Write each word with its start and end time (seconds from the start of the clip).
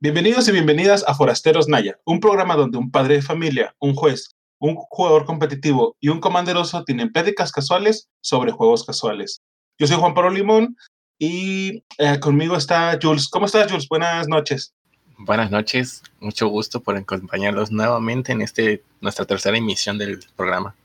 Bienvenidos 0.00 0.46
y 0.46 0.52
bienvenidas 0.52 1.04
a 1.08 1.14
Forasteros 1.16 1.66
Naya, 1.66 1.98
un 2.04 2.20
programa 2.20 2.54
donde 2.54 2.78
un 2.78 2.92
padre 2.92 3.14
de 3.14 3.22
familia, 3.22 3.74
un 3.80 3.96
juez, 3.96 4.36
un 4.60 4.76
jugador 4.76 5.24
competitivo 5.24 5.96
y 5.98 6.08
un 6.08 6.20
comanderoso 6.20 6.84
tienen 6.84 7.10
pláticas 7.10 7.50
casuales 7.50 8.08
sobre 8.20 8.52
juegos 8.52 8.84
casuales. 8.84 9.42
Yo 9.76 9.88
soy 9.88 9.96
Juan 9.96 10.14
Pablo 10.14 10.30
Limón 10.30 10.76
y 11.18 11.82
eh, 11.98 12.20
conmigo 12.20 12.54
está 12.56 12.96
Jules. 13.02 13.26
¿Cómo 13.28 13.46
estás, 13.46 13.72
Jules? 13.72 13.88
Buenas 13.88 14.28
noches. 14.28 14.72
Buenas 15.18 15.50
noches, 15.50 16.04
mucho 16.20 16.46
gusto 16.46 16.80
por 16.80 16.94
acompañarlos 16.94 17.72
nuevamente 17.72 18.30
en 18.30 18.42
este 18.42 18.84
nuestra 19.00 19.24
tercera 19.24 19.58
emisión 19.58 19.98
del 19.98 20.20
programa. 20.36 20.76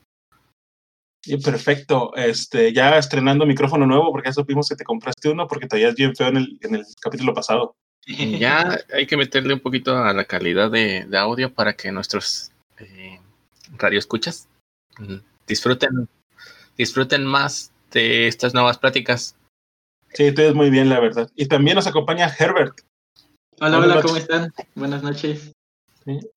Y 1.23 1.37
perfecto, 1.37 2.15
este, 2.15 2.73
ya 2.73 2.97
estrenando 2.97 3.45
micrófono 3.45 3.85
nuevo 3.85 4.11
porque 4.11 4.29
ya 4.29 4.33
supimos 4.33 4.67
que 4.67 4.75
te 4.75 4.83
compraste 4.83 5.29
uno 5.29 5.47
porque 5.47 5.67
te 5.67 5.75
veías 5.75 5.93
bien 5.93 6.15
feo 6.15 6.29
en 6.29 6.37
el, 6.37 6.57
en 6.61 6.73
el 6.73 6.85
capítulo 6.99 7.35
pasado. 7.35 7.75
Ya 8.05 8.79
hay 8.93 9.07
que 9.07 9.17
meterle 9.17 9.53
un 9.53 9.59
poquito 9.59 9.97
a 9.97 10.13
la 10.13 10.25
calidad 10.25 10.69
de, 10.69 11.07
audio 11.17 11.53
para 11.53 11.73
que 11.73 11.91
nuestros 11.91 12.51
eh, 12.77 13.19
radioescuchas 13.77 14.49
mm, 14.99 15.15
disfruten, 15.47 16.09
disfruten 16.77 17.25
más 17.25 17.71
de 17.91 18.27
estas 18.27 18.53
nuevas 18.53 18.77
pláticas. 18.77 19.35
Sí, 20.13 20.33
es 20.35 20.53
muy 20.53 20.69
bien, 20.69 20.89
la 20.89 20.99
verdad. 20.99 21.29
Y 21.35 21.47
también 21.47 21.75
nos 21.75 21.87
acompaña 21.87 22.31
Herbert. 22.37 22.81
Hola, 23.59 23.79
hola, 23.79 24.01
¿cómo 24.01 24.17
están? 24.17 24.53
Buenas 24.75 25.01
noches. 25.01 25.53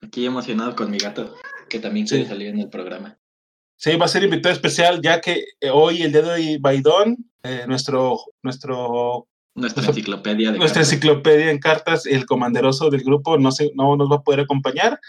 Aquí 0.00 0.24
emocionado 0.24 0.76
con 0.76 0.90
mi 0.90 0.98
gato, 0.98 1.34
que 1.68 1.80
también 1.80 2.06
quiere 2.06 2.26
salir 2.26 2.48
en 2.48 2.60
el 2.60 2.68
programa. 2.68 3.18
Sí, 3.76 3.96
va 3.96 4.06
a 4.06 4.08
ser 4.08 4.22
invitado 4.22 4.54
especial, 4.54 5.02
ya 5.02 5.20
que 5.20 5.44
eh, 5.60 5.70
hoy, 5.70 6.02
el 6.02 6.12
día 6.12 6.22
de 6.22 6.30
hoy, 6.30 6.58
Baidón, 6.58 7.16
eh, 7.42 7.64
nuestro, 7.66 8.18
nuestro 8.42 9.28
nuestra 9.56 9.86
enciclopedia 9.86 10.52
de 10.52 10.58
Nuestra 10.58 10.82
enciclopedia 10.82 11.50
en 11.50 11.58
cartas, 11.58 12.06
el 12.06 12.26
comanderoso 12.26 12.90
del 12.90 13.02
grupo 13.02 13.38
no, 13.38 13.50
se, 13.50 13.72
no 13.74 13.96
nos 13.96 14.10
va 14.10 14.16
a 14.16 14.22
poder 14.22 14.40
acompañar 14.40 15.00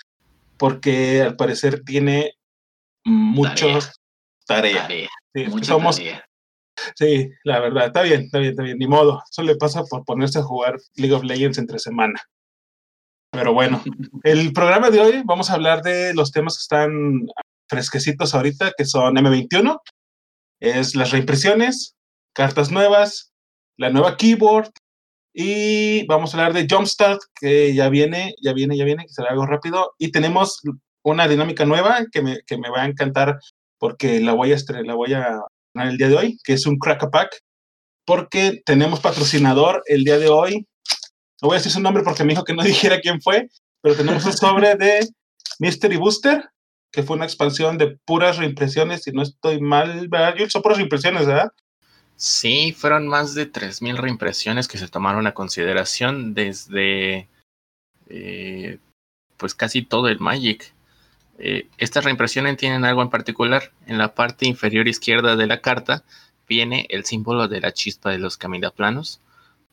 porque 0.57 1.21
al 1.21 1.35
parecer 1.35 1.83
tiene 1.83 2.33
muchas 3.05 3.93
tareas. 4.47 4.87
Sí, 5.33 5.45
somos, 5.61 6.01
sí, 6.95 7.29
la 7.43 7.59
verdad, 7.59 7.87
está 7.87 8.01
bien, 8.01 8.21
está 8.21 8.39
bien, 8.39 8.51
está 8.51 8.63
bien, 8.63 8.77
ni 8.77 8.87
modo. 8.87 9.21
Eso 9.29 9.43
le 9.43 9.55
pasa 9.55 9.83
por 9.83 10.03
ponerse 10.03 10.39
a 10.39 10.43
jugar 10.43 10.77
League 10.95 11.13
of 11.13 11.23
Legends 11.23 11.57
entre 11.57 11.77
semana. 11.77 12.19
Pero 13.31 13.53
bueno, 13.53 13.83
el 14.23 14.53
programa 14.53 14.89
de 14.89 15.01
hoy 15.01 15.21
vamos 15.25 15.49
a 15.49 15.53
hablar 15.53 15.83
de 15.83 16.13
los 16.13 16.31
temas 16.31 16.55
que 16.55 16.61
están 16.61 17.27
fresquecitos 17.69 18.33
ahorita, 18.33 18.71
que 18.77 18.85
son 18.85 19.15
M21, 19.15 19.77
es 20.59 20.95
las 20.95 21.11
reimpresiones, 21.11 21.95
cartas 22.33 22.71
nuevas, 22.71 23.33
la 23.77 23.89
nueva 23.89 24.17
keyboard 24.17 24.71
y 25.39 26.03
vamos 26.07 26.33
a 26.33 26.37
hablar 26.37 26.53
de 26.53 26.67
Jumpstart, 26.67 27.21
que 27.39 27.75
ya 27.75 27.89
viene, 27.89 28.33
ya 28.41 28.53
viene, 28.53 28.75
ya 28.75 28.85
viene, 28.85 29.05
que 29.05 29.13
será 29.13 29.29
algo 29.29 29.45
rápido. 29.45 29.93
Y 29.99 30.11
tenemos 30.11 30.61
una 31.03 31.27
dinámica 31.27 31.63
nueva 31.63 32.05
que 32.11 32.23
me, 32.23 32.39
que 32.47 32.57
me 32.57 32.71
va 32.71 32.81
a 32.81 32.87
encantar 32.87 33.37
porque 33.77 34.19
la 34.19 34.33
voy 34.33 34.51
a 34.51 34.57
la 34.83 34.95
voy 34.95 35.13
a 35.13 35.41
poner 35.73 35.89
el 35.89 35.97
día 35.97 36.09
de 36.09 36.15
hoy, 36.15 36.37
que 36.43 36.53
es 36.53 36.65
un 36.65 36.79
crack 36.79 37.03
a 37.03 37.11
pack, 37.11 37.39
porque 38.03 38.63
tenemos 38.65 38.99
patrocinador 38.99 39.83
el 39.85 40.03
día 40.03 40.17
de 40.17 40.27
hoy. 40.27 40.67
No 41.39 41.49
voy 41.49 41.57
a 41.57 41.59
decir 41.59 41.71
su 41.71 41.81
nombre 41.81 42.01
porque 42.01 42.23
me 42.23 42.31
dijo 42.31 42.43
que 42.43 42.55
no 42.55 42.63
dijera 42.63 42.99
quién 42.99 43.21
fue, 43.21 43.47
pero 43.81 43.95
tenemos 43.95 44.25
un 44.25 44.33
sobre 44.33 44.73
de 44.73 45.07
Mystery 45.59 45.97
Booster, 45.97 46.49
que 46.91 47.03
fue 47.03 47.15
una 47.15 47.25
expansión 47.25 47.77
de 47.77 47.95
puras 48.05 48.37
reimpresiones, 48.37 49.03
si 49.03 49.11
no 49.11 49.21
estoy 49.21 49.61
mal, 49.61 50.07
¿verdad? 50.07 50.33
Son 50.49 50.63
puras 50.63 50.79
reimpresiones, 50.79 51.27
¿verdad? 51.27 51.51
Sí, 52.17 52.73
fueron 52.73 53.07
más 53.07 53.35
de 53.35 53.51
3.000 53.51 53.95
reimpresiones 53.95 54.67
que 54.67 54.79
se 54.79 54.87
tomaron 54.87 55.27
a 55.27 55.35
consideración 55.35 56.33
desde 56.33 57.29
eh, 58.09 58.79
pues 59.37 59.53
casi 59.53 59.83
todo 59.83 60.07
el 60.07 60.19
Magic. 60.19 60.73
Eh, 61.37 61.67
estas 61.77 62.05
reimpresiones 62.05 62.57
tienen 62.57 62.85
algo 62.85 63.03
en 63.03 63.11
particular. 63.11 63.71
En 63.85 63.99
la 63.99 64.15
parte 64.15 64.47
inferior 64.47 64.87
izquierda 64.87 65.35
de 65.35 65.45
la 65.45 65.61
carta 65.61 66.03
viene 66.49 66.87
el 66.89 67.05
símbolo 67.05 67.47
de 67.47 67.61
la 67.61 67.71
chispa 67.71 68.09
de 68.09 68.17
los 68.17 68.35
camidaplanos 68.35 69.21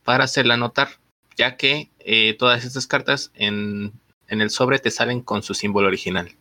para 0.04 0.24
hacerla 0.24 0.58
notar, 0.58 0.90
ya 1.36 1.56
que 1.56 1.88
eh, 2.00 2.34
todas 2.38 2.66
estas 2.66 2.86
cartas 2.86 3.32
en 3.36 3.92
el 4.28 4.50
sobre 4.50 4.78
te 4.80 4.90
salen 4.90 5.22
con 5.22 5.42
su 5.42 5.54
símbolo 5.54 5.88
original. 5.88 6.36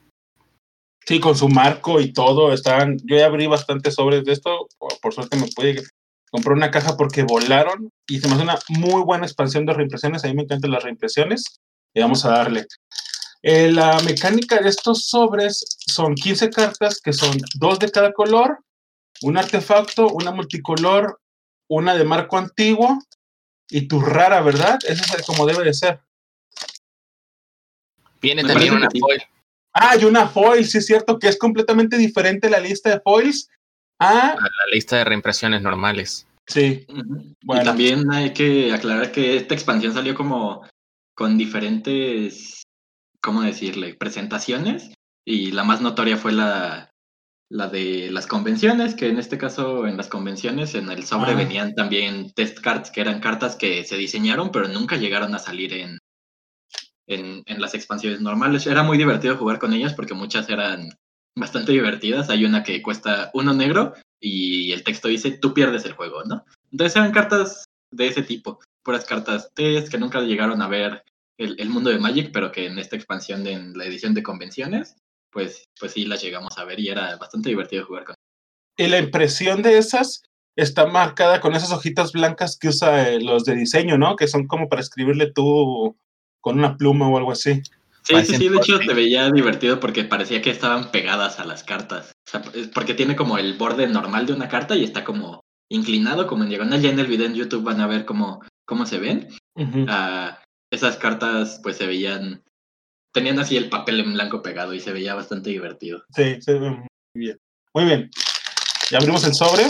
Sí, 1.05 1.19
con 1.19 1.35
su 1.35 1.49
marco 1.49 1.99
y 1.99 2.13
todo, 2.13 2.53
están, 2.53 2.97
yo 3.03 3.17
ya 3.17 3.25
abrí 3.25 3.47
bastantes 3.47 3.95
sobres 3.95 4.23
de 4.23 4.31
esto, 4.31 4.67
por 5.01 5.13
suerte 5.13 5.37
me 5.37 5.47
pude 5.47 5.83
comprar 6.31 6.55
una 6.55 6.71
caja 6.71 6.95
porque 6.95 7.23
volaron 7.23 7.91
y 8.07 8.19
se 8.19 8.27
me 8.27 8.35
hace 8.35 8.43
una 8.43 8.57
muy 8.69 9.03
buena 9.03 9.25
expansión 9.25 9.65
de 9.65 9.73
reimpresiones, 9.73 10.23
a 10.23 10.27
mí 10.27 10.33
me 10.33 10.43
encantan 10.43 10.71
las 10.71 10.83
reimpresiones 10.83 11.59
y 11.93 12.01
vamos 12.01 12.25
a 12.25 12.29
darle. 12.29 12.65
Eh, 13.41 13.69
la 13.71 13.99
mecánica 13.99 14.61
de 14.61 14.69
estos 14.69 15.07
sobres 15.07 15.65
son 15.85 16.15
15 16.15 16.49
cartas 16.49 17.01
que 17.01 17.11
son 17.11 17.37
dos 17.55 17.77
de 17.79 17.91
cada 17.91 18.13
color, 18.13 18.59
un 19.21 19.37
artefacto, 19.37 20.07
una 20.07 20.31
multicolor, 20.31 21.19
una 21.67 21.93
de 21.95 22.05
marco 22.05 22.37
antiguo 22.37 22.97
y 23.69 23.87
tu 23.87 23.99
rara, 23.99 24.41
¿verdad? 24.41 24.79
Eso 24.87 25.03
es 25.17 25.25
como 25.25 25.45
debe 25.45 25.65
de 25.65 25.73
ser. 25.73 25.99
Viene 28.21 28.43
también 28.43 28.75
una 28.75 28.89
foil. 28.89 29.21
Ah, 29.73 29.95
y 29.99 30.05
una 30.05 30.27
foil, 30.27 30.65
sí 30.65 30.77
es 30.77 30.85
cierto, 30.85 31.17
que 31.17 31.27
es 31.27 31.37
completamente 31.37 31.97
diferente 31.97 32.49
la 32.49 32.59
lista 32.59 32.91
de 32.91 32.99
foils 32.99 33.49
a... 33.99 34.35
la 34.35 34.71
lista 34.71 34.97
de 34.97 35.03
reimpresiones 35.03 35.61
normales. 35.61 36.27
Sí. 36.45 36.85
Y 36.87 37.63
también 37.63 38.11
hay 38.11 38.33
que 38.33 38.71
aclarar 38.73 39.11
que 39.11 39.37
esta 39.37 39.55
expansión 39.55 39.93
salió 39.93 40.13
como 40.13 40.67
con 41.15 41.37
diferentes, 41.37 42.63
¿cómo 43.21 43.41
decirle?, 43.41 43.95
presentaciones. 43.95 44.93
Y 45.25 45.51
la 45.51 45.63
más 45.63 45.81
notoria 45.81 46.17
fue 46.17 46.33
la, 46.33 46.91
la 47.49 47.67
de 47.67 48.09
las 48.11 48.27
convenciones, 48.27 48.93
que 48.93 49.07
en 49.07 49.17
este 49.17 49.37
caso 49.37 49.87
en 49.87 49.95
las 49.95 50.07
convenciones 50.07 50.75
en 50.75 50.91
el 50.91 51.05
sobre 51.05 51.31
ah. 51.31 51.35
venían 51.35 51.73
también 51.73 52.31
test 52.33 52.59
cards, 52.59 52.91
que 52.91 53.01
eran 53.01 53.21
cartas 53.21 53.55
que 53.55 53.83
se 53.85 53.95
diseñaron, 53.95 54.51
pero 54.51 54.67
nunca 54.67 54.97
llegaron 54.97 55.33
a 55.33 55.39
salir 55.39 55.73
en, 55.73 55.97
en, 57.07 57.43
las 57.59 57.73
expansiones 57.73 58.21
normales. 58.21 58.67
Era 58.67 58.83
muy 58.83 58.97
divertido 58.97 59.37
jugar 59.37 59.59
con 59.59 59.73
ellas 59.73 59.93
porque 59.93 60.13
muchas 60.13 60.49
eran 60.49 60.89
bastante 61.35 61.71
divertidas. 61.71 62.29
Hay 62.29 62.45
una 62.45 62.63
que 62.63 62.81
cuesta 62.81 63.31
uno 63.33 63.53
negro 63.53 63.93
y 64.19 64.71
el 64.71 64.83
texto 64.83 65.07
dice 65.07 65.31
tú 65.31 65.53
pierdes 65.53 65.85
el 65.85 65.93
juego, 65.93 66.23
¿no? 66.23 66.45
Entonces 66.71 66.95
eran 66.95 67.11
cartas 67.11 67.65
de 67.91 68.07
ese 68.07 68.23
tipo, 68.23 68.59
puras 68.83 69.05
cartas 69.05 69.49
test 69.53 69.89
que 69.89 69.97
nunca 69.97 70.21
llegaron 70.21 70.61
a 70.61 70.67
ver 70.67 71.03
el, 71.37 71.69
mundo 71.69 71.89
de 71.89 71.99
Magic, 71.99 72.31
pero 72.31 72.51
que 72.51 72.67
en 72.67 72.79
esta 72.79 72.95
expansión 72.95 73.43
de 73.43 73.53
en 73.53 73.77
la 73.77 73.85
edición 73.85 74.13
de 74.13 74.23
convenciones, 74.23 74.95
pues, 75.31 75.65
pues 75.79 75.93
sí 75.93 76.05
las 76.05 76.21
llegamos 76.21 76.57
a 76.57 76.63
ver 76.63 76.79
y 76.79 76.89
era 76.89 77.15
bastante 77.17 77.49
divertido 77.49 77.85
jugar 77.85 78.05
con. 78.05 78.15
Y 78.77 78.87
la 78.87 78.99
impresión 78.99 79.61
de 79.61 79.77
esas 79.77 80.23
está 80.55 80.85
marcada 80.85 81.41
con 81.41 81.55
esas 81.55 81.71
hojitas 81.71 82.11
blancas 82.11 82.57
que 82.57 82.69
usa 82.69 83.09
eh, 83.09 83.19
los 83.19 83.43
de 83.43 83.55
diseño, 83.55 83.97
¿no? 83.97 84.15
Que 84.15 84.27
son 84.27 84.47
como 84.47 84.69
para 84.69 84.81
escribirle 84.81 85.31
tú 85.31 85.97
con 86.43 86.59
una 86.59 86.75
pluma 86.75 87.07
o 87.07 87.17
algo 87.17 87.31
así. 87.31 87.61
Sí, 88.03 88.15
sí, 88.25 88.35
sí, 88.35 88.49
de 88.49 88.57
hecho 88.57 88.79
te 88.79 88.93
veía 88.93 89.31
divertido 89.31 89.79
porque 89.79 90.03
parecía 90.03 90.41
que 90.41 90.49
estaban 90.49 90.91
pegadas 90.91 91.39
a 91.39 91.45
las 91.45 91.63
cartas. 91.63 92.11
O 92.27 92.29
sea, 92.29 92.41
porque 92.73 92.93
tiene 92.93 93.15
como 93.15 93.37
el 93.37 93.53
borde 93.53 93.87
normal 93.87 94.25
de 94.25 94.33
una 94.33 94.49
carta 94.49 94.75
y 94.75 94.83
está 94.83 95.05
como 95.05 95.39
inclinado, 95.71 96.27
como 96.27 96.43
en 96.43 96.49
diagonal. 96.49 96.81
Ya 96.81 96.89
en 96.89 96.99
el 96.99 97.07
video 97.07 97.27
en 97.27 97.35
YouTube 97.35 97.63
van 97.63 97.79
a 97.79 97.87
ver 97.87 98.03
cómo, 98.03 98.41
cómo 98.65 98.85
se 98.85 98.99
ven. 98.99 99.29
Ah, 99.87 100.37
esas 100.69 100.97
cartas 100.97 101.61
pues 101.63 101.77
se 101.77 101.87
veían, 101.87 102.43
tenían 103.13 103.39
así 103.39 103.55
el 103.55 103.69
papel 103.69 104.01
en 104.01 104.13
blanco 104.13 104.41
pegado 104.41 104.73
y 104.73 104.81
se 104.81 104.91
veía 104.91 105.15
bastante 105.15 105.51
divertido. 105.51 106.03
Sí, 106.13 106.41
se 106.41 106.59
ve 106.59 106.71
muy 106.71 106.87
bien. 107.13 107.39
Muy 107.73 107.85
bien. 107.85 108.11
Ya 108.91 108.97
abrimos 108.97 109.23
el 109.23 109.33
sobre, 109.33 109.63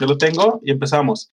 yo 0.00 0.06
lo 0.06 0.18
tengo 0.18 0.60
y 0.64 0.72
empezamos. 0.72 1.30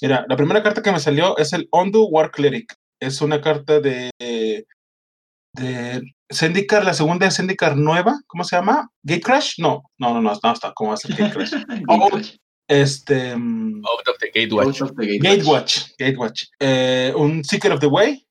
Mira, 0.00 0.24
la 0.28 0.36
primera 0.36 0.62
carta 0.62 0.82
que 0.82 0.92
me 0.92 1.00
salió 1.00 1.36
es 1.36 1.52
el 1.52 1.66
Ondu 1.72 2.04
War 2.04 2.30
Cleric 2.30 2.76
es 3.00 3.20
una 3.20 3.40
carta 3.40 3.80
de, 3.80 4.10
de 4.18 6.02
Zendikar, 6.32 6.84
la 6.84 6.94
segunda 6.94 7.26
de 7.26 7.32
Zendikar 7.32 7.76
nueva, 7.76 8.20
¿cómo 8.26 8.44
se 8.44 8.56
llama? 8.56 8.90
¿Gate 9.02 9.22
Crash? 9.22 9.54
No, 9.58 9.82
no, 9.98 10.14
no, 10.14 10.20
no, 10.20 10.38
no 10.42 10.52
está, 10.52 10.72
¿cómo 10.74 10.90
va 10.90 10.94
a 10.94 10.98
ser 10.98 11.16
Gate 11.16 11.32
Crash? 11.32 11.52
este... 12.68 13.36
Mm, 13.36 13.82
Out 13.84 14.08
of 14.08 14.18
the 14.18 14.30
Gatewatch. 14.32 14.80
Gatewatch, 15.20 15.78
Gatewatch. 15.98 16.44
Eh, 16.60 17.12
un 17.16 17.42
Seeker 17.44 17.72
of 17.72 17.80
the 17.80 17.86
Way. 17.86 18.26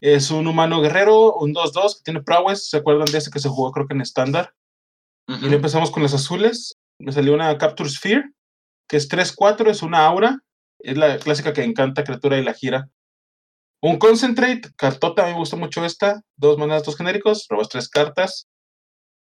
Es 0.00 0.30
un 0.30 0.46
humano 0.46 0.80
guerrero, 0.80 1.34
un 1.34 1.52
2-2 1.52 1.96
que 1.96 2.02
tiene 2.04 2.22
prowess. 2.22 2.70
¿Se 2.70 2.78
acuerdan 2.78 3.10
de 3.10 3.18
ese 3.18 3.30
que 3.30 3.40
se 3.40 3.48
jugó 3.48 3.72
creo 3.72 3.86
que 3.86 3.94
en 3.94 4.00
estándar? 4.00 4.54
Y 5.26 5.52
empezamos 5.52 5.90
con 5.90 6.02
las 6.02 6.14
azules. 6.14 6.78
Me 6.98 7.12
salió 7.12 7.34
una 7.34 7.58
Capture 7.58 7.90
Sphere, 7.90 8.30
que 8.88 8.96
es 8.96 9.10
3-4, 9.10 9.68
es 9.68 9.82
una 9.82 10.06
aura. 10.06 10.38
Es 10.78 10.96
la 10.96 11.18
clásica 11.18 11.52
que 11.52 11.64
encanta 11.64 12.04
criatura 12.04 12.38
y 12.38 12.44
la 12.44 12.54
gira. 12.54 12.88
Un 13.80 13.98
Concentrate, 13.98 14.62
cartota, 14.76 15.26
me 15.26 15.34
gustó 15.34 15.56
mucho 15.56 15.84
esta. 15.84 16.20
Dos 16.36 16.58
manas, 16.58 16.82
dos 16.82 16.96
genéricos, 16.96 17.46
robas 17.48 17.68
tres 17.68 17.88
cartas. 17.88 18.48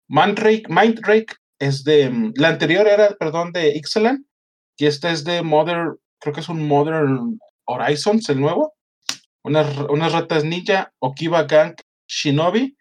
Mindrake 0.07 1.36
es 1.60 1.84
de. 1.84 2.10
Mm, 2.10 2.34
la 2.38 2.50
anterior 2.50 2.88
era, 2.88 3.10
perdón, 3.16 3.52
de 3.52 3.75
Ixalan. 3.75 4.25
Y 4.78 4.86
esta 4.86 5.12
es 5.12 5.24
de 5.24 5.42
Modern, 5.42 5.98
creo 6.19 6.34
que 6.34 6.42
es 6.42 6.50
un 6.50 6.68
Modern 6.68 7.40
Horizons, 7.66 8.30
el 8.30 8.40
nuevo. 8.40 8.74
unas, 9.44 9.78
unas 9.90 10.12
ratas 10.12 10.44
ninja, 10.44 10.92
Okiba 11.00 11.44
Gang 11.44 11.75
Shinobi, 12.08 12.75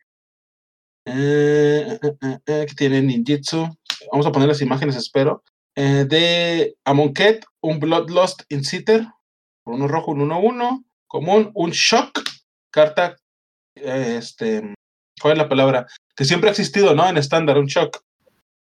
eh, 1.07 1.99
eh, 2.03 2.39
eh, 2.47 2.67
que 2.69 2.75
tiene 2.75 3.03
ninjitsu. 3.03 3.69
Vamos 4.11 4.27
a 4.27 4.33
poner 4.33 4.49
las 4.49 4.63
imágenes, 4.63 4.97
espero. 4.97 5.43
de 5.77 6.77
Amonkhet, 6.85 7.45
un 7.61 7.81
Bloodlust 7.81 8.43
Inciter, 8.49 9.07
uno 9.67 9.89
rojo, 9.89 10.13
un 10.13 10.21
1-1, 10.21 10.85
común, 11.15 11.53
un 11.55 11.71
Shock, 11.71 12.25
carta, 12.73 13.17
este, 13.77 14.75
¿cuál 15.23 15.35
es 15.35 15.39
la 15.39 15.49
palabra? 15.49 15.87
Que 16.17 16.25
siempre 16.25 16.49
ha 16.49 16.51
existido, 16.51 16.93
¿no? 16.93 17.09
En 17.09 17.17
estándar, 17.17 17.57
un 17.57 17.67
Shock. 17.67 18.03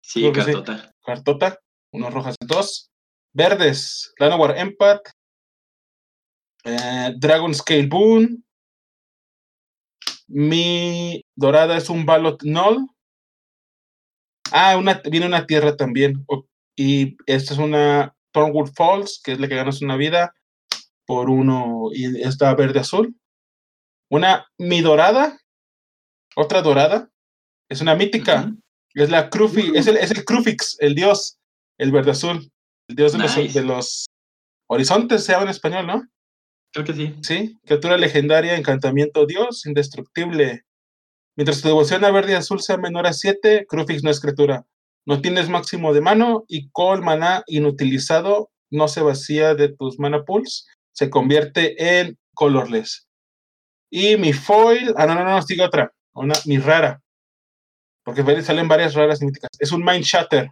Sí, 0.01 0.31
cartota. 0.31 0.91
Cartota, 1.05 1.59
unos 1.93 2.11
rojas, 2.11 2.35
dos. 2.43 2.89
Verdes, 3.33 4.11
Llanowar 4.19 4.57
Empath, 4.57 5.11
Dragon 7.17 7.53
Scale 7.53 7.85
Boon, 7.85 8.43
mi 10.27 11.23
dorada 11.35 11.77
es 11.77 11.87
un 11.91 12.03
Ballot 12.03 12.41
Null. 12.41 12.87
Ah, 14.51 14.75
una, 14.75 14.99
viene 15.07 15.27
una 15.27 15.45
tierra 15.45 15.77
también. 15.77 16.25
Y 16.75 17.15
esta 17.27 17.53
es 17.53 17.59
una 17.59 18.15
Thornwood 18.31 18.71
Falls, 18.73 19.21
que 19.23 19.33
es 19.33 19.39
la 19.39 19.47
que 19.47 19.55
ganas 19.55 19.83
una 19.83 19.97
vida 19.97 20.33
por 21.09 21.27
uno 21.27 21.89
y 21.91 22.21
está 22.21 22.53
verde 22.53 22.81
azul. 22.81 23.15
Una 24.11 24.45
mi 24.59 24.81
dorada, 24.81 25.39
otra 26.35 26.61
dorada, 26.61 27.09
es 27.67 27.81
una 27.81 27.95
mítica. 27.95 28.53
Es 28.93 29.09
la 29.09 29.31
Crufi, 29.31 29.71
es, 29.73 29.87
el, 29.87 29.97
es 29.97 30.11
el 30.11 30.23
Crufix, 30.23 30.77
el 30.79 30.93
dios, 30.93 31.39
el 31.79 31.91
verde 31.91 32.11
azul, 32.11 32.51
el 32.87 32.95
dios 32.95 33.13
de, 33.13 33.17
los, 33.17 33.35
de 33.35 33.63
los 33.63 34.05
horizontes, 34.67 35.23
se 35.23 35.31
llama 35.31 35.45
en 35.45 35.49
español, 35.49 35.87
¿no? 35.87 36.07
Creo 36.71 36.85
que 36.85 36.93
sí. 36.93 37.15
Sí, 37.23 37.57
criatura 37.65 37.97
legendaria, 37.97 38.55
encantamiento 38.55 39.25
Dios, 39.25 39.65
indestructible. 39.65 40.63
Mientras 41.35 41.63
tu 41.63 41.69
devoción 41.69 42.05
a 42.05 42.11
verde 42.11 42.33
y 42.33 42.35
azul 42.35 42.61
sea 42.61 42.77
menor 42.77 43.07
a 43.07 43.13
7, 43.13 43.65
Crufix 43.67 44.03
no 44.03 44.11
es 44.11 44.19
criatura. 44.19 44.67
No 45.07 45.21
tienes 45.21 45.49
máximo 45.49 45.91
de 45.91 46.01
mano 46.01 46.45
y 46.47 46.69
Col 46.69 47.01
maná 47.01 47.41
inutilizado 47.47 48.51
no 48.69 48.87
se 48.87 49.01
vacía 49.01 49.55
de 49.55 49.69
tus 49.69 49.97
mana 49.97 50.23
pools, 50.23 50.67
se 50.93 51.09
convierte 51.09 51.99
en 51.99 52.17
colorless. 52.33 53.07
Y 53.91 54.17
mi 54.17 54.33
foil, 54.33 54.93
ah, 54.97 55.05
no, 55.05 55.15
no, 55.15 55.23
no, 55.23 55.41
sigue 55.41 55.63
otra, 55.63 55.91
una, 56.13 56.35
mi 56.45 56.57
rara, 56.57 57.01
porque 58.03 58.23
salen 58.41 58.67
varias 58.67 58.93
raras 58.93 59.21
míticas. 59.21 59.49
Es 59.59 59.71
un 59.71 59.83
Mind 59.83 60.03
Shatter, 60.03 60.51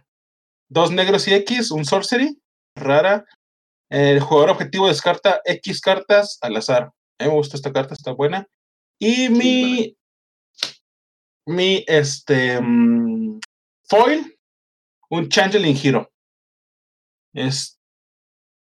dos 0.68 0.90
negros 0.90 1.26
y 1.28 1.34
X, 1.34 1.70
un 1.70 1.84
sorcery, 1.84 2.40
rara, 2.76 3.24
el 3.90 4.20
jugador 4.20 4.50
objetivo 4.50 4.88
descarta 4.88 5.40
X 5.44 5.80
cartas 5.80 6.38
al 6.42 6.56
azar. 6.56 6.92
A 7.18 7.24
mí 7.24 7.30
me 7.30 7.36
gusta 7.36 7.56
esta 7.56 7.72
carta, 7.72 7.94
está 7.94 8.12
buena. 8.12 8.46
Y 8.98 9.28
mi. 9.28 9.96
Mi 11.46 11.84
este. 11.86 12.60
Mm, 12.60 13.40
foil. 13.88 14.38
Un 15.10 15.28
Changeling 15.28 15.78
Hero. 15.82 16.10
Es 17.32 17.77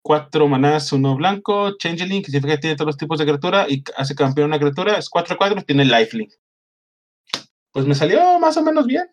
cuatro 0.05 0.47
manás, 0.47 0.93
uno 0.93 1.17
blanco. 1.17 1.77
Changeling, 1.79 2.23
que 2.23 2.31
significa 2.31 2.55
que 2.55 2.61
tiene 2.61 2.77
todos 2.77 2.89
los 2.89 2.97
tipos 2.97 3.19
de 3.19 3.25
criatura 3.25 3.67
y 3.69 3.83
hace 3.97 4.15
campeón 4.15 4.49
una 4.49 4.59
criatura. 4.59 4.99
Es 4.99 5.11
4-4, 5.11 5.65
tiene 5.65 5.85
lifelink. 5.85 6.33
Pues 7.73 7.87
me 7.87 7.95
salió 7.95 8.39
más 8.39 8.57
o 8.57 8.63
menos 8.63 8.87
bien. 8.87 9.05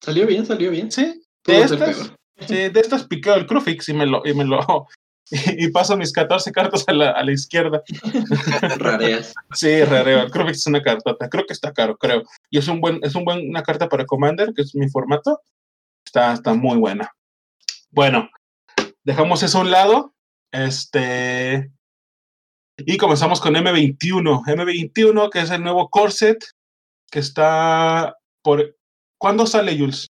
Salió 0.00 0.26
bien, 0.26 0.46
salió 0.46 0.70
bien. 0.70 0.90
Sí. 0.90 1.22
De 1.44 1.62
estas, 1.62 2.14
sí, 2.46 2.54
de 2.68 2.80
estas 2.80 3.04
piqueo 3.04 3.34
el 3.34 3.46
Crufix 3.46 3.88
y 3.88 3.94
me 3.94 4.06
lo, 4.06 4.22
y 4.24 4.32
me 4.32 4.44
lo 4.44 4.86
y, 5.30 5.68
paso 5.70 5.96
mis 5.96 6.12
14 6.12 6.52
cartas 6.52 6.84
a 6.86 6.92
la, 6.92 7.10
a 7.10 7.24
la 7.24 7.32
izquierda. 7.32 7.82
Rareas. 8.78 9.34
Sí, 9.52 9.82
rareo. 9.84 10.28
Creo 10.30 10.46
que 10.46 10.52
es 10.52 10.66
una 10.66 10.82
cartota. 10.82 11.28
Creo 11.28 11.46
que 11.46 11.52
está 11.52 11.72
caro, 11.72 11.96
creo. 11.96 12.22
Y 12.48 12.58
es 12.58 12.68
un 12.68 12.80
buen, 12.80 13.00
es 13.02 13.14
un 13.14 13.24
buen, 13.24 13.48
una 13.48 13.62
carta 13.62 13.88
para 13.88 14.06
Commander, 14.06 14.52
que 14.54 14.62
es 14.62 14.74
mi 14.74 14.88
formato. 14.88 15.40
Está, 16.04 16.32
está 16.32 16.54
muy 16.54 16.78
buena. 16.78 17.10
Bueno, 17.90 18.30
dejamos 19.04 19.42
eso 19.42 19.58
a 19.58 19.60
un 19.62 19.70
lado. 19.70 20.11
Este. 20.52 21.72
Y 22.78 22.96
comenzamos 22.98 23.40
con 23.40 23.54
M21. 23.54 24.44
M21, 24.44 25.30
que 25.30 25.40
es 25.40 25.50
el 25.50 25.62
nuevo 25.62 25.88
corset, 25.88 26.44
que 27.10 27.18
está 27.18 28.18
por. 28.42 28.76
¿Cuándo 29.18 29.46
sale, 29.46 29.78
Jules? 29.78 30.08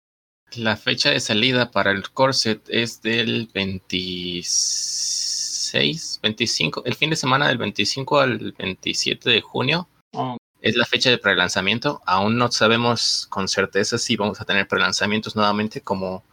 La 0.56 0.78
fecha 0.78 1.12
de 1.12 1.20
salida 1.20 1.70
para 1.70 1.92
el 1.92 2.10
corset 2.10 2.68
es 2.70 3.04
del 3.04 3.52
26, 3.54 6.20
25, 6.24 6.86
el 6.86 6.96
fin 6.96 7.12
de 7.12 7.16
semana 7.16 7.48
del 7.48 7.60
25 7.60 8.20
al 8.20 8.54
27 8.54 9.30
de 9.30 9.42
junio. 9.42 9.88
Oh. 10.14 10.38
Es 10.62 10.76
la 10.76 10.86
fecha 10.86 11.12
de 11.12 11.20
prelanzamiento. 11.20 12.02
Aún 12.06 12.38
no 12.38 12.52
sabemos 12.52 13.28
con 13.30 13.48
certeza 13.48 13.98
si 13.98 14.16
vamos 14.16 14.40
a 14.42 14.46
tener 14.46 14.68
prelanzamientos 14.68 15.36
nuevamente 15.36 15.82
como, 15.82 16.24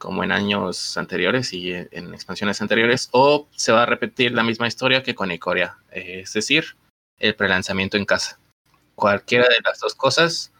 como 0.00 0.24
en 0.24 0.32
años 0.32 0.96
anteriores 0.96 1.52
y 1.52 1.74
en 1.74 2.14
expansiones 2.14 2.60
anteriores, 2.62 3.10
o 3.12 3.46
se 3.52 3.70
va 3.70 3.82
a 3.82 3.86
repetir 3.86 4.32
la 4.32 4.42
misma 4.42 4.66
historia 4.66 5.02
que 5.02 5.14
con 5.14 5.30
Icoria, 5.30 5.76
es 5.92 6.32
decir, 6.32 6.76
el 7.18 7.34
prelanzamiento 7.36 7.98
en 7.98 8.06
casa. 8.06 8.40
Cualquiera 8.94 9.44
de 9.44 9.60
las 9.62 9.78
dos 9.78 9.94
cosas 9.94 10.52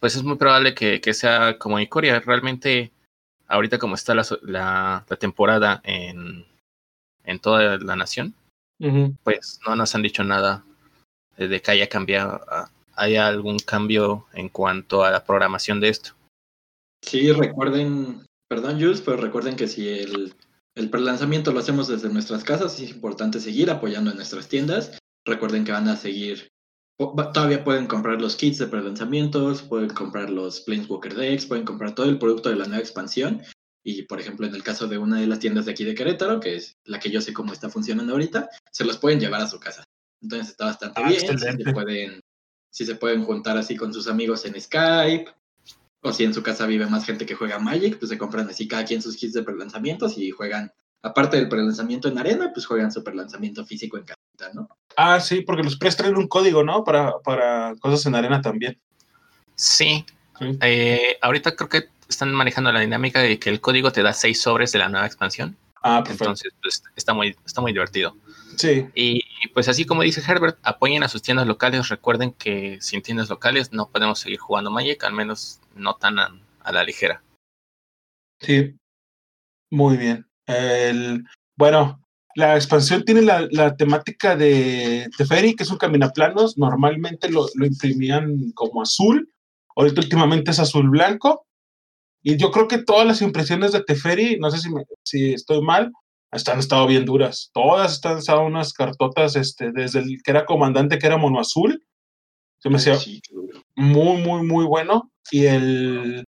pues 0.00 0.14
es 0.14 0.22
muy 0.22 0.36
probable 0.36 0.74
que, 0.74 1.14
sea 1.14 1.58
como 1.58 1.80
Icoria. 1.80 2.20
Realmente, 2.20 2.92
ahorita 3.48 3.78
como 3.78 3.94
está 3.94 4.14
la, 4.14 5.04
temporada 5.18 5.80
en, 5.84 6.46
en, 7.24 7.38
toda 7.40 7.78
la 7.78 7.96
nación, 7.96 8.34
pues 9.24 9.58
no 9.66 9.74
nos 9.74 9.94
han 9.94 10.02
dicho 10.02 10.22
nada 10.22 10.64
de 11.36 11.60
que 11.60 11.70
haya 11.70 11.88
cambiado, 11.88 12.40
haya 12.94 13.26
algún 13.26 13.58
cambio 13.58 14.26
en 14.32 14.48
cuanto 14.48 15.04
a 15.04 15.10
la 15.10 15.24
programación 15.24 15.80
de 15.80 15.88
esto. 15.88 16.10
Sí, 17.02 17.32
recuerden, 17.32 18.24
perdón 18.48 18.80
Jules, 18.80 19.02
pero 19.02 19.16
recuerden 19.18 19.56
que 19.56 19.68
si 19.68 19.88
el, 19.88 20.34
el 20.74 20.90
prelanzamiento 20.90 21.52
lo 21.52 21.60
hacemos 21.60 21.88
desde 21.88 22.08
nuestras 22.08 22.44
casas, 22.44 22.80
es 22.80 22.90
importante 22.90 23.40
seguir 23.40 23.70
apoyando 23.70 24.10
en 24.10 24.16
nuestras 24.16 24.48
tiendas. 24.48 24.98
Recuerden 25.24 25.64
que 25.64 25.72
van 25.72 25.88
a 25.88 25.96
seguir 25.96 26.50
Todavía 26.98 27.62
pueden 27.62 27.86
comprar 27.86 28.20
los 28.20 28.34
kits 28.34 28.58
de 28.58 28.66
prelanzamientos, 28.66 29.62
pueden 29.62 29.90
comprar 29.90 30.30
los 30.30 30.62
Planeswalker 30.62 31.14
decks, 31.14 31.46
pueden 31.46 31.64
comprar 31.64 31.94
todo 31.94 32.06
el 32.06 32.18
producto 32.18 32.48
de 32.48 32.56
la 32.56 32.64
nueva 32.64 32.80
expansión. 32.80 33.40
Y 33.84 34.02
por 34.02 34.20
ejemplo, 34.20 34.48
en 34.48 34.54
el 34.54 34.64
caso 34.64 34.88
de 34.88 34.98
una 34.98 35.20
de 35.20 35.28
las 35.28 35.38
tiendas 35.38 35.66
de 35.66 35.70
aquí 35.70 35.84
de 35.84 35.94
Querétaro, 35.94 36.40
que 36.40 36.56
es 36.56 36.76
la 36.84 36.98
que 36.98 37.10
yo 37.10 37.20
sé 37.20 37.32
cómo 37.32 37.52
está 37.52 37.70
funcionando 37.70 38.12
ahorita, 38.12 38.50
se 38.72 38.84
los 38.84 38.98
pueden 38.98 39.20
llevar 39.20 39.40
a 39.40 39.46
su 39.46 39.60
casa. 39.60 39.84
Entonces 40.20 40.48
está 40.48 40.64
bastante 40.64 41.00
ah, 41.00 41.08
bien. 41.08 41.20
Si 41.20 41.38
se, 41.38 41.72
pueden, 41.72 42.20
si 42.70 42.84
se 42.84 42.96
pueden 42.96 43.22
juntar 43.22 43.56
así 43.56 43.76
con 43.76 43.94
sus 43.94 44.08
amigos 44.08 44.44
en 44.44 44.60
Skype, 44.60 45.30
o 46.00 46.12
si 46.12 46.24
en 46.24 46.34
su 46.34 46.42
casa 46.42 46.66
vive 46.66 46.86
más 46.86 47.04
gente 47.04 47.26
que 47.26 47.34
juega 47.34 47.58
Magic, 47.58 47.98
pues 47.98 48.08
se 48.10 48.18
compran 48.18 48.48
así 48.48 48.68
cada 48.68 48.84
quien 48.84 49.02
sus 49.02 49.16
kits 49.16 49.32
de 49.32 49.42
prelanzamientos 49.42 50.16
y 50.16 50.30
juegan 50.30 50.72
aparte 51.02 51.36
del 51.36 51.48
prelanzamiento 51.48 52.08
en 52.08 52.18
arena, 52.18 52.50
pues 52.52 52.66
juegan 52.66 52.92
su 52.92 53.02
prelanzamiento 53.02 53.64
físico 53.64 53.98
en 53.98 54.04
casita, 54.04 54.50
¿no? 54.54 54.68
Ah, 54.96 55.20
sí, 55.20 55.42
porque 55.42 55.62
los 55.62 55.76
press 55.76 55.96
traen 55.96 56.16
un 56.16 56.28
código, 56.28 56.64
¿no? 56.64 56.84
Para, 56.84 57.18
para 57.24 57.74
cosas 57.80 58.04
en 58.06 58.14
arena 58.14 58.40
también. 58.40 58.78
Sí. 59.54 60.04
Eh, 60.60 61.18
ahorita 61.20 61.54
creo 61.56 61.68
que 61.68 61.84
están 62.08 62.32
manejando 62.32 62.72
la 62.72 62.80
dinámica 62.80 63.20
de 63.20 63.38
que 63.38 63.50
el 63.50 63.60
código 63.60 63.92
te 63.92 64.02
da 64.02 64.12
seis 64.12 64.40
sobres 64.40 64.72
de 64.72 64.78
la 64.78 64.88
nueva 64.88 65.06
expansión. 65.06 65.56
Ah, 65.82 66.02
perfecto. 66.02 66.24
Entonces, 66.24 66.52
pues, 66.60 66.82
está 66.96 67.14
muy, 67.14 67.36
está 67.46 67.60
muy 67.60 67.72
divertido. 67.72 68.16
Sí. 68.56 68.88
Y, 68.94 69.22
pues 69.54 69.68
así 69.68 69.84
como 69.84 70.02
dice 70.02 70.22
Herbert, 70.26 70.58
apoyen 70.62 71.02
a 71.02 71.08
sus 71.08 71.22
tiendas 71.22 71.46
locales. 71.46 71.88
Recuerden 71.88 72.32
que 72.32 72.78
sin 72.80 73.02
tiendas 73.02 73.28
locales 73.28 73.72
no 73.72 73.88
podemos 73.88 74.18
seguir 74.18 74.38
jugando 74.38 74.70
Magic, 74.70 75.04
al 75.04 75.12
menos 75.12 75.60
no 75.74 75.94
tan 75.94 76.18
a 76.18 76.72
la 76.72 76.84
ligera. 76.84 77.22
Sí. 78.40 78.74
Muy 79.70 79.96
bien. 79.96 80.26
El, 80.46 81.24
bueno, 81.56 82.00
la 82.34 82.54
expansión 82.54 83.04
tiene 83.04 83.22
la, 83.22 83.76
temática 83.76 84.36
de 84.36 85.10
Teferi, 85.16 85.56
que 85.56 85.64
es 85.64 85.70
un 85.70 85.76
caminaplanos. 85.76 86.56
Normalmente 86.56 87.28
lo, 87.30 87.46
imprimían 87.60 88.52
como 88.52 88.82
azul. 88.82 89.28
Ahorita 89.74 90.00
últimamente 90.00 90.52
es 90.52 90.60
azul 90.60 90.88
blanco. 90.88 91.47
Y 92.22 92.36
yo 92.36 92.50
creo 92.50 92.68
que 92.68 92.78
todas 92.78 93.06
las 93.06 93.22
impresiones 93.22 93.72
de 93.72 93.82
Teferi, 93.82 94.38
no 94.38 94.50
sé 94.50 94.58
si, 94.58 94.68
si 95.04 95.32
estoy 95.34 95.62
mal, 95.62 95.92
están 96.32 96.58
estado 96.58 96.86
bien 96.86 97.04
duras. 97.04 97.50
Todas 97.52 97.92
están 97.92 98.18
estado 98.18 98.44
unas 98.44 98.72
cartotas 98.72 99.36
este, 99.36 99.72
desde 99.72 100.00
el 100.00 100.22
que 100.22 100.30
era 100.30 100.44
comandante, 100.44 100.98
que 100.98 101.06
era 101.06 101.16
mono 101.16 101.40
azul. 101.40 101.82
Se 102.58 102.68
me 102.68 102.76
hacía 102.76 102.98
muy, 103.76 104.20
muy, 104.20 104.46
muy 104.46 104.64
bueno. 104.64 105.10
Y 105.30 105.46
el, 105.46 106.24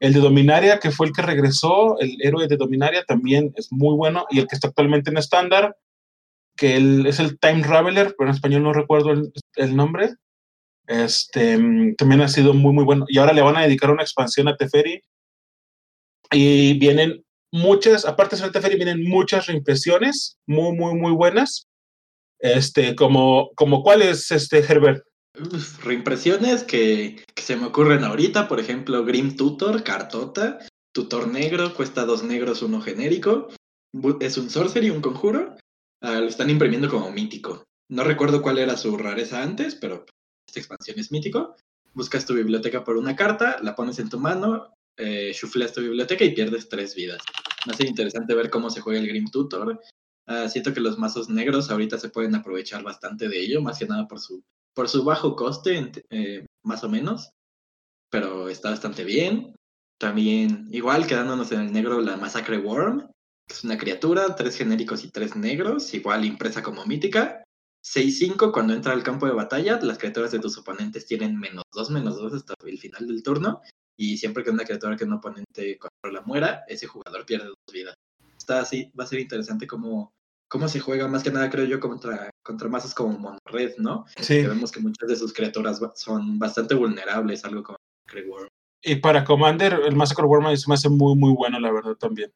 el 0.00 0.12
de 0.12 0.20
Dominaria, 0.20 0.78
que 0.78 0.90
fue 0.90 1.06
el 1.06 1.12
que 1.12 1.22
regresó, 1.22 1.98
el 2.00 2.16
héroe 2.20 2.48
de 2.48 2.56
Dominaria, 2.56 3.04
también 3.04 3.52
es 3.56 3.68
muy 3.70 3.96
bueno. 3.96 4.26
Y 4.30 4.38
el 4.38 4.46
que 4.46 4.54
está 4.54 4.68
actualmente 4.68 5.10
en 5.10 5.16
estándar, 5.16 5.76
que 6.56 6.76
es 7.06 7.20
el 7.20 7.38
Time 7.38 7.62
Traveler, 7.62 8.14
pero 8.16 8.30
en 8.30 8.34
español 8.34 8.62
no 8.62 8.72
recuerdo 8.72 9.12
el, 9.56 9.76
nombre. 9.76 10.14
Este, 10.86 11.58
también 11.96 12.20
ha 12.20 12.28
sido 12.28 12.54
muy, 12.54 12.72
muy 12.72 12.84
bueno. 12.84 13.04
Y 13.08 13.18
ahora 13.18 13.32
le 13.32 13.42
van 13.42 13.56
a 13.56 13.62
dedicar 13.62 13.90
una 13.90 14.02
expansión 14.02 14.48
a 14.48 14.56
Teferi. 14.56 15.02
Y 16.32 16.78
vienen 16.78 17.24
muchas, 17.52 18.04
aparte 18.04 18.36
de 18.36 18.50
Teferi, 18.50 18.76
vienen 18.76 19.04
muchas 19.08 19.46
reimpresiones 19.46 20.38
muy, 20.46 20.76
muy, 20.76 20.94
muy 20.94 21.12
buenas. 21.12 21.66
Este, 22.38 22.96
como, 22.96 23.50
como 23.54 23.82
cuál 23.82 24.02
es 24.02 24.30
este 24.30 24.58
Herbert? 24.58 25.04
reimpresiones 25.82 26.62
que, 26.62 27.24
que, 27.34 27.42
se 27.42 27.56
me 27.56 27.66
ocurren 27.66 28.04
ahorita, 28.04 28.48
por 28.48 28.60
ejemplo, 28.60 29.02
Grim 29.04 29.34
Tutor, 29.34 29.82
cartota, 29.82 30.58
tutor 30.92 31.28
negro, 31.28 31.74
cuesta 31.74 32.04
dos 32.04 32.22
negros, 32.22 32.60
uno 32.62 32.82
genérico, 32.82 33.48
es 34.20 34.36
un 34.36 34.50
sorcery, 34.50 34.90
un 34.90 35.00
conjuro, 35.00 35.56
ah, 36.02 36.20
lo 36.20 36.26
están 36.26 36.50
imprimiendo 36.50 36.88
como 36.90 37.10
mítico. 37.10 37.64
No 37.90 38.04
recuerdo 38.04 38.42
cuál 38.42 38.58
era 38.58 38.76
su 38.76 38.96
rareza 38.96 39.42
antes, 39.42 39.74
pero 39.74 40.04
esta 40.46 40.60
expansión 40.60 40.98
es 40.98 41.12
mítico. 41.12 41.56
Buscas 41.94 42.24
tu 42.24 42.34
biblioteca 42.34 42.84
por 42.84 42.96
una 42.96 43.16
carta, 43.16 43.58
la 43.62 43.74
pones 43.74 43.98
en 43.98 44.08
tu 44.08 44.18
mano, 44.18 44.74
eh, 45.02 45.70
tu 45.74 45.80
biblioteca 45.80 46.24
y 46.24 46.34
pierdes 46.34 46.68
tres 46.68 46.94
vidas. 46.94 47.22
Va 47.68 47.72
a 47.72 47.76
ser 47.76 47.86
interesante 47.86 48.34
ver 48.34 48.50
cómo 48.50 48.70
se 48.70 48.80
juega 48.80 49.00
el 49.00 49.08
Grim 49.08 49.30
Tutor. 49.30 49.80
Ah, 50.26 50.48
siento 50.48 50.72
que 50.72 50.80
los 50.80 50.98
mazos 50.98 51.28
negros 51.28 51.70
ahorita 51.70 51.98
se 51.98 52.08
pueden 52.08 52.34
aprovechar 52.34 52.82
bastante 52.82 53.28
de 53.28 53.40
ello, 53.40 53.60
más 53.60 53.78
que 53.78 53.86
nada 53.86 54.06
por 54.06 54.20
su, 54.20 54.42
por 54.74 54.88
su 54.88 55.04
bajo 55.04 55.36
coste, 55.36 55.90
eh, 56.10 56.46
más 56.62 56.84
o 56.84 56.88
menos. 56.88 57.30
Pero 58.10 58.48
está 58.48 58.70
bastante 58.70 59.04
bien. 59.04 59.54
También, 59.98 60.68
igual, 60.72 61.06
quedándonos 61.06 61.52
en 61.52 61.60
el 61.60 61.72
negro, 61.72 62.00
la 62.00 62.16
Masacre 62.16 62.58
Worm, 62.58 63.08
que 63.46 63.54
es 63.54 63.64
una 63.64 63.78
criatura, 63.78 64.34
tres 64.36 64.56
genéricos 64.56 65.04
y 65.04 65.10
tres 65.10 65.36
negros, 65.36 65.92
igual 65.94 66.24
impresa 66.24 66.62
como 66.62 66.84
mítica. 66.86 67.44
6-5, 67.84 68.52
cuando 68.52 68.74
entra 68.74 68.92
al 68.92 69.02
campo 69.02 69.26
de 69.26 69.32
batalla, 69.32 69.78
las 69.82 69.98
criaturas 69.98 70.30
de 70.30 70.38
tus 70.38 70.56
oponentes 70.56 71.06
tienen 71.06 71.38
menos 71.38 71.64
2, 71.72 71.90
menos 71.90 72.16
2 72.16 72.34
hasta 72.34 72.54
el 72.64 72.78
final 72.78 73.06
del 73.08 73.22
turno. 73.22 73.60
Y 73.96 74.16
siempre 74.16 74.42
que 74.42 74.50
una 74.50 74.64
criatura 74.64 74.96
que 74.96 75.04
un 75.04 75.12
oponente 75.14 75.78
controla 75.78 76.22
muera, 76.26 76.64
ese 76.68 76.86
jugador 76.86 77.26
pierde 77.26 77.46
dos 77.46 77.72
vidas. 77.72 77.94
Está 78.36 78.60
así, 78.60 78.90
va 78.98 79.04
a 79.04 79.06
ser 79.06 79.20
interesante 79.20 79.66
cómo, 79.66 80.12
cómo 80.48 80.68
se 80.68 80.80
juega, 80.80 81.08
más 81.08 81.22
que 81.22 81.30
nada 81.30 81.50
creo 81.50 81.64
yo, 81.64 81.78
contra, 81.80 82.30
contra 82.42 82.68
masas 82.68 82.94
como 82.94 83.18
Monored, 83.18 83.76
¿no? 83.78 84.04
Sí. 84.20 84.42
vemos 84.42 84.72
que 84.72 84.80
muchas 84.80 85.08
de 85.08 85.16
sus 85.16 85.32
criaturas 85.32 85.80
son 85.94 86.38
bastante 86.38 86.74
vulnerables, 86.74 87.44
algo 87.44 87.62
como 87.62 87.78
Worm. 88.26 88.48
Y 88.82 88.96
para 88.96 89.24
Commander, 89.24 89.80
el 89.86 89.94
Massacre 89.94 90.26
Worm 90.26 90.44
me 90.44 90.74
hace 90.74 90.88
muy, 90.88 91.14
muy 91.14 91.32
bueno, 91.32 91.60
la 91.60 91.70
verdad, 91.70 91.94
también. 91.94 92.32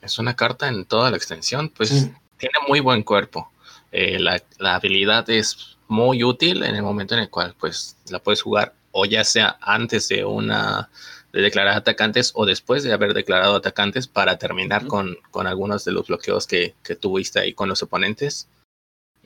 Es 0.00 0.18
una 0.18 0.36
carta 0.36 0.68
en 0.68 0.84
toda 0.84 1.10
la 1.10 1.16
extensión, 1.16 1.70
pues 1.70 2.10
tiene 2.38 2.54
muy 2.68 2.80
buen 2.80 3.02
cuerpo. 3.02 3.50
Eh, 3.92 4.18
la, 4.18 4.42
la, 4.58 4.76
habilidad 4.76 5.28
es 5.30 5.76
muy 5.88 6.22
útil 6.22 6.62
en 6.62 6.74
el 6.74 6.82
momento 6.82 7.14
en 7.14 7.20
el 7.20 7.30
cual 7.30 7.54
pues 7.58 7.96
la 8.08 8.18
puedes 8.18 8.42
jugar 8.42 8.74
o 8.98 9.04
ya 9.04 9.24
sea 9.24 9.58
antes 9.60 10.08
de 10.08 10.24
una 10.24 10.88
de 11.30 11.42
declarar 11.42 11.76
atacantes 11.76 12.32
o 12.34 12.46
después 12.46 12.82
de 12.82 12.94
haber 12.94 13.12
declarado 13.12 13.56
atacantes 13.56 14.08
para 14.08 14.38
terminar 14.38 14.86
con, 14.86 15.18
con, 15.30 15.46
algunos 15.46 15.84
de 15.84 15.92
los 15.92 16.06
bloqueos 16.06 16.46
que, 16.46 16.74
que, 16.82 16.96
tuviste 16.96 17.38
ahí 17.38 17.52
con 17.52 17.68
los 17.68 17.82
oponentes. 17.82 18.48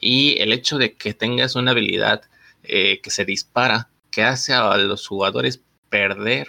Y 0.01 0.37
el 0.41 0.53
hecho 0.53 0.77
de 0.77 0.95
que 0.95 1.15
tengas 1.15 1.55
una 1.55 1.71
habilidad 1.71 2.23
eh, 2.65 3.01
que 3.01 3.11
se 3.11 3.25
dispara, 3.25 3.89
que 4.11 4.25
hace 4.25 4.55
a 4.55 4.77
los 4.77 5.07
jugadores 5.07 5.61
perder 5.89 6.49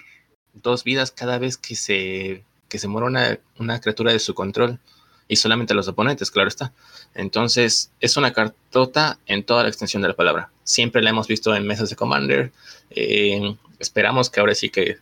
dos 0.54 0.84
vidas 0.84 1.12
cada 1.12 1.38
vez 1.38 1.58
que 1.58 1.75
se, 1.75 2.44
que 2.70 2.80
se 2.80 2.88
muere 2.88 3.06
una, 3.06 3.40
una 3.60 3.80
criatura 3.80 4.12
de 4.12 4.20
su 4.20 4.34
control 4.34 4.80
y 5.28 5.36
solamente 5.36 5.75
los 5.75 5.88
oponentes, 5.88 6.32
claro 6.32 6.48
está. 6.48 6.74
Entonces, 7.13 7.92
es 8.00 8.18
una 8.18 8.34
cartota 8.34 9.20
en 9.28 9.44
toda 9.44 9.62
la 9.62 9.70
extensión 9.70 10.01
de 10.01 10.08
la 10.08 10.16
palabra. 10.16 10.50
Siempre 10.72 11.01
la 11.01 11.10
hemos 11.10 11.28
visto 11.28 11.54
en 11.54 11.68
mesas 11.68 11.90
de 11.90 11.98
Commander. 11.98 12.51
Eh, 12.92 13.58
esperamos 13.78 14.30
que 14.30 14.40
ahora 14.40 14.56
sí 14.56 14.70
que, 14.70 14.98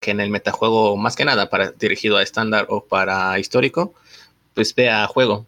que 0.00 0.10
en 0.10 0.20
el 0.20 0.30
metajuego, 0.30 0.96
más 0.96 1.16
que 1.16 1.26
nada, 1.26 1.50
para 1.50 1.72
dirigido 1.72 2.16
a 2.16 2.22
estándar 2.22 2.66
o 2.70 2.84
para 2.84 3.38
histórico, 3.38 3.92
pues 4.54 4.74
vea 4.74 5.06
juego. 5.06 5.46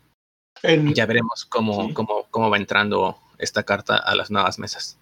Ya 0.95 1.07
veremos 1.07 1.47
cómo, 1.47 1.93
cómo, 1.95 2.27
cómo 2.31 2.51
va 2.51 2.57
entrando 2.59 3.17
esta 3.39 3.62
carta 3.62 3.97
a 3.97 4.15
las 4.15 4.31
nuevas 4.31 4.59
mesas. 4.59 4.99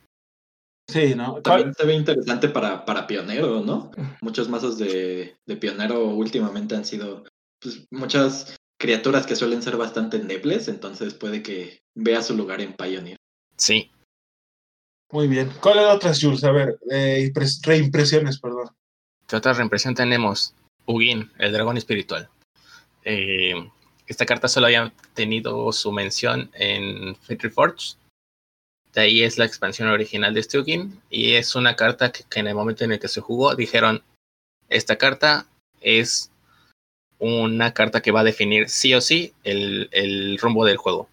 Sí, 0.89 1.15
¿no? 1.15 1.43
También 1.43 1.75
se 1.75 1.87
ve 1.87 1.95
interesante 1.95 2.49
para, 2.49 2.85
para 2.85 3.07
pionero, 3.07 3.61
¿no? 3.61 3.91
Muchos 4.21 4.49
mazos 4.49 4.79
de, 4.79 5.37
de 5.47 5.57
pionero 5.57 6.07
últimamente 6.07 6.77
han 6.77 6.85
sido 6.85 7.25
pues, 7.61 7.85
muchas 7.91 8.57
criaturas 8.81 9.27
que 9.27 9.37
suelen 9.37 9.63
ser 9.63 9.77
bastante 9.77 10.17
endebles, 10.17 10.69
entonces 10.69 11.15
puede 11.15 11.43
que 11.43 11.81
vea 11.95 12.23
su 12.23 12.37
lugar 12.37 12.61
en 12.61 12.73
Pioneer. 12.73 13.17
Sí. 13.57 13.91
Muy 15.13 15.27
bien. 15.27 15.51
¿Cuáles 15.61 15.87
otras, 15.87 16.21
Jules? 16.21 16.45
A 16.45 16.53
ver, 16.53 16.79
eh, 16.91 17.33
reimpresiones, 17.63 18.39
perdón. 18.39 18.71
¿Qué 19.27 19.37
otra 19.37 19.53
reimpresión 19.53 19.95
tenemos? 19.95 20.55
Ugin, 20.87 21.31
el 21.39 21.53
dragón 21.53 21.77
espiritual. 21.77 22.29
Eh, 23.05 23.55
esta 24.07 24.27
carta 24.27 24.49
solo 24.49 24.67
había 24.67 24.93
tenido 25.15 25.73
su 25.73 25.93
mención 25.93 26.51
en 26.55 27.17
Fate 27.17 27.51
Forge. 27.51 27.97
De 28.93 29.03
ahí 29.03 29.23
es 29.23 29.39
la 29.39 29.45
expansión 29.45 29.89
original 29.89 30.35
de 30.35 30.41
este 30.41 30.59
Ugin. 30.59 31.01
Y 31.11 31.35
es 31.35 31.55
una 31.55 31.77
carta 31.77 32.13
que 32.13 32.41
en 32.41 32.49
el 32.49 32.55
momento 32.55 32.85
en 32.85 32.93
el 32.93 33.01
que 33.01 33.09
se 33.09 33.21
jugó 33.21 33.55
dijeron, 33.55 34.03
esta 34.69 34.97
carta 34.97 35.47
es 35.81 36.31
una 37.19 37.73
carta 37.75 38.01
que 38.01 38.11
va 38.11 38.21
a 38.21 38.25
definir 38.25 38.69
sí 38.69 38.95
o 38.95 39.01
sí 39.01 39.33
el, 39.45 40.39
rumbo 40.41 40.65
del 40.65 40.79
juego. 40.79 41.09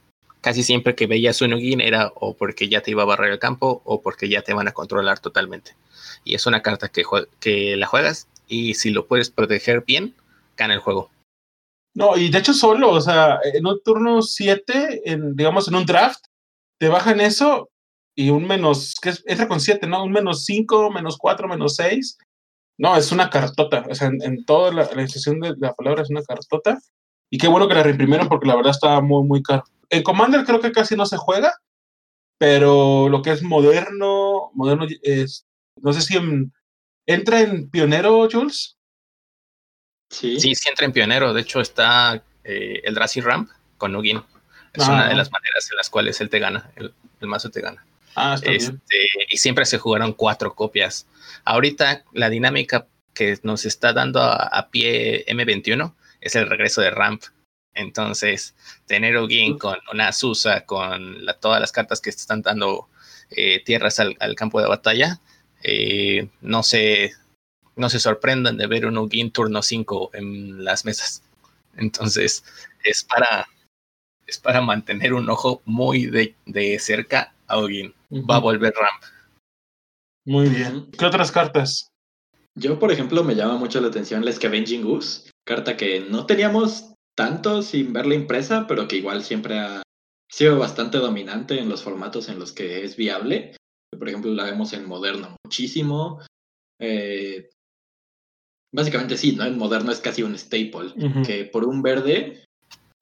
Casi 0.48 0.64
siempre 0.64 0.96
que 0.96 1.08
veías 1.08 1.42
un 1.42 1.54
Ugin 1.54 1.82
era 1.82 2.14
o 2.16 2.34
porque 2.38 2.70
ya 2.70 2.80
te 2.80 2.92
iba 2.92 3.04
a 3.04 3.06
barrer 3.06 3.34
el 3.34 3.38
campo 3.38 3.82
o 3.84 4.02
porque 4.02 4.30
ya 4.30 4.44
te 4.44 4.54
van 4.54 4.70
a 4.70 4.72
controlar 4.72 5.20
totalmente. 5.20 5.76
Y 6.24 6.36
es 6.36 6.46
una 6.46 6.62
carta 6.62 6.90
que, 6.90 7.76
la 7.76 7.86
juegas 7.86 8.30
y 8.48 8.76
si 8.76 8.92
lo 8.92 9.08
puedes 9.08 9.30
proteger 9.30 9.84
bien, 9.86 10.16
gana 10.56 10.74
el 10.74 10.80
juego. 10.80 11.12
No, 11.94 12.16
y 12.16 12.30
de 12.30 12.38
hecho 12.38 12.54
solo, 12.54 12.92
o 12.92 13.02
sea, 13.02 13.42
en 13.44 13.68
un 13.68 13.84
turno 13.84 14.22
7, 14.22 15.02
digamos 15.34 15.68
en 15.68 15.76
un 15.76 15.86
draft, 15.86 16.24
te 16.80 16.88
bajan 16.88 17.20
eso 17.20 17.70
y 18.16 18.30
un 18.30 18.48
menos, 18.48 18.96
que 19.02 19.10
es, 19.10 19.26
entra 19.28 19.50
con 19.50 19.60
7, 19.60 19.86
¿no? 19.86 20.02
Un 20.02 20.14
menos 20.14 20.46
5, 20.46 20.92
menos 20.92 21.18
4, 21.18 21.46
menos 21.50 21.76
6, 21.76 22.20
no, 22.78 22.96
es 22.96 23.12
una 23.12 23.30
cartota. 23.30 23.86
O 23.90 23.94
sea, 23.94 24.08
en, 24.08 24.46
toda 24.46 24.72
la, 24.72 24.84
la 24.96 25.04
de 25.04 25.56
la 25.58 25.74
palabra 25.74 26.04
es 26.04 26.10
una 26.10 26.24
cartota. 26.24 26.80
Y 27.30 27.38
qué 27.38 27.50
bueno 27.50 27.68
que 27.68 27.74
la 27.74 27.84
reimprimieron 27.84 28.30
porque 28.30 28.48
la 28.48 28.56
verdad 28.56 28.72
estaba 28.72 29.02
muy, 29.02 29.28
muy 29.28 29.44
caro. 29.44 29.66
En 29.90 30.04
Commander 30.04 30.44
creo 30.44 30.60
que 30.60 30.72
casi 30.72 30.96
no 30.96 31.06
se 31.06 31.18
juega, 31.18 31.54
pero 32.38 33.10
lo 33.10 33.22
que 33.22 33.32
es 33.32 33.42
moderno, 33.42 34.52
moderno 34.54 34.86
es, 35.02 35.46
no 35.82 35.94
sé 35.94 36.02
si 36.02 36.18
entra 37.06 37.42
en 37.42 37.70
pionero, 37.70 38.28
Jules. 38.32 38.78
Sí. 40.10 40.40
sí, 40.40 40.56
sí 40.56 40.70
entra 40.70 40.86
en 40.86 40.94
pionero. 40.94 41.34
De 41.34 41.42
hecho, 41.42 41.60
está 41.60 42.24
eh, 42.44 42.82
el 42.84 42.96
Drazi 42.96 43.22
Ramp 43.22 43.50
con 43.78 43.92
Nugin. 43.92 44.24
Es 44.74 44.88
una 44.88 45.08
de 45.08 45.14
ah. 45.14 45.18
las 45.18 45.32
maneras 45.32 45.70
en 45.72 45.78
las 45.78 45.90
cuales 45.90 46.22
él 46.22 46.30
te 46.30 46.40
gana, 46.40 46.72
el, 46.76 46.94
el 47.20 47.28
mazo 47.28 47.50
te 47.50 47.62
gana. 47.62 47.84
Ah, 48.20 48.36
este, 48.42 48.74
y 49.30 49.38
siempre 49.38 49.64
se 49.66 49.78
jugaron 49.78 50.12
cuatro 50.12 50.56
copias. 50.56 51.06
Ahorita 51.46 52.04
la 52.14 52.32
dinámica 52.32 52.88
que 53.14 53.38
nos 53.44 53.66
está 53.66 53.94
dando 53.94 54.20
a, 54.24 54.70
pie 54.72 55.24
M21 55.28 55.94
es 56.20 56.36
el 56.36 56.50
regreso 56.50 56.82
de 56.82 56.90
Ramp. 56.90 57.22
Entonces, 57.78 58.56
tener 58.88 59.18
Ugin 59.18 59.58
con 59.60 59.78
una 59.94 60.12
Susa, 60.12 60.66
con 60.66 61.18
todas 61.40 61.62
las 61.62 61.72
cartas 61.72 62.02
que 62.02 62.10
están 62.10 62.42
dando 62.42 62.90
eh, 63.30 63.64
tierras 63.64 64.00
al, 64.00 64.36
campo 64.36 64.60
de 64.60 64.68
batalla, 64.68 65.22
eh, 65.64 66.28
no, 66.42 66.64
se, 66.64 67.14
no 67.76 67.90
se 67.90 68.00
sorprendan 68.00 68.58
de 68.58 68.66
ver 68.66 68.88
un 68.88 68.98
Ugin 68.98 69.32
turno 69.32 69.62
5 69.62 70.10
en 70.14 70.64
las 70.64 70.86
mesas. 70.86 71.22
Entonces, 71.76 72.44
es 72.84 73.04
para, 73.04 73.48
es 74.26 74.40
para 74.40 74.62
mantener 74.62 75.14
un 75.14 75.30
ojo 75.30 75.62
muy 75.66 76.08
de, 76.08 76.34
de 76.48 76.80
cerca 76.80 77.34
a 77.46 77.60
Ugin 77.60 77.94
va 78.12 78.38
a 78.38 78.40
volver 78.40 78.74
Ramp. 78.74 79.04
Muy 80.26 80.50
bien. 80.50 80.90
¿Qué 80.98 81.06
otras 81.06 81.32
cartas? 81.32 81.90
Yo, 82.56 82.80
por 82.80 82.92
ejemplo, 82.92 83.24
me 83.24 83.36
llama 83.36 83.58
mucho 83.58 83.80
la 83.80 83.90
atención 83.90 84.26
la 84.26 84.32
Scavenging 84.32 84.84
Goose, 84.84 85.30
carta 85.46 85.78
que 85.78 86.00
no 86.00 86.26
teníamos 86.26 86.97
tanto 87.18 87.64
sin 87.64 87.92
verla 87.94 88.14
impresa, 88.14 88.68
pero 88.68 88.88
que 88.88 88.98
igual 88.98 89.24
siempre 89.24 89.58
ha 89.58 89.82
sido 90.30 90.60
bastante 90.60 91.00
dominante 91.00 91.60
en 91.60 91.68
los 91.68 91.82
formatos 91.82 92.30
en 92.30 92.38
los 92.38 92.52
que 92.52 92.84
es 92.84 92.96
viable. 92.96 93.56
Por 93.98 94.08
ejemplo, 94.08 94.32
la 94.32 94.44
vemos 94.44 94.72
en 94.74 94.88
moderno 94.88 95.36
muchísimo. 95.44 96.22
Eh, 96.80 97.50
básicamente 98.72 99.18
sí, 99.18 99.36
¿no? 99.36 99.46
En 99.46 99.58
moderno 99.58 99.92
es 99.92 100.00
casi 100.00 100.22
un 100.22 100.38
staple, 100.38 100.94
que 101.26 101.46
por 101.46 101.66
un 101.66 101.82
verde, 101.82 102.46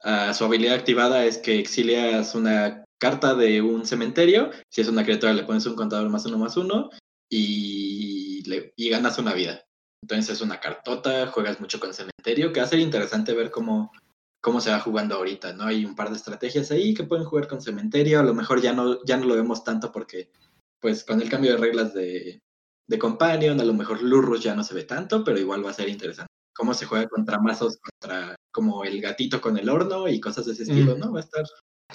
ah, 0.01 0.33
su 0.33 0.45
habilidad 0.45 0.75
activada 0.75 1.25
es 1.25 1.37
que 1.37 1.59
exilias 1.59 2.35
una 2.35 2.85
carta 2.97 3.35
de 3.35 3.61
un 3.61 3.85
cementerio. 3.85 4.51
Si 4.71 4.79
es 4.79 4.87
una 4.87 5.03
criatura, 5.03 5.33
le 5.33 5.43
pones 5.43 5.65
un 5.65 5.75
contador 5.75 6.09
más 6.09 6.25
uno 6.25 6.37
más 6.37 6.55
uno 6.55 6.89
y, 7.29 8.43
le, 8.49 8.71
y 8.77 8.89
ganas 8.89 9.17
una 9.17 9.33
vida. 9.33 9.65
Entonces 10.01 10.35
es 10.35 10.41
una 10.41 10.61
cartota, 10.61 11.27
juegas 11.27 11.59
mucho 11.59 11.81
con 11.81 11.93
cementerio, 11.93 12.53
que 12.53 12.61
va 12.61 12.65
a 12.65 12.69
ser 12.69 12.79
interesante 12.79 13.33
ver 13.33 13.51
cómo, 13.51 13.91
cómo 14.45 14.61
se 14.61 14.69
va 14.69 14.79
jugando 14.79 15.15
ahorita, 15.15 15.53
¿no? 15.53 15.63
Hay 15.63 15.85
un 15.85 15.95
par 15.95 16.11
de 16.11 16.17
estrategias 16.17 16.69
ahí 16.69 16.93
que 16.93 17.03
pueden 17.03 17.25
jugar 17.25 17.47
con 17.47 17.63
cementerio, 17.63 18.19
a 18.19 18.23
lo 18.23 18.35
mejor 18.35 18.61
ya 18.61 18.73
no, 18.73 19.03
ya 19.03 19.17
no 19.17 19.25
lo 19.25 19.33
vemos 19.33 19.63
tanto 19.63 19.91
porque, 19.91 20.29
pues, 20.79 21.03
con 21.03 21.19
el 21.19 21.31
cambio 21.31 21.53
de 21.53 21.57
reglas 21.57 21.95
de, 21.95 22.43
de 22.87 22.99
Companion, 22.99 23.59
a 23.59 23.63
lo 23.63 23.73
mejor 23.73 24.03
Lurrus 24.03 24.43
ya 24.43 24.53
no 24.53 24.63
se 24.63 24.75
ve 24.75 24.83
tanto, 24.83 25.23
pero 25.23 25.39
igual 25.39 25.65
va 25.65 25.71
a 25.71 25.73
ser 25.73 25.89
interesante. 25.89 26.29
Cómo 26.55 26.75
se 26.75 26.85
juega 26.85 27.07
contra 27.07 27.39
mazos, 27.39 27.79
contra 27.79 28.35
como 28.53 28.83
el 28.83 29.01
gatito 29.01 29.41
con 29.41 29.57
el 29.57 29.67
horno 29.67 30.07
y 30.07 30.19
cosas 30.19 30.45
de 30.45 30.51
ese 30.51 30.61
estilo, 30.61 30.95
mm. 30.95 30.99
¿no? 30.99 31.11
Va 31.11 31.21
a 31.21 31.23
estar, 31.23 31.43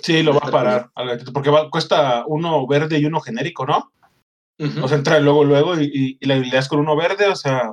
Sí, 0.02 0.20
lo 0.24 0.32
va 0.32 0.40
a 0.42 0.50
parar 0.50 0.90
al 0.96 1.06
gatito, 1.06 1.32
porque 1.32 1.52
cuesta 1.70 2.24
uno 2.26 2.66
verde 2.66 2.98
y 2.98 3.04
uno 3.04 3.20
genérico, 3.20 3.64
¿no? 3.64 3.92
O 4.82 4.88
sea, 4.88 4.98
entra 4.98 5.20
luego, 5.20 5.44
luego 5.44 5.80
y, 5.80 6.18
la 6.22 6.34
habilidad 6.34 6.58
es 6.58 6.68
con 6.68 6.80
uno 6.80 6.96
verde, 6.96 7.28
o 7.28 7.36
sea. 7.36 7.70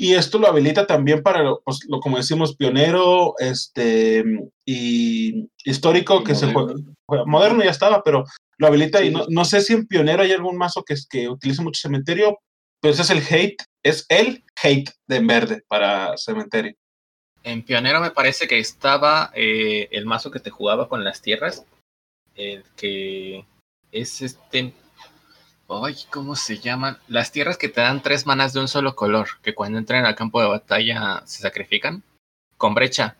Y 0.00 0.14
esto 0.14 0.38
lo 0.38 0.46
habilita 0.46 0.86
también 0.86 1.22
para, 1.22 1.56
pues, 1.64 1.80
lo 1.88 1.98
como 1.98 2.18
decimos, 2.18 2.56
pionero, 2.56 3.34
este, 3.38 4.24
y 4.64 5.50
histórico, 5.64 6.22
que 6.22 6.36
se 6.36 6.52
juega. 6.52 6.74
Moderno 7.26 7.64
ya 7.64 7.70
estaba, 7.70 8.02
pero 8.04 8.24
lo 8.58 8.66
habilita 8.68 9.02
y 9.02 9.10
no, 9.10 9.24
no, 9.28 9.44
sé 9.44 9.60
si 9.60 9.72
en 9.72 9.86
pionero 9.86 10.22
hay 10.22 10.32
algún 10.32 10.56
mazo 10.56 10.84
que, 10.84 10.94
que 11.10 11.28
utilice 11.28 11.62
mucho 11.62 11.80
cementerio, 11.80 12.38
pero 12.80 12.94
ese 12.94 13.02
es 13.02 13.10
el 13.10 13.22
hate, 13.28 13.62
es 13.82 14.06
el 14.08 14.44
hate 14.62 14.90
de 15.08 15.20
verde 15.20 15.62
para 15.68 16.16
cementerio. 16.16 16.76
En 17.44 17.62
Pionero 17.62 18.00
me 18.00 18.10
parece 18.10 18.46
que 18.46 18.58
estaba 18.58 19.30
eh, 19.34 19.88
el 19.92 20.06
mazo 20.06 20.30
que 20.30 20.40
te 20.40 20.50
jugaba 20.50 20.88
con 20.88 21.04
las 21.04 21.22
tierras, 21.22 21.64
el 22.34 22.62
que 22.76 23.44
es 23.90 24.22
este... 24.22 24.72
Ay, 25.70 25.96
¿cómo 26.10 26.34
se 26.34 26.58
llaman? 26.58 26.96
Las 27.08 27.30
tierras 27.30 27.58
que 27.58 27.68
te 27.68 27.82
dan 27.82 28.02
tres 28.02 28.26
manas 28.26 28.54
de 28.54 28.60
un 28.60 28.68
solo 28.68 28.96
color, 28.96 29.28
que 29.42 29.54
cuando 29.54 29.78
entran 29.78 30.06
al 30.06 30.14
campo 30.14 30.40
de 30.40 30.48
batalla 30.48 31.22
se 31.26 31.42
sacrifican, 31.42 32.02
con 32.56 32.74
brecha. 32.74 33.16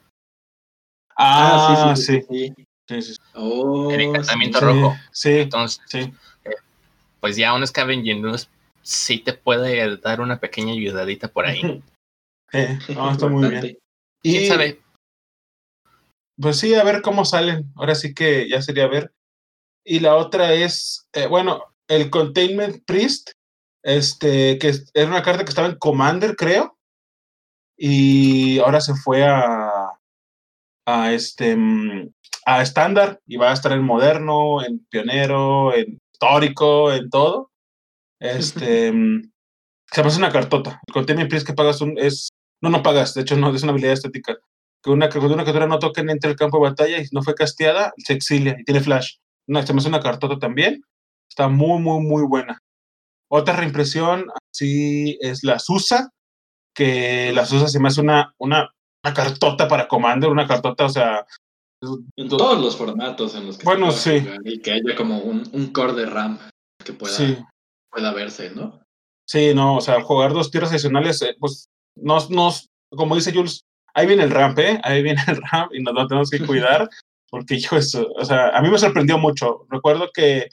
Ah, 1.15 1.95
sí, 1.95 2.23
sí. 2.27 2.55
sí. 3.03 3.17
Oh, 3.35 3.91
el 3.91 4.01
encantamiento 4.01 4.61
rojo. 4.61 4.97
Sí. 5.13 5.41
Entonces, 5.41 6.09
eh, 6.45 6.55
pues 7.21 7.37
ya 7.37 7.53
un 7.53 7.67
Scavenging 7.67 8.25
sí 8.81 9.19
te 9.19 9.35
puede 9.35 9.99
dar 9.99 10.23
una 10.23 10.41
pequeña 10.41 10.73
ayudadita 10.73 11.29
por 11.29 11.47
ahí. 11.47 11.83
Eh, 12.51 12.79
no, 12.95 13.13
está 13.13 13.29
muy 13.29 13.47
bien. 13.47 13.79
¿Quién 14.23 14.49
sabe? 14.49 14.81
Pues 16.41 16.59
sí, 16.59 16.75
a 16.75 16.83
ver 16.83 17.03
cómo 17.03 17.27
salen. 17.27 17.71
Ahora 17.77 17.95
sí 17.95 18.15
que 18.15 18.49
ya 18.49 18.63
sería 18.63 18.87
ver. 18.87 19.13
Y 19.85 20.01
la 20.01 20.17
otra 20.17 20.55
es, 20.55 21.07
eh, 21.13 21.27
bueno, 21.27 21.63
el 21.89 22.11
Containment 22.11 22.85
Priest, 22.85 23.31
este, 23.83 24.59
que 24.59 24.73
era 24.95 25.09
una 25.09 25.23
carta 25.23 25.45
que 25.45 25.51
estaba 25.51 25.69
en 25.69 25.79
Commander, 25.79 26.37
creo. 26.37 26.77
Y 27.77 28.59
ahora 28.59 28.81
se 28.81 28.95
fue 28.95 29.25
a, 29.25 29.91
a 30.87 31.13
este, 31.13 31.57
mm, 31.57 32.11
a 32.47 32.63
estándar 32.63 33.21
y 33.27 33.37
va 33.37 33.51
a 33.51 33.55
estar 33.55 33.73
en 33.73 33.83
moderno, 33.83 34.65
en 34.65 34.85
pionero, 34.91 35.75
en 35.75 35.99
histórico, 36.13 36.93
en 36.93 37.11
todo. 37.11 37.51
Este, 38.21 38.93
mm, 38.93 39.31
se 39.91 40.03
pasa 40.03 40.19
una 40.19 40.33
cartota. 40.33 40.81
El 40.87 40.95
Containment 40.95 41.31
Priest 41.31 41.47
que 41.47 41.55
pagas 41.55 41.81
un, 41.81 41.99
es 41.99 42.31
no, 42.61 42.71
no 42.71 42.83
pagas, 42.83 43.15
de 43.15 43.23
hecho 43.23 43.37
no, 43.37 43.55
es 43.55 43.63
una 43.63 43.73
habilidad 43.73 43.95
estética. 43.95 44.37
Que 44.83 44.91
una, 44.91 45.09
que 45.09 45.19
una 45.19 45.43
criatura 45.43 45.67
no 45.67 45.79
toque 45.79 46.01
entre 46.01 46.31
el 46.31 46.37
campo 46.37 46.59
de 46.59 46.71
batalla 46.71 46.99
y 46.99 47.07
no 47.13 47.23
fue 47.23 47.35
casteada, 47.35 47.93
se 47.97 48.13
exilia 48.13 48.57
y 48.59 48.65
tiene 48.65 48.81
flash. 48.81 49.17
No, 49.47 49.65
se 49.65 49.73
me 49.73 49.81
hace 49.81 49.89
una 49.89 50.01
cartota 50.01 50.39
también. 50.39 50.83
Está 51.29 51.49
muy, 51.49 51.81
muy, 51.81 52.01
muy 52.01 52.23
buena. 52.23 52.59
Otra 53.31 53.57
reimpresión, 53.57 54.27
sí, 54.51 55.19
es 55.21 55.45
la 55.45 55.59
Susa, 55.59 56.11
que 56.75 57.33
la 57.33 57.45
Susa 57.45 57.69
se 57.69 57.79
me 57.79 57.89
hace 57.89 58.01
una, 58.01 58.35
una, 58.39 58.71
una 59.05 59.15
cartota 59.15 59.69
para 59.69 59.87
Commander, 59.87 60.31
una 60.31 60.47
cartota, 60.47 60.87
o 60.87 60.89
sea... 60.89 61.27
En 62.17 62.29
todos 62.29 62.61
los 62.61 62.77
formatos 62.77 63.37
en 63.37 63.47
los 63.47 63.59
que 63.59 63.65
bueno, 63.65 63.93
sí. 63.93 64.27
y 64.45 64.61
que 64.61 64.73
haya 64.73 64.97
como 64.97 65.19
un, 65.19 65.49
un 65.53 65.73
core 65.73 65.93
de 65.93 66.07
RAM 66.07 66.39
que 66.85 66.93
pueda, 66.93 67.17
pueda 67.91 68.13
verse, 68.13 68.51
¿no? 68.51 68.81
Sí, 69.29 69.55
no, 69.55 69.77
o 69.77 69.81
sea, 69.81 70.03
jugar 70.03 70.33
dos 70.33 70.51
tierras 70.51 70.71
adicionales, 70.71 71.23
eh, 71.23 71.37
pues 71.39 71.69
nos, 71.95 72.31
nos, 72.31 72.69
como 72.91 73.15
dice 73.15 73.33
Jules, 73.33 73.63
ahí 73.95 74.07
viene 74.07 74.25
el 74.25 74.31
ramp, 74.31 74.59
¿eh? 74.59 74.81
Ahí 74.83 75.03
viene 75.03 75.23
el 75.29 75.41
ramp 75.53 75.73
y 75.75 75.83
nos 75.83 75.95
lo 75.95 76.07
tenemos 76.07 76.31
que 76.31 76.45
cuidar, 76.45 76.89
porque 77.31 77.59
yo 77.61 77.77
eso, 77.77 78.09
o 78.17 78.25
sea, 78.25 78.49
a 78.57 78.63
mí 78.63 78.71
me 78.71 78.79
sorprendió 78.79 79.19
mucho. 79.19 79.67
Recuerdo 79.69 80.09
que 80.13 80.49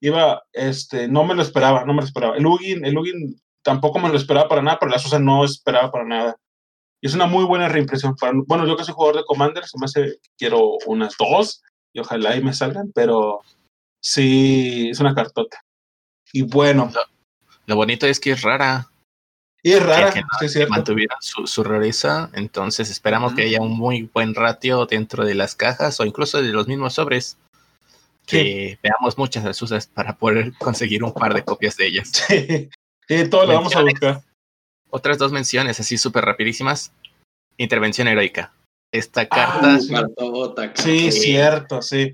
iba, 0.00 0.42
este, 0.52 1.08
no 1.08 1.24
me 1.24 1.34
lo 1.34 1.42
esperaba, 1.42 1.84
no 1.84 1.92
me 1.92 2.00
lo 2.00 2.06
esperaba. 2.06 2.36
El 2.36 2.46
Ugin, 2.46 2.84
el 2.84 2.96
Ugin 2.96 3.40
tampoco 3.62 3.98
me 3.98 4.08
lo 4.08 4.16
esperaba 4.16 4.48
para 4.48 4.62
nada, 4.62 4.78
pero 4.78 4.90
la 4.90 4.98
Sosa 4.98 5.18
no 5.18 5.44
esperaba 5.44 5.90
para 5.90 6.04
nada. 6.04 6.36
Y 7.00 7.06
es 7.06 7.14
una 7.14 7.26
muy 7.26 7.44
buena 7.44 7.68
reimpresión. 7.68 8.16
Para, 8.16 8.32
bueno, 8.46 8.66
yo 8.66 8.76
que 8.76 8.84
soy 8.84 8.94
jugador 8.94 9.16
de 9.16 9.24
Commander, 9.24 9.64
se 9.66 9.78
me 9.78 9.84
hace 9.84 10.18
que 10.22 10.30
quiero 10.36 10.78
unas 10.86 11.16
dos 11.18 11.62
y 11.92 12.00
ojalá 12.00 12.30
ahí 12.30 12.42
me 12.42 12.52
salgan, 12.52 12.92
pero 12.94 13.40
sí, 14.00 14.88
es 14.90 15.00
una 15.00 15.14
cartota. 15.14 15.62
Y 16.32 16.42
bueno. 16.42 16.90
lo 17.66 17.76
bonito 17.76 18.06
es 18.06 18.20
que 18.20 18.32
es 18.32 18.42
rara. 18.42 18.90
Y 19.62 19.72
es 19.72 19.84
rara, 19.84 20.12
que, 20.12 20.66
mantuvieran 20.68 21.18
su, 21.20 21.64
rareza. 21.64 22.30
Entonces 22.32 22.90
esperamos 22.90 23.34
que 23.34 23.42
haya 23.42 23.60
un 23.60 23.76
muy 23.76 24.08
buen 24.14 24.34
ratio 24.34 24.86
dentro 24.86 25.24
de 25.24 25.34
las 25.34 25.56
cajas 25.56 25.98
o 25.98 26.04
incluso 26.04 26.40
de 26.40 26.52
los 26.52 26.68
mismos 26.68 26.94
sobres. 26.94 27.38
Que 28.28 28.78
veamos 28.82 29.16
muchas 29.16 29.44
asusas 29.44 29.86
para 29.86 30.16
poder 30.16 30.52
conseguir 30.58 31.02
un 31.02 31.12
par 31.12 31.34
de 31.34 31.42
copias 31.42 31.76
de 31.76 31.86
ellas. 31.86 32.12
Sí, 33.08 33.26
todo 33.30 33.46
lo 33.46 33.54
vamos 33.54 33.74
a 33.74 33.80
buscar. 33.80 34.22
Otras 34.90 35.16
dos 35.16 35.32
menciones 35.32 35.80
así 35.80 35.96
súper 35.96 36.26
rapidísimas. 36.26 36.92
Intervención 37.56 38.06
heroica. 38.06 38.52
Esta 38.92 39.22
ah, 39.22 39.28
carta. 39.28 39.78
sí, 40.74 41.10
cierto, 41.10 41.80
sí. 41.80 42.12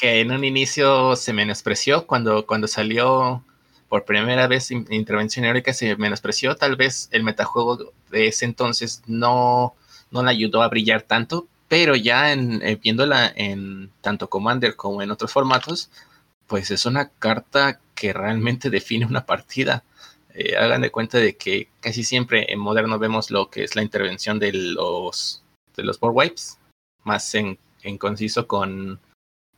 Que 0.00 0.20
en 0.20 0.32
un 0.32 0.44
inicio 0.44 1.14
se 1.14 1.32
menospreció 1.32 2.06
cuando, 2.06 2.44
cuando 2.44 2.66
salió 2.66 3.44
por 3.88 4.04
primera 4.04 4.46
vez 4.46 4.70
intervención 4.70 5.44
heroica 5.44 5.72
se 5.72 5.96
menospreció. 5.96 6.56
Tal 6.56 6.76
vez 6.76 7.08
el 7.12 7.22
metajuego 7.24 7.92
de 8.10 8.28
ese 8.28 8.44
entonces 8.44 9.02
no, 9.06 9.74
no 10.10 10.22
la 10.22 10.30
ayudó 10.30 10.62
a 10.62 10.68
brillar 10.68 11.02
tanto, 11.02 11.46
pero 11.72 11.96
ya 11.96 12.34
en, 12.34 12.60
eh, 12.60 12.76
viéndola 12.76 13.32
en 13.34 13.90
tanto 14.02 14.28
Commander 14.28 14.76
como 14.76 15.00
en 15.00 15.10
otros 15.10 15.32
formatos, 15.32 15.90
pues 16.46 16.70
es 16.70 16.84
una 16.84 17.08
carta 17.08 17.80
que 17.94 18.12
realmente 18.12 18.68
define 18.78 19.06
una 19.06 19.24
partida. 19.24 19.82
Eh, 20.34 20.54
hagan 20.54 20.82
de 20.82 20.90
cuenta 20.90 21.16
de 21.16 21.34
que 21.34 21.68
casi 21.80 22.04
siempre 22.04 22.52
en 22.52 22.58
moderno 22.58 22.98
vemos 22.98 23.30
lo 23.30 23.48
que 23.48 23.64
es 23.64 23.74
la 23.74 23.80
intervención 23.80 24.38
de 24.38 24.52
los 24.52 25.42
de 25.74 25.82
los 25.82 25.98
board 25.98 26.14
wipes, 26.14 26.58
más 27.04 27.34
en, 27.34 27.58
en 27.82 27.96
conciso 27.96 28.46
con 28.46 29.00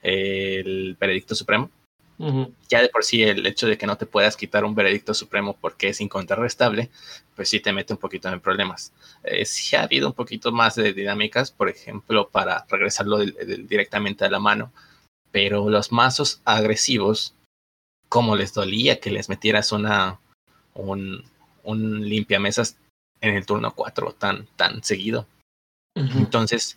el 0.01 0.97
veredicto 1.01 1.35
supremo 1.35 1.69
ya 2.69 2.81
de 2.81 2.89
por 2.89 3.05
sí 3.05 3.23
el 3.23 3.45
hecho 3.47 3.67
de 3.67 3.77
que 3.77 3.87
no 3.87 3.97
te 3.97 4.07
puedas 4.07 4.37
quitar 4.37 4.65
un 4.65 4.75
veredicto 4.75 5.15
supremo 5.15 5.57
porque 5.61 5.89
es 5.89 6.01
incontrarrestable, 6.01 6.91
pues 7.35 7.49
sí 7.49 7.61
te 7.61 7.73
mete 7.73 7.93
un 7.93 7.99
poquito 7.99 8.29
en 8.29 8.41
problemas. 8.41 8.93
Eh, 9.25 9.45
sí 9.45 9.75
ha 9.77 9.83
habido 9.83 10.09
un 10.09 10.15
poquito 10.15 10.53
más 10.53 10.77
de 10.77 10.93
dinámicas, 10.93 11.51
por 11.51 11.69
ejemplo, 11.69 12.29
para 12.29 12.65
regresarlo 12.69 13.19
directamente 13.19 14.25
a 14.25 14.31
la 14.31 14.39
mano, 14.39 14.73
pero 15.33 15.69
los 15.69 15.91
mazos 15.91 16.41
agresivos, 16.45 17.35
como 18.09 18.37
les 18.37 18.55
dolía 18.55 19.01
que 19.01 19.11
les 19.11 19.29
metieras 19.29 19.73
una 19.73 20.21
un, 20.75 21.25
un 21.63 22.09
limpiamesas 22.09 22.77
en 23.21 23.35
el 23.35 23.47
turno 23.47 23.75
4 23.75 24.13
tan, 24.13 24.47
tan 24.57 24.83
seguido. 24.85 25.27
Entonces, 25.97 26.77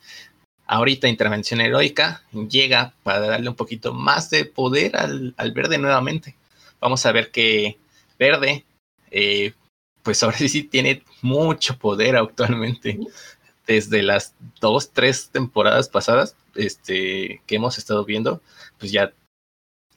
ahorita 0.68 1.08
intervención 1.08 1.62
heroica 1.62 2.22
llega 2.50 2.94
para 3.04 3.22
darle 3.22 3.50
un 3.50 3.56
poquito 3.56 3.94
más 3.94 4.30
de 4.30 4.46
poder 4.46 4.98
al, 4.98 5.52
verde 5.54 5.78
nuevamente. 5.78 6.36
Vamos 6.80 7.06
a 7.06 7.12
ver 7.12 7.32
que 7.32 7.78
verde, 8.20 8.66
eh, 9.10 9.54
pues 10.04 10.22
ahora 10.24 10.38
sí 10.38 10.64
tiene 10.64 11.04
mucho 11.22 11.78
poder 11.78 12.18
actualmente. 12.18 13.00
Desde 13.66 14.02
las 14.02 14.34
dos, 14.62 14.92
tres 14.92 15.30
temporadas 15.30 15.90
pasadas 15.90 16.38
este, 16.56 17.42
que 17.46 17.56
hemos 17.56 17.78
estado 17.78 18.06
viendo, 18.06 18.42
pues 18.78 18.94
ya, 18.94 19.14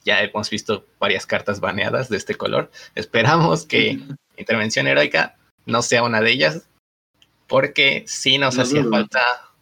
ya 0.03 0.21
hemos 0.21 0.49
visto 0.49 0.85
varias 0.99 1.25
cartas 1.25 1.61
baneadas 1.61 2.09
de 2.09 2.17
este 2.17 2.35
color. 2.35 2.69
Esperamos 2.95 3.65
que 3.65 4.01
intervención 4.35 4.87
heroica 4.87 5.37
no 5.65 5.81
sea 5.81 6.03
una 6.03 6.19
de 6.19 6.31
ellas, 6.31 6.67
porque 7.47 8.03
sí 8.07 8.37
nos 8.37 8.59
hacía 8.59 8.83
falta 8.83 9.21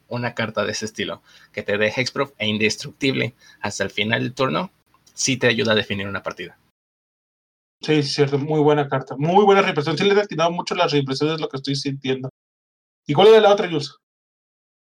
una 0.09 0.33
carta 0.33 0.65
de 0.65 0.71
ese 0.71 0.85
estilo, 0.85 1.21
que 1.53 1.63
te 1.63 1.77
deje 1.77 2.01
Hexproof 2.01 2.31
e 2.37 2.47
indestructible 2.47 3.33
hasta 3.61 3.83
el 3.83 3.91
final 3.91 4.23
del 4.23 4.33
turno, 4.33 4.71
sí 5.13 5.37
te 5.37 5.47
ayuda 5.47 5.73
a 5.73 5.75
definir 5.75 6.07
una 6.07 6.23
partida. 6.23 6.57
Sí, 7.81 8.03
cierto, 8.03 8.37
muy 8.37 8.59
buena 8.59 8.89
carta. 8.89 9.15
Muy 9.17 9.45
buena 9.45 9.61
reimpresión. 9.61 9.97
Sí, 9.97 10.03
le 10.03 10.11
he 10.11 10.15
destinado 10.15 10.51
mucho 10.51 10.75
las 10.75 10.91
reimpresiones, 10.91 11.35
es 11.35 11.41
lo 11.41 11.47
que 11.47 11.57
estoy 11.57 11.75
sintiendo. 11.75 12.29
¿Y 13.07 13.13
cuál 13.13 13.29
es 13.29 13.41
la 13.41 13.51
otra, 13.51 13.67
Jules? 13.67 13.95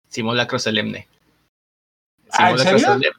Simulacro 0.08 0.58
Solemne. 0.58 1.08
¿Ah, 2.32 2.50
Simulacro 2.50 2.80
Solemne, 2.80 3.14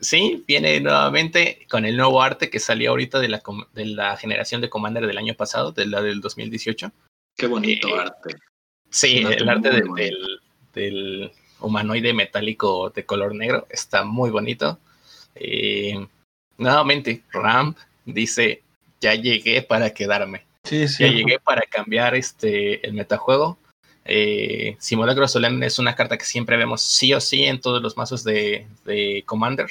sí, 0.00 0.44
viene 0.46 0.80
nuevamente 0.80 1.66
con 1.70 1.84
el 1.84 1.96
nuevo 1.96 2.20
arte 2.20 2.50
que 2.50 2.58
salió 2.58 2.90
ahorita 2.90 3.20
de 3.20 3.28
la, 3.28 3.42
de 3.72 3.86
la 3.86 4.16
generación 4.16 4.60
de 4.60 4.68
Commander 4.68 5.06
del 5.06 5.18
año 5.18 5.34
pasado, 5.34 5.70
de 5.70 5.86
la 5.86 6.02
del 6.02 6.20
2018. 6.20 6.90
Qué 7.36 7.46
bonito 7.46 7.88
eh, 7.88 8.00
arte. 8.00 8.36
Sí, 8.90 9.18
el 9.18 9.48
arte 9.48 9.70
del, 9.70 10.40
del 10.74 11.32
humanoide 11.62 12.12
metálico 12.12 12.90
de 12.90 13.04
color 13.04 13.34
negro. 13.34 13.66
Está 13.70 14.04
muy 14.04 14.30
bonito. 14.30 14.78
Eh, 15.34 16.06
nuevamente, 16.58 17.22
Ram 17.32 17.74
dice, 18.04 18.62
ya 19.00 19.14
llegué 19.14 19.62
para 19.62 19.90
quedarme. 19.90 20.44
ya 20.64 21.08
llegué 21.08 21.38
para 21.40 21.62
cambiar 21.62 22.14
este, 22.14 22.86
el 22.86 22.94
metajuego. 22.94 23.58
Eh, 24.04 24.76
Simulacro 24.80 25.28
Solemne 25.28 25.66
es 25.66 25.78
una 25.78 25.94
carta 25.94 26.18
que 26.18 26.24
siempre 26.24 26.56
vemos 26.56 26.82
sí 26.82 27.14
o 27.14 27.20
sí 27.20 27.44
en 27.44 27.60
todos 27.60 27.82
los 27.82 27.96
mazos 27.96 28.24
de, 28.24 28.66
Commander. 29.26 29.68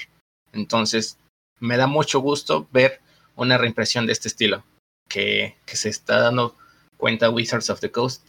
Entonces, 0.54 1.18
me 1.60 1.78
da 1.78 1.88
mucho 1.88 2.20
gusto 2.20 2.68
ver 2.72 3.02
una 3.36 3.58
reimpresión 3.58 4.06
de 4.06 4.14
este 4.14 4.28
estilo, 4.28 4.64
que, 5.10 5.56
que 5.66 5.76
se 5.76 5.90
está 5.90 6.20
dando 6.20 6.56
cuenta 6.98 7.30
Wizards 7.30 7.70
of 7.70 7.80
the 7.80 7.92
Coast, 7.92 8.26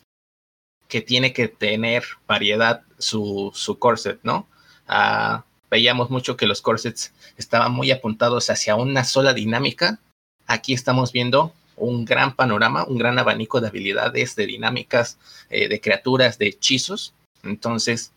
que 0.89 1.01
tiene 1.01 1.33
que 1.33 1.49
tener 1.49 2.05
variedad 2.27 2.83
su, 3.03 3.51
su 3.55 3.79
corset, 3.79 4.21
¿no? 4.23 4.47
Ah, 4.89 5.45
veíamos 5.71 6.11
mucho 6.11 6.37
que 6.37 6.47
los 6.47 6.61
corsets 6.63 7.13
estaban 7.37 7.73
muy 7.73 7.91
apuntados 7.91 8.51
hacia 8.51 8.77
una 8.77 9.05
sola 9.05 9.33
dinámica. 9.35 10.01
Aquí 10.47 10.75
estamos 10.75 11.13
viendo 11.13 11.53
un 11.77 12.05
gran 12.05 12.37
panorama, 12.37 12.85
un 12.85 12.99
gran 12.99 13.19
abanico 13.19 13.61
de 13.61 13.69
habilidades, 13.69 14.37
de 14.37 14.47
dinámicas, 14.47 15.19
eh, 15.51 15.69
de 15.69 15.81
criaturas, 15.81 16.39
de 16.39 16.49
hechizos. 16.49 17.15
Entonces, 17.43 18.13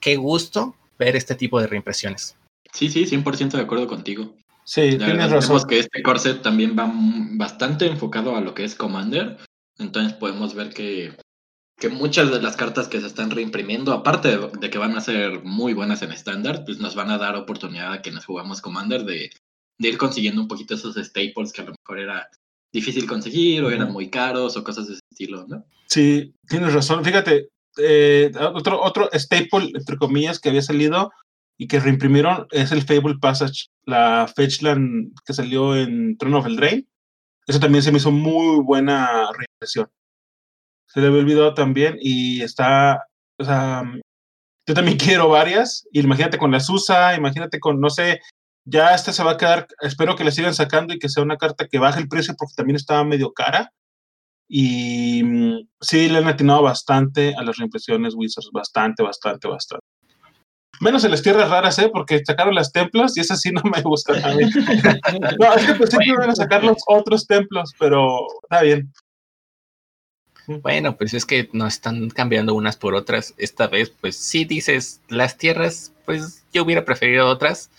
qué 0.00 0.16
gusto 0.16 0.74
ver 0.98 1.16
este 1.16 1.34
tipo 1.34 1.60
de 1.60 1.66
reimpresiones. 1.66 2.36
Sí, 2.72 2.88
sí, 2.88 3.04
100% 3.04 3.56
de 3.56 3.62
acuerdo 3.62 3.86
contigo. 3.86 4.34
Sí, 4.64 4.96
tienes 4.96 5.30
razón. 5.30 5.60
que 5.68 5.80
este 5.80 6.02
corset 6.02 6.40
también 6.40 6.76
va 6.78 6.90
bastante 6.94 7.86
enfocado 7.86 8.36
a 8.36 8.40
lo 8.40 8.54
que 8.54 8.64
es 8.64 8.74
Commander. 8.74 9.38
Entonces 9.78 10.12
podemos 10.12 10.54
ver 10.54 10.70
que, 10.70 11.12
que 11.82 11.88
muchas 11.88 12.30
de 12.30 12.40
las 12.40 12.54
cartas 12.54 12.86
que 12.86 13.00
se 13.00 13.08
están 13.08 13.32
reimprimiendo, 13.32 13.92
aparte 13.92 14.38
de, 14.38 14.70
que 14.70 14.78
van 14.78 14.96
a 14.96 15.00
ser 15.00 15.42
muy 15.42 15.74
buenas 15.74 16.00
en 16.02 16.12
estándar, 16.12 16.62
pues 16.64 16.78
nos 16.78 16.94
van 16.94 17.10
a 17.10 17.18
dar 17.18 17.34
oportunidad 17.34 17.92
a 17.92 18.00
quienes 18.02 18.24
jugamos 18.24 18.60
Commander 18.60 19.04
de, 19.04 19.32
de 19.78 19.88
ir 19.88 19.98
consiguiendo 19.98 20.40
un 20.40 20.46
poquito 20.46 20.76
esos 20.76 20.94
staples 20.94 21.52
que 21.52 21.62
a 21.62 21.64
lo 21.64 21.72
mejor 21.72 21.98
era 21.98 22.30
difícil 22.72 23.04
conseguir 23.08 23.64
o 23.64 23.70
eran 23.72 23.90
muy 23.90 24.10
caros 24.10 24.56
o 24.56 24.62
cosas 24.62 24.86
de 24.86 24.92
ese 24.92 25.02
estilo, 25.10 25.44
¿no? 25.48 25.64
Sí, 25.88 26.32
tienes 26.46 26.72
razón. 26.72 27.04
Fíjate, 27.04 27.48
eh, 27.76 28.30
otro, 28.54 28.80
otro 28.80 29.10
staple, 29.12 29.72
entre 29.74 29.96
comillas, 29.96 30.38
que 30.38 30.50
había 30.50 30.62
salido 30.62 31.10
y 31.58 31.66
que 31.66 31.80
reimprimieron 31.80 32.46
es 32.52 32.70
el 32.70 32.82
Fable 32.82 33.18
Passage, 33.20 33.66
la 33.86 34.32
Fetchland 34.32 35.14
que 35.26 35.32
salió 35.32 35.74
en 35.74 36.16
Throne 36.16 36.36
of 36.36 36.46
Eldraine. 36.46 36.86
Eso 37.44 37.58
también 37.58 37.82
se 37.82 37.90
me 37.90 37.98
hizo 37.98 38.12
muy 38.12 38.62
buena 38.62 39.28
reimpresión. 39.36 39.88
Se 40.92 41.00
le 41.00 41.06
había 41.06 41.20
olvidado 41.20 41.54
también 41.54 41.96
y 42.00 42.42
está, 42.42 43.06
o 43.38 43.44
sea, 43.44 43.82
yo 44.66 44.74
también 44.74 44.98
quiero 44.98 45.28
varias. 45.28 45.86
Imagínate 45.92 46.38
con 46.38 46.50
la 46.50 46.60
Susa, 46.60 47.14
imagínate 47.14 47.60
con, 47.60 47.80
no 47.80 47.88
sé, 47.88 48.20
ya 48.64 48.94
esta 48.94 49.12
se 49.12 49.24
va 49.24 49.32
a 49.32 49.36
quedar, 49.36 49.66
espero 49.80 50.16
que 50.16 50.24
la 50.24 50.30
sigan 50.30 50.54
sacando 50.54 50.94
y 50.94 50.98
que 50.98 51.08
sea 51.08 51.22
una 51.22 51.38
carta 51.38 51.66
que 51.66 51.78
baje 51.78 52.00
el 52.00 52.08
precio 52.08 52.34
porque 52.38 52.54
también 52.56 52.76
estaba 52.76 53.04
medio 53.04 53.32
cara. 53.32 53.72
Y 54.48 55.22
mm, 55.24 55.68
sí, 55.80 56.08
le 56.10 56.18
han 56.18 56.28
atinado 56.28 56.62
bastante 56.62 57.34
a 57.34 57.42
las 57.42 57.56
reimpresiones 57.56 58.14
Wizards, 58.14 58.50
bastante, 58.52 59.02
bastante, 59.02 59.48
bastante. 59.48 59.86
Menos 60.80 61.04
en 61.04 61.12
las 61.12 61.22
tierras 61.22 61.48
raras, 61.48 61.78
¿eh? 61.78 61.90
Porque 61.92 62.22
sacaron 62.24 62.54
las 62.54 62.72
templos 62.72 63.16
y 63.16 63.20
esas 63.20 63.40
sí 63.40 63.50
no 63.52 63.62
me 63.64 63.80
gustan 63.80 64.22
a 64.22 64.34
mí. 64.34 64.44
no, 65.40 65.54
es 65.54 65.66
que 65.66 65.74
pensé 65.74 65.96
que 65.98 66.10
iban 66.10 66.28
a 66.28 66.34
sacar 66.34 66.62
los 66.62 66.78
otros 66.86 67.26
templos, 67.26 67.72
pero 67.78 68.26
está 68.42 68.62
bien. 68.62 68.92
Bueno, 70.60 70.96
pues 70.96 71.14
es 71.14 71.24
que 71.24 71.48
no 71.52 71.66
están 71.66 72.10
cambiando 72.10 72.54
unas 72.54 72.76
por 72.76 72.94
otras. 72.94 73.34
Esta 73.38 73.66
vez, 73.68 73.90
pues 74.00 74.16
sí 74.16 74.44
dices, 74.44 75.00
las 75.08 75.38
tierras, 75.38 75.92
pues 76.04 76.44
yo 76.52 76.64
hubiera 76.64 76.84
preferido 76.84 77.28
otras, 77.28 77.70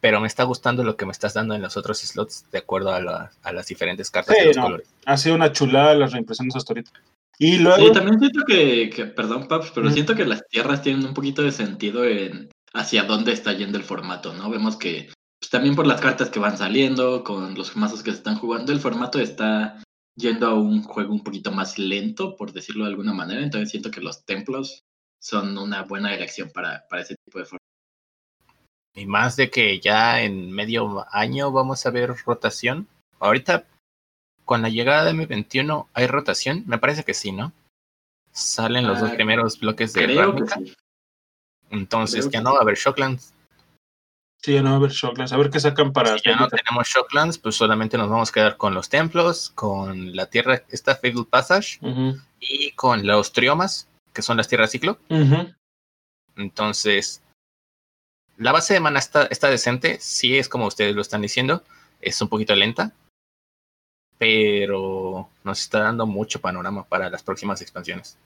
pero 0.00 0.20
me 0.20 0.26
está 0.26 0.44
gustando 0.44 0.84
lo 0.84 0.96
que 0.96 1.06
me 1.06 1.12
estás 1.12 1.34
dando 1.34 1.54
en 1.54 1.62
los 1.62 1.76
otros 1.76 1.98
slots 1.98 2.44
de 2.50 2.58
acuerdo 2.58 2.92
a, 2.92 3.00
las 3.00 3.66
diferentes 3.66 4.10
cartas 4.10 4.36
de 4.36 4.46
los 4.46 4.56
colores. 4.56 4.88
Ha 5.06 5.16
sido 5.16 5.34
una 5.34 5.52
chulada 5.52 5.94
las 5.94 6.12
reimpresiones 6.12 6.56
hasta 6.56 6.72
ahorita. 6.72 6.90
Y 7.38 7.58
luego... 7.58 7.86
Sí, 7.86 7.92
también 7.92 8.18
siento 8.18 8.44
que, 8.44 9.12
perdón, 9.14 9.48
Paps, 9.48 9.70
pero 9.74 9.90
siento 9.90 10.14
que 10.14 10.24
las 10.24 10.46
tierras 10.48 10.82
tienen 10.82 11.06
un 11.06 11.14
poquito 11.14 11.42
de 11.42 11.52
sentido 11.52 12.04
en 12.04 12.50
hacia 12.74 13.04
dónde 13.04 13.32
está 13.32 13.52
yendo 13.52 13.78
el 13.78 13.84
formato, 13.84 14.34
¿no? 14.34 14.50
Vemos 14.50 14.76
que 14.76 15.08
pues, 15.40 15.50
también 15.50 15.74
por 15.74 15.86
las 15.86 16.00
cartas 16.00 16.30
que 16.30 16.38
van 16.38 16.58
saliendo, 16.58 17.24
con 17.24 17.54
los 17.54 17.76
mazos 17.76 18.02
que 18.02 18.10
se 18.10 18.18
están 18.18 18.36
jugando, 18.36 18.72
el 18.72 18.80
formato 18.80 19.18
está 19.20 19.82
yendo 20.18 20.48
a 20.48 20.54
un 20.54 20.82
juego 20.82 21.12
un 21.12 21.22
poquito 21.22 21.52
más 21.52 21.78
lento, 21.78 22.36
por 22.36 22.52
decirlo 22.52 22.84
de 22.84 22.90
alguna 22.90 23.14
manera. 23.14 23.42
Entonces 23.42 23.70
siento 23.70 23.90
que 23.90 24.00
los 24.00 24.24
templos 24.24 24.84
son 25.20 25.56
una 25.56 25.82
buena 25.82 26.14
elección 26.14 26.50
para, 26.52 26.86
para 26.88 27.02
ese 27.02 27.16
tipo 27.24 27.38
de 27.38 27.44
formato. 27.44 27.64
Y 28.94 29.06
más 29.06 29.36
de 29.36 29.48
que 29.48 29.78
ya 29.78 30.22
en 30.22 30.50
medio 30.50 31.06
año 31.12 31.52
vamos 31.52 31.86
a 31.86 31.90
ver 31.90 32.12
rotación. 32.26 32.88
Ahorita, 33.20 33.64
con 34.44 34.60
la 34.60 34.68
llegada 34.68 35.04
de 35.04 35.12
M21, 35.12 35.86
¿hay 35.94 36.06
rotación? 36.08 36.64
Me 36.66 36.78
parece 36.78 37.04
que 37.04 37.14
sí, 37.14 37.30
¿no? 37.30 37.52
Salen 38.32 38.86
los 38.86 39.00
dos 39.00 39.10
ah, 39.12 39.14
primeros 39.14 39.58
bloques 39.58 39.92
de 39.92 40.04
creo 40.04 40.34
Entonces 41.70 42.28
ya 42.30 42.40
no 42.40 42.52
va 42.52 42.58
a 42.58 42.62
haber 42.62 42.76
Shocklands. 42.76 43.34
Sí, 44.40 44.54
ya 44.54 44.62
no 44.62 44.70
va 44.70 44.74
a 44.74 44.78
haber 44.78 44.92
Shocklands. 44.92 45.32
A 45.32 45.36
ver 45.36 45.50
qué 45.50 45.58
sacan 45.58 45.92
para. 45.92 46.16
Si 46.18 46.28
ya 46.28 46.36
no 46.36 46.48
tenemos 46.48 46.86
Shocklands, 46.86 47.38
pues 47.38 47.56
solamente 47.56 47.98
nos 47.98 48.08
vamos 48.08 48.30
a 48.30 48.32
quedar 48.32 48.56
con 48.56 48.72
los 48.72 48.88
templos, 48.88 49.50
con 49.50 50.14
la 50.14 50.26
tierra, 50.26 50.62
esta 50.70 50.94
Fabled 50.94 51.26
Passage, 51.26 51.80
y 52.38 52.70
con 52.72 53.06
los 53.06 53.32
triomas, 53.32 53.88
que 54.12 54.22
son 54.22 54.36
las 54.36 54.46
tierras 54.48 54.70
ciclo. 54.70 54.98
Entonces, 56.36 57.20
la 58.36 58.52
base 58.52 58.74
de 58.74 58.80
mana 58.80 59.00
está, 59.00 59.26
decente, 59.50 59.98
sí 60.00 60.38
es 60.38 60.48
como 60.48 60.66
ustedes 60.66 60.94
lo 60.94 61.02
están 61.02 61.22
diciendo, 61.22 61.64
es 62.00 62.22
un 62.22 62.28
poquito 62.28 62.54
lenta, 62.54 62.92
pero 64.18 65.28
nos 65.42 65.58
está 65.58 65.80
dando 65.80 66.06
mucho 66.06 66.40
panorama 66.40 66.84
para 66.84 67.10
las 67.10 67.24
próximas 67.24 67.60
expansiones. 67.60 68.16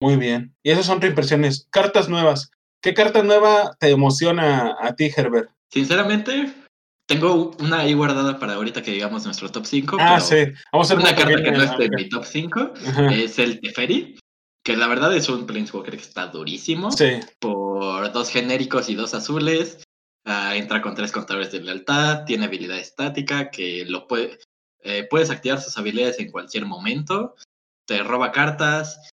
Muy 0.00 0.16
bien. 0.16 0.54
Y 0.62 0.70
esas 0.70 0.86
son 0.86 1.00
reimpresiones. 1.00 1.66
Cartas 1.70 2.08
nuevas. 2.08 2.52
¿Qué 2.84 2.92
carta 2.92 3.22
nueva 3.22 3.74
te 3.80 3.88
emociona 3.88 4.76
a 4.78 4.94
ti, 4.94 5.10
Herbert? 5.16 5.48
Sinceramente, 5.72 6.52
tengo 7.08 7.56
una 7.58 7.80
ahí 7.80 7.94
guardada 7.94 8.38
para 8.38 8.56
ahorita 8.56 8.82
que 8.82 8.90
digamos 8.90 9.24
nuestro 9.24 9.50
top 9.50 9.64
5. 9.64 9.96
Ah, 9.98 10.20
sí. 10.20 10.44
Vamos 10.70 10.90
a 10.90 10.94
hacer 10.94 10.98
una 10.98 11.16
carta 11.16 11.42
que 11.42 11.50
no 11.50 11.62
es 11.62 11.78
de 11.78 11.88
mi 11.88 12.10
top 12.10 12.26
5. 12.26 12.72
Es 13.10 13.38
el 13.38 13.58
Teferi 13.62 14.18
que 14.62 14.76
la 14.76 14.86
verdad 14.86 15.16
es 15.16 15.30
un 15.30 15.46
Planeswalker 15.46 15.96
que 15.96 16.02
está 16.02 16.26
durísimo. 16.26 16.92
Sí. 16.92 17.20
Por 17.38 18.12
dos 18.12 18.28
genéricos 18.28 18.90
y 18.90 18.94
dos 18.94 19.14
azules. 19.14 19.82
Ah, 20.26 20.54
entra 20.54 20.82
con 20.82 20.94
tres 20.94 21.10
contadores 21.10 21.52
de 21.52 21.62
lealtad. 21.62 22.24
Tiene 22.26 22.44
habilidad 22.44 22.76
estática 22.76 23.50
que 23.50 23.86
lo 23.86 24.06
puede. 24.06 24.38
Eh, 24.82 25.06
puedes 25.08 25.30
activar 25.30 25.58
sus 25.58 25.78
habilidades 25.78 26.20
en 26.20 26.30
cualquier 26.30 26.66
momento. 26.66 27.34
Te 27.86 28.02
roba 28.02 28.30
cartas. 28.30 29.10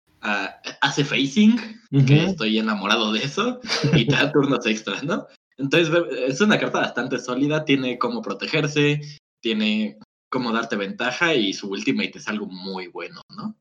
Hace 0.81 1.05
facing, 1.05 1.59
que 2.07 2.25
estoy 2.25 2.59
enamorado 2.59 3.13
de 3.13 3.23
eso. 3.23 3.61
Y 3.95 4.07
te 4.07 4.15
da 4.15 4.33
turnos 4.33 4.67
extras, 4.67 5.05
¿no? 5.05 5.27
Entonces 5.59 5.95
es 6.27 6.41
una 6.41 6.59
carta 6.59 6.81
bastante 6.81 7.19
sólida. 7.19 7.65
Tiene 7.65 7.99
cómo 7.99 8.23
protegerse. 8.23 9.01
Tiene 9.41 9.99
cómo 10.31 10.53
darte 10.53 10.77
ventaja. 10.77 11.35
Y 11.35 11.53
su 11.53 11.69
ultimate 11.69 12.19
es 12.19 12.29
algo 12.29 12.47
muy 12.47 12.89
bueno, 12.89 13.21
¿no? 13.37 13.55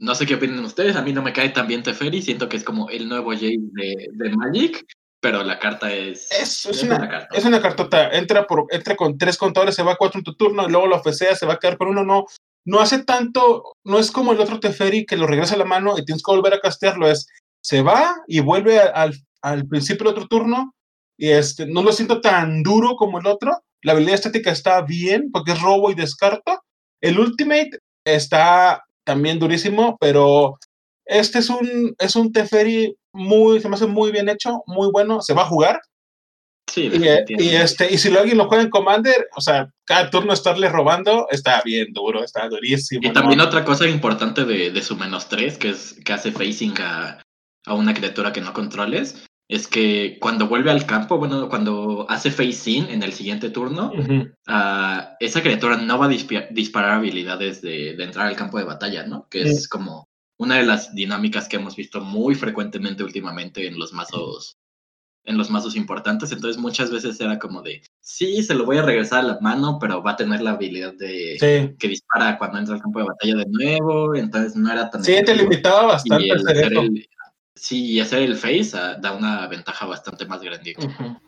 No 0.00 0.14
sé 0.14 0.24
qué 0.24 0.36
opinan 0.36 0.64
ustedes, 0.64 0.96
a 0.96 1.02
mí 1.02 1.12
no 1.12 1.20
me 1.20 1.34
cae 1.34 1.50
tan 1.50 1.66
bien 1.66 1.82
Teferi, 1.82 2.22
siento 2.22 2.48
que 2.48 2.56
es 2.56 2.64
como 2.64 2.88
el 2.88 3.06
nuevo 3.06 3.32
Jace 3.32 3.58
de, 3.58 4.30
Magic, 4.34 4.86
pero 5.20 5.44
la 5.44 5.58
carta 5.58 5.92
es... 5.92 6.30
Es, 6.32 6.82
una, 6.82 7.06
carta. 7.06 7.36
Es 7.36 7.44
una 7.44 7.60
cartota, 7.60 8.08
entra, 8.12 8.46
por, 8.46 8.66
entra 8.70 8.96
con 8.96 9.18
tres 9.18 9.36
contadores, 9.36 9.74
se 9.74 9.82
va 9.82 9.92
a 9.92 9.96
cuatro 9.96 10.18
en 10.18 10.24
tu 10.24 10.34
turno, 10.34 10.66
y 10.66 10.70
luego 10.70 10.86
lo 10.86 10.96
ofecea, 10.96 11.36
se 11.36 11.44
va 11.44 11.54
a 11.54 11.58
quedar 11.58 11.76
con 11.76 11.88
uno, 11.88 12.02
no, 12.02 12.24
no 12.70 12.78
hace 12.78 13.02
tanto, 13.02 13.64
no 13.84 13.98
es 13.98 14.12
como 14.12 14.32
el 14.32 14.38
otro 14.38 14.60
Teferi 14.60 15.04
que 15.04 15.16
lo 15.16 15.26
regresa 15.26 15.56
a 15.56 15.58
la 15.58 15.64
mano 15.64 15.98
y 15.98 16.04
tienes 16.04 16.22
que 16.22 16.30
volver 16.30 16.54
a 16.54 16.60
castearlo, 16.60 17.10
es, 17.10 17.26
se 17.60 17.82
va 17.82 18.14
y 18.28 18.38
vuelve 18.38 18.78
al, 18.78 19.12
al 19.42 19.66
principio 19.66 20.04
del 20.04 20.12
otro 20.12 20.28
turno, 20.28 20.72
y 21.18 21.30
este, 21.30 21.66
no 21.66 21.82
lo 21.82 21.90
siento 21.90 22.20
tan 22.20 22.62
duro 22.62 22.94
como 22.94 23.18
el 23.18 23.26
otro, 23.26 23.58
la 23.82 23.92
habilidad 23.92 24.14
estética 24.14 24.52
está 24.52 24.82
bien, 24.82 25.30
porque 25.32 25.50
es 25.52 25.60
robo 25.60 25.90
y 25.90 25.96
descarto, 25.96 26.62
el 27.00 27.18
Ultimate 27.18 27.70
está 28.04 28.84
también 29.02 29.40
durísimo, 29.40 29.96
pero 29.98 30.56
este 31.06 31.40
es 31.40 31.50
un, 31.50 31.92
es 31.98 32.14
un 32.14 32.30
Teferi 32.32 32.94
muy, 33.12 33.60
se 33.60 33.68
me 33.68 33.74
hace 33.74 33.86
muy 33.86 34.12
bien 34.12 34.28
hecho, 34.28 34.62
muy 34.66 34.92
bueno, 34.92 35.22
se 35.22 35.34
va 35.34 35.42
a 35.42 35.46
jugar. 35.46 35.80
Sí, 36.70 36.88
y, 36.92 37.48
este, 37.48 37.92
y 37.92 37.98
si 37.98 38.16
alguien 38.16 38.38
lo 38.38 38.46
juega 38.46 38.62
en 38.62 38.70
Commander, 38.70 39.28
o 39.36 39.40
sea, 39.40 39.72
cada 39.84 40.08
turno 40.08 40.32
estarle 40.32 40.68
robando 40.68 41.26
está 41.30 41.60
bien 41.64 41.92
duro, 41.92 42.22
está 42.22 42.48
durísimo. 42.48 43.00
Y 43.02 43.12
también 43.12 43.40
otra 43.40 43.64
cosa 43.64 43.88
importante 43.88 44.44
de, 44.44 44.70
de, 44.70 44.82
su 44.82 44.96
menos 44.96 45.28
3, 45.28 45.58
que 45.58 45.70
es 45.70 46.00
que 46.04 46.12
hace 46.12 46.30
facing 46.30 46.74
a, 46.80 47.18
a 47.66 47.74
una 47.74 47.92
criatura 47.92 48.32
que 48.32 48.40
no 48.40 48.52
controles, 48.52 49.24
es 49.50 49.66
que 49.66 50.18
cuando 50.20 50.46
vuelve 50.46 50.70
al 50.70 50.86
campo, 50.86 51.18
bueno, 51.18 51.48
cuando 51.48 52.06
hace 52.08 52.30
face 52.30 52.70
in 52.70 52.88
en 52.88 53.02
el 53.02 53.12
siguiente 53.12 53.50
turno, 53.50 53.92
ah, 54.46 55.16
esa 55.18 55.42
criatura 55.42 55.76
no 55.76 55.98
va 55.98 56.06
a 56.06 56.48
disparar 56.50 56.92
habilidades 56.92 57.60
de, 57.60 57.90
entrar 58.00 58.28
al 58.28 58.36
campo 58.36 58.58
de 58.58 58.64
batalla, 58.64 59.04
¿no? 59.08 59.26
Que 59.28 59.42
es 59.42 59.66
como 59.66 60.08
una 60.38 60.54
de 60.54 60.66
las 60.66 60.94
dinámicas 60.94 61.48
que 61.48 61.56
hemos 61.56 61.74
visto 61.74 62.00
muy 62.00 62.36
frecuentemente 62.36 63.02
últimamente 63.02 63.66
en 63.66 63.76
los 63.76 63.92
mazos 63.92 64.56
en 65.24 65.36
los 65.36 65.50
mazos 65.50 65.76
importantes, 65.76 66.32
entonces 66.32 66.60
muchas 66.60 66.90
veces 66.90 67.20
era 67.20 67.38
como 67.38 67.62
de, 67.62 67.82
sí, 68.00 68.42
se 68.42 68.54
lo 68.54 68.64
voy 68.64 68.78
a 68.78 68.82
regresar 68.82 69.20
a 69.20 69.22
la 69.22 69.40
mano, 69.40 69.78
pero 69.80 70.02
va 70.02 70.12
a 70.12 70.16
tener 70.16 70.40
la 70.40 70.52
habilidad 70.52 70.94
de 70.94 71.76
que 71.78 71.88
dispara 71.88 72.38
cuando 72.38 72.58
entra 72.58 72.74
al 72.74 72.82
campo 72.82 73.00
de 73.00 73.06
batalla 73.06 73.36
de 73.36 73.46
nuevo, 73.46 74.14
entonces 74.14 74.56
no 74.56 74.72
era 74.72 74.88
tan... 74.90 75.04
Sí, 75.04 75.22
te 75.24 75.36
limitaba 75.36 75.86
bastante 75.86 76.28
Sí, 77.60 77.92
y 77.92 78.00
hacer 78.00 78.22
el 78.22 78.36
face 78.36 78.70
ah, 78.74 78.96
da 78.98 79.12
una 79.12 79.46
ventaja 79.46 79.84
bastante 79.84 80.24
más 80.24 80.40
grande 80.40 80.74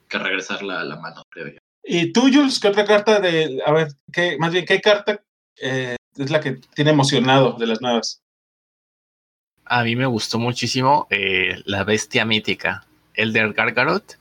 que 0.08 0.18
regresar 0.18 0.62
la, 0.62 0.82
la, 0.82 0.96
mano, 0.96 1.22
creo 1.28 1.48
yo. 1.48 1.58
¿Y 1.84 2.10
tú, 2.10 2.22
Jules, 2.32 2.58
qué 2.58 2.68
otra 2.68 2.86
carta 2.86 3.20
de. 3.20 3.60
A 3.66 3.72
ver, 3.72 3.88
¿qué, 4.10 4.38
más 4.38 4.50
bien, 4.50 4.64
¿qué 4.64 4.80
carta 4.80 5.22
eh, 5.60 5.96
es 6.16 6.30
la 6.30 6.40
que 6.40 6.52
tiene 6.74 6.92
emocionado 6.92 7.52
de 7.52 7.66
las 7.66 7.82
nuevas? 7.82 8.22
A 9.66 9.84
mí 9.84 9.94
me 9.94 10.06
gustó 10.06 10.38
muchísimo 10.38 11.06
eh, 11.10 11.60
la 11.66 11.84
bestia 11.84 12.24
mítica, 12.24 12.86
Elder 13.14 13.52
Gargarot. 13.52 14.18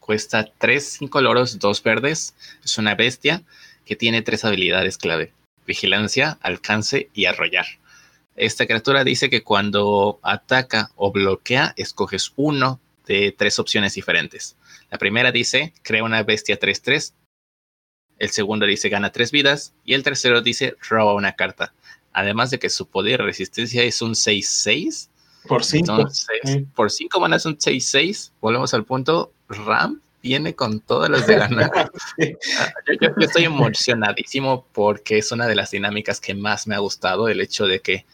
Cuesta 0.00 0.50
3, 0.58 0.84
5 0.98 1.20
loros, 1.20 1.58
2 1.58 1.82
verdes. 1.82 2.34
Es 2.64 2.78
una 2.78 2.94
bestia 2.94 3.42
que 3.84 3.96
tiene 3.96 4.22
tres 4.22 4.44
habilidades 4.44 4.98
clave: 4.98 5.32
vigilancia, 5.66 6.38
alcance 6.42 7.08
y 7.14 7.26
arrollar. 7.26 7.66
Esta 8.34 8.66
criatura 8.66 9.04
dice 9.04 9.28
que 9.28 9.42
cuando 9.42 10.18
ataca 10.22 10.90
o 10.96 11.12
bloquea, 11.12 11.74
escoges 11.76 12.32
uno 12.36 12.80
de 13.06 13.34
tres 13.36 13.58
opciones 13.58 13.94
diferentes. 13.94 14.56
La 14.90 14.98
primera 14.98 15.32
dice, 15.32 15.72
crea 15.82 16.04
una 16.04 16.22
bestia 16.22 16.58
3-3. 16.58 17.12
El 18.18 18.30
segundo 18.30 18.66
dice, 18.66 18.88
gana 18.88 19.12
tres 19.12 19.32
vidas. 19.32 19.74
Y 19.84 19.94
el 19.94 20.02
tercero 20.02 20.40
dice, 20.40 20.76
roba 20.88 21.14
una 21.14 21.32
carta. 21.32 21.74
Además 22.12 22.50
de 22.50 22.58
que 22.58 22.70
su 22.70 22.86
poder 22.86 23.20
de 23.20 23.26
resistencia 23.26 23.82
es 23.82 24.02
un 24.02 24.12
6-6. 24.12 25.08
Por 25.46 25.64
5. 25.64 26.08
Por 26.74 26.90
5 26.90 27.20
manas 27.20 27.46
un 27.46 27.56
6-6. 27.56 28.30
Volvemos 28.40 28.74
al 28.74 28.84
punto. 28.84 29.32
Ram 29.48 30.00
viene 30.22 30.54
con 30.54 30.80
todas 30.80 31.10
las 31.10 31.26
de 31.26 31.36
ganar. 31.36 31.70
Ah, 32.58 32.72
yo, 33.00 33.10
estoy 33.18 33.44
emocionadísimo 33.44 34.66
porque 34.72 35.18
es 35.18 35.32
una 35.32 35.46
de 35.46 35.56
las 35.56 35.70
dinámicas 35.72 36.20
que 36.20 36.34
más 36.34 36.66
me 36.66 36.74
ha 36.74 36.78
gustado. 36.78 37.28
El 37.28 37.40
hecho 37.40 37.66
de 37.66 37.80
que 37.80 38.04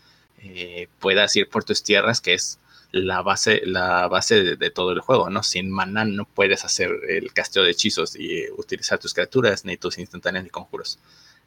eh, 0.42 0.88
puedas 0.98 1.34
ir 1.36 1.48
por 1.48 1.64
tus 1.64 1.82
tierras, 1.82 2.20
que 2.20 2.34
es 2.34 2.58
la 2.90 3.22
base, 3.22 3.60
la 3.64 4.08
base 4.08 4.56
de, 4.56 4.70
todo 4.70 4.92
el 4.92 5.00
juego, 5.00 5.28
¿no? 5.28 5.42
Sin 5.42 5.70
maná 5.70 6.04
no 6.04 6.24
puedes 6.24 6.64
hacer 6.64 6.90
el 7.08 7.32
casteo 7.32 7.64
de 7.64 7.72
hechizos 7.72 8.16
y 8.16 8.48
utilizar 8.56 8.98
tus 8.98 9.12
criaturas, 9.12 9.64
ni 9.64 9.76
tus 9.76 9.98
instantáneos 9.98 10.44
ni 10.44 10.50
conjuros. 10.50 10.98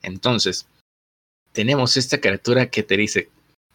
Entonces, 0.04 0.68
tenemos 1.52 1.98
esta 1.98 2.20
criatura 2.20 2.70
que 2.70 2.84
te 2.84 2.98
dice, 2.98 3.30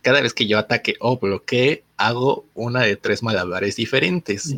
cada 0.07 0.21
vez 0.21 0.35
que 0.35 0.47
yo 0.47 0.57
ataque 0.57 0.95
o 1.01 1.19
bloquee, 1.19 1.83
hago 1.97 2.47
una 2.55 2.83
de 2.83 2.95
tres 2.95 3.25
malabares 3.25 3.75
diferentes. 3.75 4.55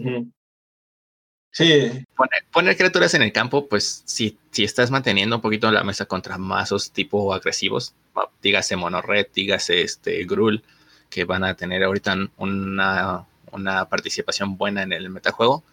Sí. 1.51 2.05
Poner, 2.53 2.77
criaturas 2.77 3.15
en 3.15 3.23
el 3.23 3.33
campo, 3.33 3.67
pues 3.67 4.03
si, 4.05 4.37
si 4.51 4.65
estás 4.65 4.91
manteniendo 4.91 5.37
un 5.37 5.41
poquito 5.41 5.73
la 5.73 5.85
mesa 5.85 6.05
contra 6.05 6.37
mazos 6.37 6.93
tipo 6.93 7.33
agresivos, 7.33 7.95
dígase 8.43 8.77
Monored, 8.77 9.29
dígase 9.35 9.81
este 9.81 10.23
Grul, 10.27 10.63
que 11.09 11.25
van 11.25 11.45
a 11.45 11.55
tener 11.55 11.83
ahorita 11.83 12.29
una, 12.37 13.27
una 13.51 13.89
participación 13.89 14.59
buena 14.59 14.83
en 14.83 14.93
el 14.93 15.09
metajuego, 15.09 15.65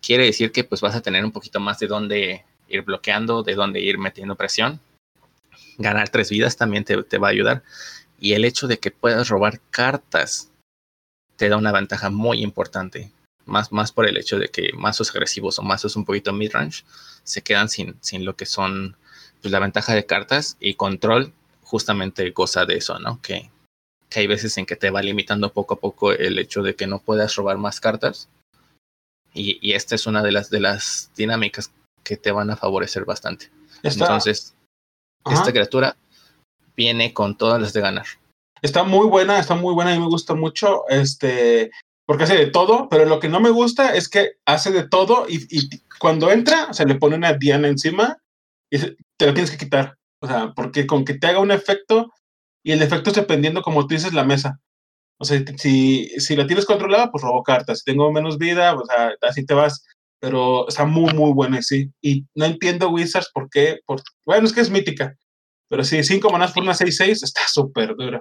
quiere 0.00 0.24
decir 0.24 0.50
que 0.50 0.64
pues 0.64 0.80
vas 0.80 0.94
a 0.94 1.02
tener 1.02 1.26
un 1.26 1.32
poquito 1.32 1.60
más 1.60 1.78
de 1.78 1.88
dónde 1.88 2.46
ir 2.70 2.80
bloqueando, 2.84 3.42
de 3.42 3.54
dónde 3.54 3.80
ir 3.80 3.98
metiendo 3.98 4.34
presión. 4.34 4.80
Ganar 5.76 6.08
tres 6.08 6.30
vidas 6.30 6.56
también 6.56 6.84
te, 6.84 7.02
te 7.02 7.18
va 7.18 7.28
a 7.28 7.32
ayudar. 7.32 7.62
Y 8.20 8.34
el 8.34 8.44
hecho 8.44 8.68
de 8.68 8.78
que 8.78 8.90
puedas 8.90 9.28
robar 9.28 9.60
cartas 9.70 10.50
te 11.36 11.48
da 11.48 11.56
una 11.56 11.72
ventaja 11.72 12.10
muy 12.10 12.42
importante 12.42 13.10
más, 13.46 13.72
más 13.72 13.92
por 13.92 14.06
el 14.06 14.16
hecho 14.16 14.38
de 14.38 14.48
que 14.48 14.72
mazos 14.74 15.10
agresivos 15.10 15.58
o 15.58 15.62
mazos 15.62 15.96
un 15.96 16.04
poquito 16.04 16.32
mid-range 16.32 16.84
se 17.24 17.42
quedan 17.42 17.68
sin, 17.68 17.96
sin 18.00 18.24
lo 18.24 18.36
que 18.36 18.46
son 18.46 18.96
pues, 19.42 19.50
la 19.50 19.58
ventaja 19.58 19.94
de 19.94 20.06
cartas 20.06 20.56
y 20.60 20.74
control 20.74 21.32
justamente 21.62 22.30
goza 22.30 22.64
de 22.64 22.76
eso, 22.76 22.98
¿no? 22.98 23.20
Que, 23.22 23.50
que 24.08 24.20
hay 24.20 24.26
veces 24.26 24.56
en 24.58 24.66
que 24.66 24.76
te 24.76 24.90
va 24.90 25.02
limitando 25.02 25.52
poco 25.52 25.74
a 25.74 25.80
poco 25.80 26.12
el 26.12 26.38
hecho 26.38 26.62
de 26.62 26.74
que 26.74 26.86
no 26.86 27.00
puedas 27.00 27.34
robar 27.36 27.58
más 27.58 27.80
cartas. 27.80 28.28
Y, 29.32 29.58
y 29.66 29.74
esta 29.74 29.94
es 29.94 30.06
una 30.06 30.22
de 30.22 30.32
las, 30.32 30.50
de 30.50 30.60
las 30.60 31.10
dinámicas 31.16 31.72
que 32.02 32.16
te 32.16 32.32
van 32.32 32.50
a 32.50 32.56
favorecer 32.56 33.04
bastante. 33.04 33.50
Entonces, 33.82 34.54
esta 35.30 35.52
criatura 35.52 35.96
viene 36.80 37.12
con 37.12 37.36
todas 37.36 37.60
las 37.60 37.74
de 37.74 37.82
ganar. 37.82 38.06
Está 38.62 38.84
muy 38.84 39.06
buena, 39.06 39.38
está 39.38 39.54
muy 39.54 39.74
buena 39.74 39.94
y 39.94 39.98
me 39.98 40.06
gusta 40.06 40.34
mucho. 40.34 40.88
Este, 40.88 41.70
porque 42.06 42.24
hace 42.24 42.38
de 42.38 42.46
todo, 42.46 42.88
pero 42.88 43.04
lo 43.04 43.20
que 43.20 43.28
no 43.28 43.38
me 43.38 43.50
gusta 43.50 43.94
es 43.94 44.08
que 44.08 44.32
hace 44.46 44.70
de 44.70 44.88
todo 44.88 45.26
y, 45.28 45.46
cuando 45.98 46.30
entra 46.30 46.72
se 46.72 46.86
le 46.86 46.94
pone 46.94 47.16
una 47.16 47.34
diana 47.34 47.68
encima 47.68 48.16
y 48.70 48.78
te 48.78 49.26
lo 49.26 49.34
tienes 49.34 49.50
que 49.50 49.58
quitar. 49.58 49.98
O 50.22 50.26
sea, 50.26 50.54
porque 50.56 50.86
con 50.86 51.04
que 51.04 51.14
te 51.14 51.26
haga 51.26 51.40
un 51.40 51.50
efecto 51.50 52.10
y 52.64 52.72
el 52.72 52.80
efecto 52.80 53.10
es 53.10 53.16
dependiendo, 53.16 53.60
como 53.60 53.86
tú 53.86 53.94
dices, 53.94 54.14
la 54.14 54.24
mesa. 54.24 54.58
O 55.18 55.26
sea, 55.26 55.38
si, 55.58 56.08
si 56.18 56.34
la 56.34 56.46
tienes 56.46 56.64
controlada, 56.64 57.10
pues 57.10 57.22
robo 57.22 57.42
cartas. 57.42 57.80
Si 57.80 57.84
tengo 57.84 58.10
menos 58.10 58.38
vida, 58.38 58.74
o 58.74 58.86
sea, 58.86 59.12
así 59.20 59.44
te 59.44 59.52
vas. 59.52 59.84
Pero 60.18 60.66
está 60.66 60.86
muy, 60.86 61.12
muy 61.12 61.32
buena, 61.32 61.60
sí. 61.60 61.90
Y 62.00 62.24
no 62.34 62.46
entiendo 62.46 62.88
Wizards 62.88 63.30
por 63.34 63.50
qué. 63.50 63.80
Por, 63.84 64.00
bueno, 64.24 64.46
es 64.46 64.54
que 64.54 64.62
es 64.62 64.70
mítica. 64.70 65.14
Pero 65.70 65.84
sí, 65.84 66.02
cinco 66.02 66.30
manas 66.30 66.52
por 66.52 66.64
una 66.64 66.74
6-6 66.74 67.22
está 67.22 67.42
súper 67.46 67.94
dura. 67.94 68.20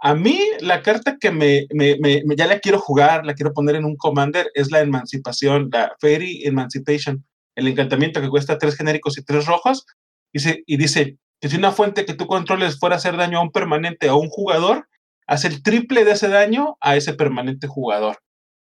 A 0.00 0.14
mí 0.14 0.40
la 0.60 0.82
carta 0.82 1.18
que 1.20 1.30
me, 1.30 1.66
me, 1.72 1.96
me, 2.00 2.22
ya 2.34 2.46
la 2.46 2.58
quiero 2.58 2.80
jugar, 2.80 3.24
la 3.24 3.34
quiero 3.34 3.52
poner 3.52 3.76
en 3.76 3.84
un 3.84 3.96
commander, 3.96 4.50
es 4.54 4.72
la 4.72 4.80
emancipación, 4.80 5.68
la 5.70 5.94
Fairy 6.00 6.44
Emancipation, 6.44 7.24
el 7.54 7.68
encantamiento 7.68 8.20
que 8.20 8.30
cuesta 8.30 8.58
tres 8.58 8.74
genéricos 8.74 9.18
y 9.18 9.22
tres 9.22 9.46
rojos, 9.46 9.84
dice, 10.32 10.64
y 10.66 10.78
dice 10.78 11.18
que 11.40 11.48
si 11.48 11.56
una 11.56 11.72
fuente 11.72 12.06
que 12.06 12.14
tú 12.14 12.26
controles 12.26 12.80
fuera 12.80 12.96
a 12.96 12.98
hacer 12.98 13.16
daño 13.16 13.38
a 13.38 13.42
un 13.42 13.52
permanente 13.52 14.08
o 14.08 14.14
a 14.14 14.18
un 14.18 14.28
jugador, 14.28 14.88
hace 15.26 15.48
el 15.48 15.62
triple 15.62 16.04
de 16.04 16.12
ese 16.12 16.28
daño 16.28 16.78
a 16.80 16.96
ese 16.96 17.12
permanente 17.12 17.66
jugador. 17.66 18.18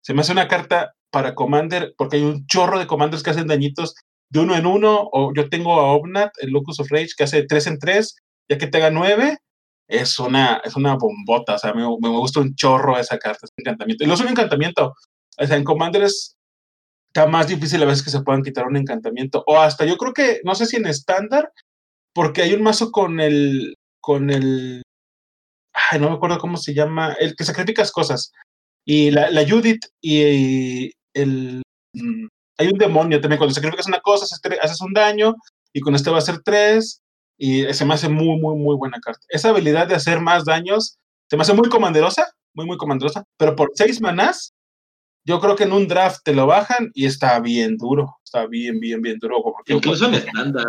Se 0.02 0.14
me 0.14 0.20
hace 0.20 0.32
una 0.32 0.46
carta 0.46 0.94
para 1.10 1.34
commander, 1.34 1.92
porque 1.98 2.16
hay 2.16 2.22
un 2.22 2.46
chorro 2.46 2.78
de 2.78 2.86
commanders 2.86 3.22
que 3.22 3.30
hacen 3.30 3.48
dañitos 3.48 3.96
de 4.30 4.40
uno 4.40 4.56
en 4.56 4.66
uno, 4.66 5.08
o 5.12 5.32
yo 5.34 5.48
tengo 5.48 5.74
a 5.74 5.92
Obnat, 5.92 6.32
el 6.40 6.50
Locus 6.50 6.80
of 6.80 6.90
Rage, 6.90 7.10
que 7.16 7.24
hace 7.24 7.44
tres 7.44 7.66
en 7.66 7.78
tres, 7.78 8.16
ya 8.48 8.58
que 8.58 8.66
te 8.66 8.78
haga 8.78 8.90
nueve, 8.90 9.38
es 9.88 10.18
una, 10.18 10.60
es 10.64 10.76
una 10.76 10.96
bombota, 10.96 11.54
o 11.54 11.58
sea, 11.58 11.72
me, 11.72 11.82
me 11.82 12.08
gusta 12.08 12.40
un 12.40 12.54
chorro 12.54 12.98
esa 12.98 13.18
carta, 13.18 13.40
ese 13.44 13.54
encantamiento. 13.56 14.04
Y 14.04 14.06
no 14.06 14.14
es 14.14 14.20
un 14.20 14.28
encantamiento, 14.28 14.94
o 15.38 15.46
sea, 15.46 15.56
en 15.56 15.64
Commander 15.64 16.02
está 16.02 17.26
más 17.28 17.48
difícil 17.48 17.82
a 17.82 17.86
veces 17.86 18.04
que 18.04 18.10
se 18.10 18.22
puedan 18.22 18.42
quitar 18.42 18.66
un 18.66 18.76
encantamiento, 18.76 19.44
o 19.46 19.58
hasta 19.60 19.84
yo 19.84 19.96
creo 19.96 20.12
que, 20.12 20.40
no 20.44 20.54
sé 20.54 20.66
si 20.66 20.76
en 20.76 20.86
estándar, 20.86 21.52
porque 22.14 22.42
hay 22.42 22.54
un 22.54 22.62
mazo 22.62 22.90
con 22.90 23.20
el, 23.20 23.76
con 24.00 24.30
el, 24.30 24.82
ay, 25.72 26.00
no 26.00 26.10
me 26.10 26.16
acuerdo 26.16 26.38
cómo 26.38 26.56
se 26.56 26.74
llama, 26.74 27.14
el 27.20 27.36
que 27.36 27.44
sacrificas 27.44 27.92
cosas, 27.92 28.32
y 28.84 29.10
la, 29.10 29.28
Judith 29.48 29.84
y 30.00 30.92
el, 31.14 31.62
mm, 31.92 32.26
hay 32.58 32.68
un 32.68 32.78
demonio 32.78 33.20
también, 33.20 33.38
cuando 33.38 33.54
sacrificas 33.54 33.86
una 33.86 34.00
cosa, 34.00 34.24
haces, 34.62 34.80
un 34.80 34.92
daño, 34.92 35.34
y 35.72 35.80
con 35.80 35.94
este 35.94 36.10
va 36.10 36.18
a 36.18 36.22
ser 36.22 36.40
tres, 36.42 37.02
y 37.38 37.64
se 37.72 37.84
me 37.84 37.94
hace 37.94 38.08
muy, 38.08 38.40
muy, 38.40 38.56
muy 38.56 38.76
buena 38.76 38.98
carta. 39.00 39.20
Esa 39.28 39.50
habilidad 39.50 39.86
de 39.86 39.94
hacer 39.94 40.20
más 40.20 40.44
daños 40.44 40.98
se 41.28 41.36
me 41.36 41.42
hace 41.42 41.52
muy 41.52 41.68
comanderosa, 41.68 42.26
muy, 42.54 42.66
muy 42.66 42.76
comanderosa, 42.76 43.24
pero 43.36 43.54
por 43.56 43.70
seis 43.74 44.00
manás, 44.00 44.54
yo 45.24 45.40
creo 45.40 45.56
que 45.56 45.64
en 45.64 45.72
un 45.72 45.88
draft 45.88 46.20
te 46.24 46.34
lo 46.34 46.46
bajan 46.46 46.90
y 46.94 47.04
está 47.04 47.38
bien 47.40 47.76
duro, 47.76 48.16
está 48.24 48.46
bien, 48.46 48.80
bien, 48.80 49.02
bien 49.02 49.18
duro. 49.18 49.42
Incluso 49.66 50.06
en 50.06 50.14
estándar. 50.14 50.64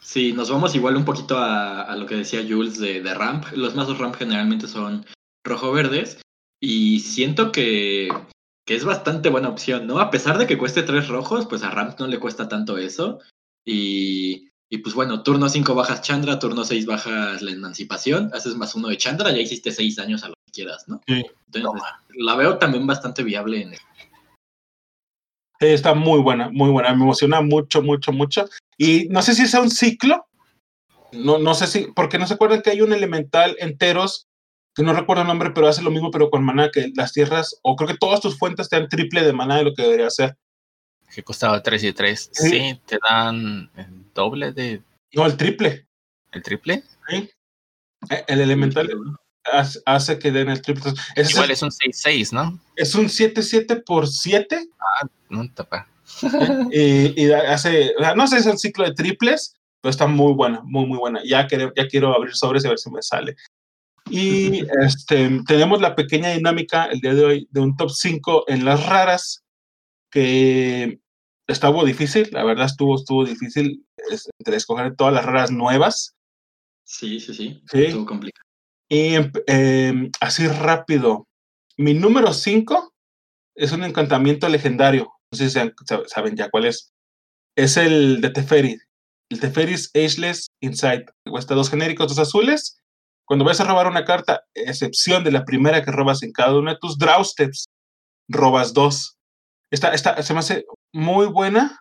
Si 0.00 0.34
nos 0.34 0.50
vamos 0.50 0.74
igual 0.74 0.96
un 0.96 1.06
poquito 1.06 1.38
a, 1.38 1.96
lo 1.96 2.04
que 2.04 2.16
decía 2.16 2.44
Jules 2.46 2.78
de, 2.78 3.00
de, 3.00 3.14
ramp, 3.14 3.46
los 3.54 3.74
mazos 3.74 3.98
ramp 3.98 4.14
generalmente 4.14 4.68
son 4.68 5.06
rojo-verdes 5.42 6.20
y 6.60 7.00
siento 7.00 7.50
que, 7.50 8.10
que, 8.64 8.74
es 8.74 8.84
bastante 8.84 9.28
buena 9.28 9.48
opción, 9.48 9.86
¿no? 9.86 9.98
A 9.98 10.10
pesar 10.10 10.38
de 10.38 10.46
que 10.46 10.58
cueste 10.58 10.82
tres 10.82 11.08
rojos, 11.08 11.46
pues 11.46 11.62
a 11.62 11.70
ramp 11.70 11.98
no 11.98 12.06
le 12.06 12.18
cuesta 12.18 12.48
tanto 12.48 12.78
eso 12.78 13.20
y 13.64 14.48
y 14.74 14.78
pues 14.78 14.94
bueno, 14.94 15.22
turno 15.22 15.48
5 15.48 15.72
bajas 15.74 16.02
Chandra, 16.02 16.40
turno 16.40 16.64
6 16.64 16.86
bajas 16.86 17.42
la 17.42 17.52
emancipación, 17.52 18.30
haces 18.34 18.56
más 18.56 18.74
uno 18.74 18.88
de 18.88 18.96
Chandra, 18.96 19.30
ya 19.30 19.38
hiciste 19.38 19.70
6 19.70 20.00
años 20.00 20.24
a 20.24 20.28
lo 20.28 20.34
que 20.46 20.52
quieras, 20.52 20.88
¿no? 20.88 21.00
Sí. 21.06 21.24
Entonces, 21.52 21.80
la 22.16 22.34
veo 22.34 22.58
también 22.58 22.84
bastante 22.84 23.22
viable 23.22 23.62
en 23.62 23.74
el... 23.74 23.78
Está 25.60 25.94
muy 25.94 26.20
buena, 26.20 26.50
muy 26.50 26.70
buena, 26.70 26.92
me 26.92 27.04
emociona 27.04 27.40
mucho, 27.40 27.82
mucho, 27.82 28.10
mucho. 28.10 28.48
Y 28.76 29.06
no 29.10 29.22
sé 29.22 29.34
si 29.34 29.46
sea 29.46 29.60
un 29.60 29.70
ciclo, 29.70 30.26
no, 31.12 31.38
no 31.38 31.54
sé 31.54 31.68
si, 31.68 31.86
porque 31.94 32.18
no 32.18 32.26
se 32.26 32.34
acuerdan 32.34 32.60
que 32.60 32.70
hay 32.70 32.80
un 32.80 32.92
elemental 32.92 33.56
enteros, 33.60 34.26
que 34.74 34.82
no 34.82 34.92
recuerdo 34.92 35.22
el 35.22 35.28
nombre, 35.28 35.50
pero 35.50 35.68
hace 35.68 35.82
lo 35.82 35.90
mismo, 35.90 36.10
pero 36.10 36.30
con 36.30 36.44
maná, 36.44 36.70
que 36.70 36.90
las 36.94 37.12
tierras, 37.12 37.58
o 37.62 37.76
creo 37.76 37.88
que 37.88 37.96
todas 37.96 38.20
tus 38.20 38.38
fuentes 38.38 38.68
te 38.68 38.78
dan 38.78 38.88
triple 38.88 39.22
de 39.22 39.32
maná 39.32 39.58
de 39.58 39.64
lo 39.64 39.74
que 39.74 39.82
debería 39.82 40.10
ser. 40.10 40.36
Que 41.14 41.22
costaba 41.22 41.62
3 41.62 41.84
y 41.84 41.92
3. 41.92 42.30
Sí. 42.32 42.80
te 42.86 42.98
dan 43.08 43.70
el 43.76 44.12
doble 44.12 44.52
de. 44.52 44.82
No, 45.12 45.26
el 45.26 45.36
triple. 45.36 45.86
¿El 46.32 46.42
triple? 46.42 46.82
Sí. 47.08 47.30
E, 48.10 48.24
el 48.26 48.40
elemental 48.40 48.90
hace 49.86 50.18
que 50.18 50.32
den 50.32 50.48
el 50.48 50.60
triple. 50.60 50.92
Igual 51.16 51.50
es, 51.50 51.62
un 51.62 51.70
6-6, 51.70 52.32
¿no? 52.32 52.58
Es 52.74 52.94
un 52.94 53.06
7-7 53.06 53.84
por 53.84 54.08
7. 54.08 54.68
Ah, 54.80 55.06
no 55.28 55.48
tapa. 55.52 55.86
y, 56.72 57.22
y, 57.22 57.32
hace, 57.32 57.92
no 58.16 58.26
sé, 58.26 58.38
es 58.38 58.46
el 58.46 58.58
ciclo 58.58 58.84
de 58.84 58.94
triples, 58.94 59.54
pero 59.80 59.90
está 59.90 60.06
muy 60.06 60.32
buena, 60.32 60.60
muy, 60.64 60.86
muy 60.86 60.98
buena. 60.98 61.20
Ya, 61.24 61.46
quiero, 61.46 61.72
ya 61.76 61.86
quiero 61.86 62.14
abrir 62.14 62.34
sobres 62.34 62.64
y 62.64 62.66
a 62.66 62.70
ver 62.70 62.78
si 62.78 62.90
me 62.90 63.02
sale. 63.02 63.36
Y 64.10 64.66
este, 64.82 65.40
tenemos 65.46 65.80
la 65.80 65.94
pequeña 65.96 66.30
dinámica 66.30 66.86
el 66.86 67.00
día 67.00 67.14
de 67.14 67.24
hoy 67.24 67.48
de 67.50 67.60
un 67.60 67.76
top 67.76 67.90
5 67.90 68.44
en 68.48 68.64
las 68.64 68.86
raras, 68.86 69.44
que 70.10 71.00
estuvo 71.46 71.84
difícil, 71.84 72.28
la 72.32 72.44
verdad 72.44 72.66
estuvo, 72.66 72.96
estuvo 72.96 73.24
difícil 73.24 73.84
entre 74.38 74.56
escoger 74.56 74.94
todas 74.94 75.14
las 75.14 75.24
raras 75.24 75.50
nuevas. 75.50 76.14
Sí, 76.84 77.18
sí, 77.18 77.34
sí, 77.34 77.62
estuvo 77.72 78.06
complicado. 78.06 78.44
Y 78.88 79.14
em, 79.46 80.10
así 80.20 80.46
rápido, 80.46 81.26
mi 81.76 81.94
número 81.94 82.32
5 82.32 82.92
es 83.56 83.72
un 83.72 83.84
encantamiento 83.84 84.48
legendario, 84.48 85.12
no 85.32 85.38
sé 85.38 85.48
si 85.48 85.58
saben 86.06 86.36
ya 86.36 86.50
cuál 86.50 86.66
es. 86.66 86.92
Es 87.56 87.76
el 87.76 88.20
de 88.20 88.30
Teferi, 88.30 88.78
el 89.30 89.40
Teferis 89.40 89.90
Ageless 89.94 90.48
Insight. 90.60 91.08
Cuesta 91.28 91.54
dos 91.54 91.70
genéricos, 91.70 92.08
dos 92.08 92.18
azules. 92.18 92.80
Cuando 93.26 93.44
vas 93.44 93.60
a 93.60 93.64
robar 93.64 93.86
una 93.86 94.04
carta, 94.04 94.42
excepción 94.54 95.24
de 95.24 95.32
la 95.32 95.44
primera 95.44 95.82
que 95.82 95.90
robas 95.90 96.22
en 96.22 96.32
cada 96.32 96.56
uno 96.58 96.70
de 96.70 96.78
tus 96.78 96.98
draw 96.98 97.24
steps, 97.24 97.66
robas 98.28 98.74
dos. 98.74 99.16
Esta, 99.70 99.92
esta 99.94 100.22
se 100.22 100.34
me 100.34 100.40
hace 100.40 100.64
muy 100.92 101.26
buena 101.26 101.80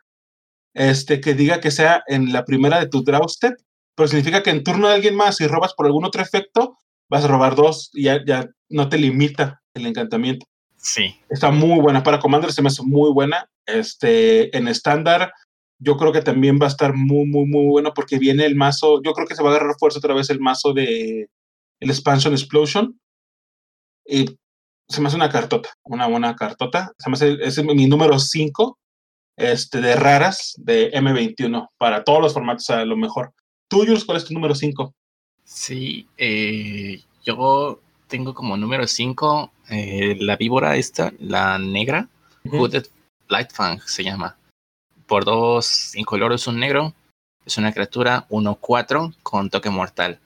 este, 0.74 1.22
que 1.22 1.34
diga 1.34 1.60
que 1.60 1.72
sea 1.72 2.04
en 2.08 2.34
la 2.34 2.46
primera 2.46 2.80
de 2.80 2.88
tu 2.88 3.04
draw 3.04 3.28
step, 3.28 3.56
pero 3.96 4.08
significa 4.08 4.42
que 4.42 4.50
en 4.50 4.64
turno 4.64 4.88
de 4.88 4.96
alguien 4.96 5.16
más, 5.16 5.38
si 5.38 5.48
robas 5.48 5.74
por 5.74 5.86
algún 5.86 6.06
otro 6.06 6.22
efecto, 6.22 6.78
vas 7.10 7.26
a 7.26 7.28
robar 7.28 7.56
dos 7.56 7.92
y 7.94 8.04
ya, 8.04 8.24
ya 8.26 8.50
no 8.70 8.90
te 8.90 8.98
limita 8.98 9.62
el 9.76 9.86
encantamiento. 9.86 10.46
Sí. 10.78 11.16
Está 11.30 11.52
muy 11.52 11.80
buena. 11.80 12.04
Para 12.04 12.20
Commander 12.20 12.52
se 12.52 12.62
me 12.62 12.68
hace 12.68 12.84
muy 12.84 13.12
buena. 13.12 13.50
Este, 13.66 14.56
en 14.58 14.68
estándar, 14.68 15.32
yo 15.84 15.98
creo 15.98 16.12
que 16.12 16.22
también 16.22 16.58
va 16.62 16.66
a 16.66 16.70
estar 16.70 16.94
muy, 16.94 17.26
muy, 17.26 17.46
muy 17.46 17.66
bueno 17.66 17.94
porque 17.94 18.18
viene 18.18 18.46
el 18.46 18.56
mazo, 18.56 19.02
yo 19.04 19.14
creo 19.14 19.28
que 19.28 19.36
se 19.36 19.44
va 19.44 19.50
a 19.50 19.56
agarrar 19.56 19.76
fuerza 19.78 20.00
otra 20.00 20.14
vez 20.14 20.30
el 20.30 20.40
mazo 20.40 20.74
de 20.74 21.30
el 21.80 21.90
Expansion 21.90 22.34
Explosion. 22.34 23.00
Y 24.06 24.26
se 24.88 25.02
me 25.02 25.08
hace 25.08 25.16
una 25.16 25.30
cartota, 25.30 25.70
una 25.84 26.08
buena 26.08 26.36
cartota. 26.36 26.92
Se 26.98 27.10
me 27.10 27.16
hace, 27.16 27.38
es 27.42 27.64
mi 27.64 27.88
número 27.88 28.18
5 28.18 28.78
este, 29.38 29.82
de 29.82 29.96
raras 29.96 30.54
de 30.58 30.92
M21 30.92 31.70
para 31.78 32.04
todos 32.04 32.22
los 32.22 32.34
formatos 32.34 32.70
a 32.70 32.86
lo 32.86 32.96
mejor. 32.96 33.34
¿Tú, 33.68 33.80
Jules, 33.80 34.06
cuál 34.06 34.18
es 34.18 34.26
tu 34.26 34.34
número 34.34 34.56
5? 34.56 34.94
Sí, 35.44 36.08
eh, 36.18 37.02
yo 37.24 37.82
tengo 38.08 38.34
como 38.34 38.56
número 38.56 38.88
5 38.88 39.52
eh, 39.70 40.16
la 40.20 40.38
víbora 40.38 40.78
esta, 40.78 41.12
la 41.20 41.58
negra, 41.58 42.08
Hooded 42.46 42.86
Lightfang 43.30 43.82
se 43.86 44.04
llama 44.04 44.38
por 45.08 45.26
dos 45.26 45.96
incoloros, 45.96 46.48
un 46.48 46.60
negro. 46.60 46.94
Es 47.46 47.58
una 47.58 47.74
criatura 47.74 48.26
1-4 48.30 49.16
con 49.22 49.50
toque 49.50 49.70
mortal. 49.70 50.20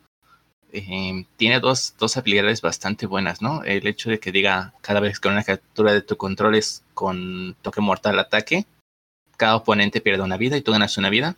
Eh, 0.71 1.25
tiene 1.37 1.59
dos, 1.59 1.95
dos, 1.97 2.17
habilidades 2.17 2.61
bastante 2.61 3.05
buenas, 3.05 3.41
¿no? 3.41 3.63
El 3.63 3.87
hecho 3.87 4.09
de 4.09 4.19
que 4.19 4.31
diga 4.31 4.73
cada 4.81 4.99
vez 4.99 5.19
que 5.19 5.29
una 5.29 5.43
criatura 5.43 5.93
de 5.93 6.01
tu 6.01 6.17
control 6.17 6.55
es 6.55 6.83
con 6.93 7.55
toque 7.61 7.81
mortal 7.81 8.19
ataque, 8.19 8.65
cada 9.37 9.55
oponente 9.55 10.01
pierde 10.01 10.23
una 10.23 10.37
vida 10.37 10.57
y 10.57 10.61
tú 10.61 10.71
ganas 10.71 10.97
una 10.97 11.09
vida. 11.09 11.37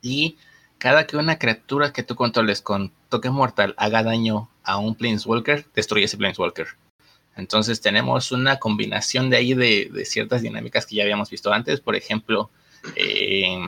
Y 0.00 0.36
cada 0.78 1.06
que 1.06 1.16
una 1.16 1.38
criatura 1.38 1.92
que 1.92 2.04
tú 2.04 2.14
controles 2.14 2.62
con 2.62 2.92
toque 3.08 3.30
mortal 3.30 3.74
haga 3.76 4.02
daño 4.02 4.48
a 4.62 4.78
un 4.78 4.94
Planeswalker, 4.94 5.66
destruye 5.74 6.04
ese 6.04 6.16
Planeswalker. 6.16 6.68
Entonces 7.38 7.80
tenemos 7.80 8.32
una 8.32 8.58
combinación 8.58 9.30
de 9.30 9.36
ahí 9.36 9.54
de, 9.54 10.04
ciertas 10.04 10.42
dinámicas 10.42 10.84
que 10.84 10.96
ya 10.96 11.04
habíamos 11.04 11.30
visto 11.30 11.52
antes. 11.52 11.80
Por 11.80 11.94
ejemplo, 11.94 12.50
eh, 12.96 13.60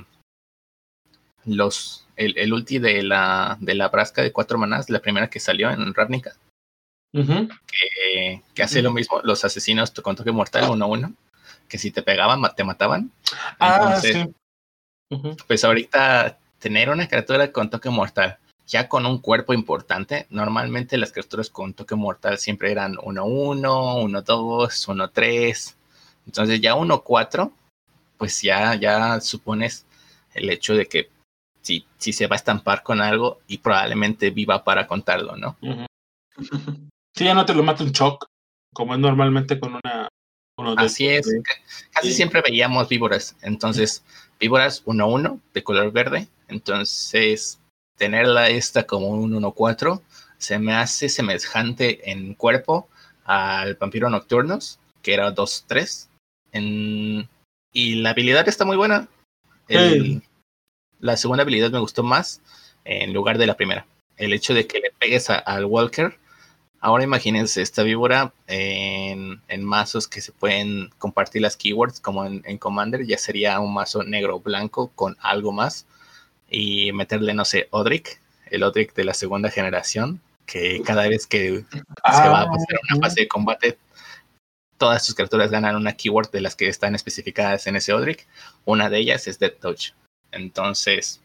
los, 1.44 2.04
el, 2.16 2.52
ulti 2.52 2.80
de 2.80 3.04
la, 3.04 3.56
de 3.60 3.76
la 3.76 3.88
Brasca 3.88 4.22
de 4.22 4.32
cuatro 4.32 4.58
manás, 4.58 4.90
la 4.90 4.98
primera 4.98 5.30
que 5.30 5.38
salió 5.38 5.70
en 5.70 5.94
Ravnica. 5.94 6.34
que, 7.12 8.62
hace 8.62 8.82
lo 8.82 8.90
mismo, 8.90 9.20
los 9.22 9.44
asesinos 9.44 9.92
con 9.92 10.16
toque 10.16 10.32
mortal 10.32 10.68
uno 10.68 10.86
a 10.86 10.88
uno, 10.88 11.14
que 11.68 11.78
si 11.78 11.92
te 11.92 12.02
pegaban 12.02 12.42
te 12.56 12.64
mataban. 12.64 13.12
Ah, 13.60 14.00
sí. 14.02 14.34
Pues 15.46 15.62
ahorita 15.62 16.40
tener 16.58 16.90
una 16.90 17.06
criatura 17.06 17.52
con 17.52 17.70
toque 17.70 17.88
mortal 17.88 18.36
ya 18.70 18.88
con 18.88 19.04
un 19.04 19.18
cuerpo 19.18 19.52
importante, 19.52 20.26
normalmente 20.30 20.96
las 20.96 21.10
criaturas 21.10 21.50
con 21.50 21.74
toque 21.74 21.96
mortal 21.96 22.38
siempre 22.38 22.70
eran 22.70 22.94
1-1, 22.94 23.60
1-2, 23.60 25.12
1-3. 25.12 25.74
Entonces 26.26 26.60
ya 26.60 26.76
1-4, 26.76 27.50
pues 28.16 28.40
ya, 28.42 28.76
ya 28.76 29.20
supones 29.20 29.86
el 30.34 30.48
hecho 30.50 30.74
de 30.74 30.86
que 30.86 31.10
si, 31.62 31.84
si 31.98 32.12
se 32.12 32.28
va 32.28 32.36
a 32.36 32.38
estampar 32.38 32.84
con 32.84 33.00
algo 33.00 33.40
y 33.48 33.58
probablemente 33.58 34.30
viva 34.30 34.62
para 34.62 34.86
contarlo, 34.86 35.36
¿no? 35.36 35.56
Sí, 37.14 37.24
ya 37.24 37.34
no 37.34 37.44
te 37.44 37.54
lo 37.54 37.64
mata 37.64 37.82
un 37.82 37.90
shock, 37.90 38.26
como 38.72 38.94
es 38.94 39.00
normalmente 39.00 39.58
con 39.58 39.74
una... 39.74 40.08
Así 40.76 41.08
es, 41.08 41.26
casi 41.90 42.12
siempre 42.12 42.42
veíamos 42.42 42.88
víboras. 42.88 43.34
Entonces, 43.40 44.04
víboras 44.38 44.84
1-1 44.84 45.40
de 45.54 45.64
color 45.64 45.90
verde. 45.90 46.28
Entonces, 46.48 47.58
tenerla 48.00 48.48
esta 48.48 48.84
como 48.84 49.08
un 49.08 49.30
1-4 49.30 50.00
se 50.38 50.58
me 50.58 50.72
hace 50.72 51.10
semejante 51.10 52.10
en 52.10 52.32
cuerpo 52.32 52.88
al 53.24 53.74
vampiro 53.74 54.08
nocturnos, 54.08 54.80
que 55.02 55.12
era 55.12 55.34
2-3. 55.34 56.08
Y 57.74 57.94
la 57.96 58.10
habilidad 58.10 58.48
está 58.48 58.64
muy 58.64 58.78
buena. 58.78 59.06
La 60.98 61.18
segunda 61.18 61.42
habilidad 61.42 61.70
me 61.70 61.78
gustó 61.78 62.02
más 62.02 62.40
en 62.86 63.12
lugar 63.12 63.36
de 63.36 63.46
la 63.46 63.58
primera. 63.58 63.86
El 64.16 64.32
hecho 64.32 64.54
de 64.54 64.66
que 64.66 64.80
le 64.80 64.92
pegues 64.98 65.28
al 65.28 65.66
Walker. 65.66 66.18
Ahora 66.80 67.04
imagínense 67.04 67.60
esta 67.60 67.82
víbora 67.82 68.32
en, 68.46 69.42
mazos 69.62 70.08
que 70.08 70.22
se 70.22 70.32
pueden 70.32 70.88
compartir 70.96 71.42
las 71.42 71.58
keywords 71.58 72.00
como 72.00 72.24
en, 72.24 72.40
en 72.46 72.56
Commander. 72.56 73.04
Ya 73.04 73.18
sería 73.18 73.60
un 73.60 73.74
mazo 73.74 74.04
negro 74.04 74.36
o 74.36 74.40
blanco 74.40 74.90
con 74.94 75.18
algo 75.20 75.52
más 75.52 75.86
y 76.50 76.92
meterle, 76.92 77.32
no 77.32 77.44
sé, 77.44 77.68
Odric, 77.70 78.20
el 78.50 78.62
Odric 78.62 78.94
de 78.94 79.04
la 79.04 79.14
segunda 79.14 79.50
generación, 79.50 80.20
que 80.46 80.82
cada 80.82 81.08
vez 81.08 81.26
que 81.26 81.64
se 81.72 82.28
va 82.28 82.42
a 82.42 82.46
pasar 82.46 82.78
una 82.90 82.98
ah. 82.98 83.00
fase 83.02 83.20
de 83.20 83.28
combate, 83.28 83.78
todas 84.76 85.04
sus 85.04 85.14
criaturas 85.14 85.50
ganan 85.50 85.76
una 85.76 85.92
keyword 85.92 86.30
de 86.30 86.40
las 86.40 86.56
que 86.56 86.68
están 86.68 86.94
especificadas 86.94 87.66
en 87.66 87.76
ese 87.76 87.92
Odric. 87.92 88.26
Una 88.64 88.90
de 88.90 88.98
ellas 88.98 89.28
es 89.28 89.38
Death 89.38 89.60
Touch. 89.60 89.92
Entonces, 90.32 91.20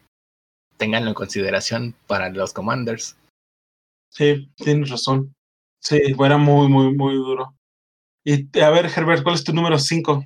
ténganlo 0.78 1.10
en 1.10 1.16
consideración 1.16 1.96
para 2.06 2.30
los 2.30 2.54
commanders. 2.54 3.18
Sí, 4.12 4.50
tienes 4.58 4.90
razón. 4.90 5.34
Sí, 5.82 6.00
era 6.20 6.38
muy, 6.38 6.68
muy, 6.68 6.94
muy 6.94 7.16
duro. 7.16 7.56
Y 8.24 8.60
a 8.60 8.70
ver, 8.70 8.86
Herbert, 8.88 9.24
¿cuál 9.24 9.36
es 9.36 9.44
tu 9.44 9.54
número 9.54 9.78
5? 9.78 10.26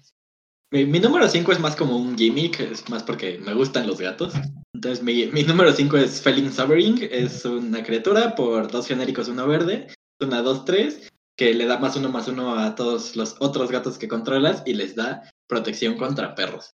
Mi, 0.72 0.86
número 1.00 1.28
5 1.28 1.52
es 1.52 1.60
más 1.60 1.76
como 1.76 1.98
un 1.98 2.16
gimmick, 2.16 2.60
es 2.60 2.88
más 2.90 3.02
porque 3.02 3.40
me 3.40 3.56
gustan 3.56 3.88
los 3.88 4.00
gatos. 4.00 4.34
Entonces, 4.74 5.04
mi, 5.04 5.26
número 5.44 5.74
5 5.74 5.98
es 5.98 6.22
Felling 6.22 6.52
Sobering, 6.52 7.08
es 7.10 7.44
una 7.44 7.84
criatura 7.84 8.36
por 8.36 8.70
dos 8.70 8.88
genéricos, 8.88 9.28
uno 9.30 9.48
verde, 9.48 9.88
una 10.22 10.44
2-3, 10.44 11.10
que 11.36 11.56
le 11.56 11.66
da 11.66 11.80
más 11.80 11.96
uno 11.96 12.10
más 12.10 12.28
uno 12.28 12.54
a 12.54 12.76
todos 12.76 13.16
los 13.16 13.36
otros 13.40 13.72
gatos 13.72 13.98
que 13.98 14.08
controlas 14.08 14.62
y 14.66 14.76
les 14.76 14.96
da 14.96 15.24
protección 15.48 15.98
contra 15.98 16.36
perros. 16.36 16.76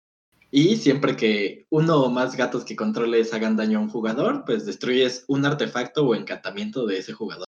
Y 0.49 0.77
siempre 0.77 1.15
que 1.15 1.67
uno 1.69 1.97
o 1.97 2.09
más 2.09 2.35
gatos 2.35 2.65
que 2.65 2.75
controles 2.75 3.31
hagan 3.31 3.55
daño 3.55 3.77
a 3.77 3.81
un 3.81 3.89
jugador, 3.89 4.43
pues 4.43 4.65
destruyes 4.65 5.23
un 5.27 5.45
artefacto 5.45 6.05
o 6.05 6.15
encantamiento 6.15 6.87
de 6.87 6.97
ese 6.97 7.13
jugador. 7.13 7.45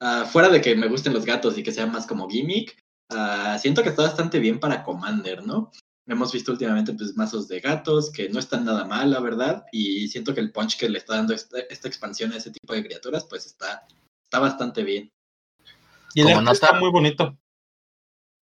Uh, 0.00 0.24
fuera 0.26 0.48
de 0.48 0.60
que 0.60 0.74
me 0.74 0.88
gusten 0.88 1.12
los 1.12 1.26
gatos 1.26 1.58
y 1.58 1.62
que 1.62 1.72
sea 1.72 1.86
más 1.86 2.06
como 2.06 2.28
gimmick, 2.28 2.78
Ah, 3.10 3.58
siento 3.60 3.82
que 3.82 3.90
está 3.90 4.02
bastante 4.02 4.38
bien 4.38 4.58
para 4.58 4.82
Commander, 4.82 5.46
¿no? 5.46 5.70
Hemos 6.08 6.32
visto 6.32 6.52
últimamente 6.52 6.92
pues 6.92 7.16
mazos 7.16 7.48
de 7.48 7.60
gatos 7.60 8.10
que 8.12 8.28
no 8.28 8.38
están 8.38 8.64
nada 8.64 8.84
mal, 8.84 9.10
la 9.10 9.20
verdad, 9.20 9.64
y 9.72 10.06
siento 10.08 10.34
que 10.34 10.40
el 10.40 10.52
punch 10.52 10.78
que 10.78 10.88
le 10.88 10.98
está 10.98 11.16
dando 11.16 11.34
esta, 11.34 11.58
expansión 11.88 12.32
a 12.32 12.36
ese 12.36 12.50
tipo 12.50 12.74
de 12.74 12.84
criaturas 12.84 13.26
pues 13.28 13.46
está, 13.46 13.86
está 14.24 14.38
bastante 14.38 14.82
bien. 14.84 15.10
Y 16.14 16.20
el 16.20 16.28
arte 16.28 16.52
está 16.52 16.72
muy 16.74 16.90
bonito. 16.90 17.36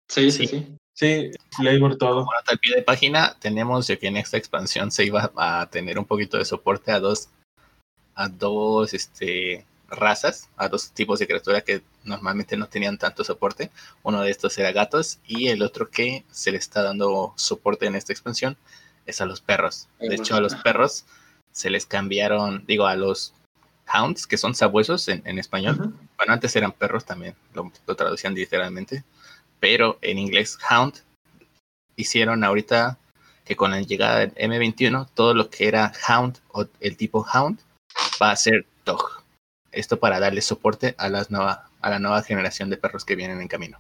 Sí, 0.08 0.30
sí, 0.30 0.46
sí. 0.46 0.76
Sí, 0.92 1.30
leí 1.62 1.78
por 1.78 1.96
todo. 1.96 2.24
Como 2.24 2.32
al 2.32 2.58
pie 2.58 2.74
de 2.76 2.82
página, 2.82 3.36
tenemos 3.38 3.86
que 3.86 4.06
en 4.06 4.16
esta 4.16 4.36
expansión 4.36 4.90
se 4.90 5.04
iba 5.04 5.32
a 5.36 5.68
tener 5.70 5.98
un 5.98 6.04
poquito 6.04 6.36
de 6.36 6.44
soporte 6.44 6.92
a 6.92 7.00
dos, 7.00 7.30
a 8.14 8.28
dos, 8.28 8.92
este, 8.92 9.64
razas, 9.90 10.48
a 10.56 10.68
dos 10.68 10.92
tipos 10.92 11.18
de 11.18 11.26
criaturas 11.26 11.64
que 11.64 11.82
normalmente 12.04 12.56
no 12.56 12.68
tenían 12.68 12.98
tanto 12.98 13.24
soporte. 13.24 13.70
Uno 14.02 14.22
de 14.22 14.30
estos 14.30 14.56
era 14.58 14.72
gatos 14.72 15.18
y 15.26 15.48
el 15.48 15.62
otro 15.62 15.90
que 15.90 16.24
se 16.30 16.52
le 16.52 16.58
está 16.58 16.82
dando 16.82 17.32
soporte 17.36 17.86
en 17.86 17.94
esta 17.94 18.12
expansión 18.12 18.56
es 19.06 19.20
a 19.20 19.26
los 19.26 19.40
perros. 19.40 19.88
De 19.98 20.14
hecho, 20.14 20.36
a 20.36 20.40
los 20.40 20.54
perros 20.54 21.04
se 21.52 21.70
les 21.70 21.86
cambiaron, 21.86 22.64
digo, 22.66 22.86
a 22.86 22.94
los 22.94 23.34
hounds, 23.92 24.26
que 24.26 24.38
son 24.38 24.54
sabuesos 24.54 25.08
en, 25.08 25.38
español. 25.38 25.94
Bueno, 26.16 26.32
antes 26.32 26.54
eran 26.54 26.72
perros 26.72 27.04
también, 27.04 27.34
lo, 27.54 27.72
lo, 27.86 27.96
traducían 27.96 28.34
literalmente, 28.34 29.04
pero 29.58 29.98
en 30.00 30.18
inglés 30.18 30.58
hound 30.70 30.94
hicieron 31.96 32.44
ahorita 32.44 32.98
que 33.44 33.56
con 33.56 33.72
la 33.72 33.80
llegada 33.80 34.20
del 34.20 34.34
M21, 34.36 35.08
todo 35.12 35.34
lo 35.34 35.50
que 35.50 35.66
era 35.66 35.92
hound 36.08 36.38
o 36.52 36.66
el 36.78 36.96
tipo 36.96 37.26
hound 37.34 37.58
va 38.22 38.30
a 38.30 38.36
ser 38.36 38.64
dog 38.84 39.19
Esto 39.72 39.98
para 39.98 40.20
darle 40.20 40.40
soporte 40.40 40.94
a, 40.98 41.08
las 41.08 41.30
nueva, 41.30 41.70
a 41.80 41.90
la 41.90 41.98
nueva 41.98 42.22
generación 42.22 42.70
de 42.70 42.76
perros 42.76 43.04
que 43.04 43.16
vienen 43.16 43.40
en 43.40 43.48
camino. 43.48 43.78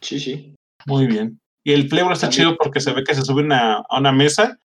Sí, 0.00 0.20
sí. 0.20 0.54
Muy 0.86 1.06
bien. 1.06 1.40
Y 1.64 1.72
el 1.72 1.88
flavor 1.88 2.12
está 2.12 2.28
chido 2.28 2.56
porque 2.56 2.80
se 2.80 2.92
ve 2.92 3.04
que 3.04 3.14
se 3.14 3.22
sube 3.22 3.46
a 3.54 3.82
una 3.90 4.12
mesa 4.12 4.58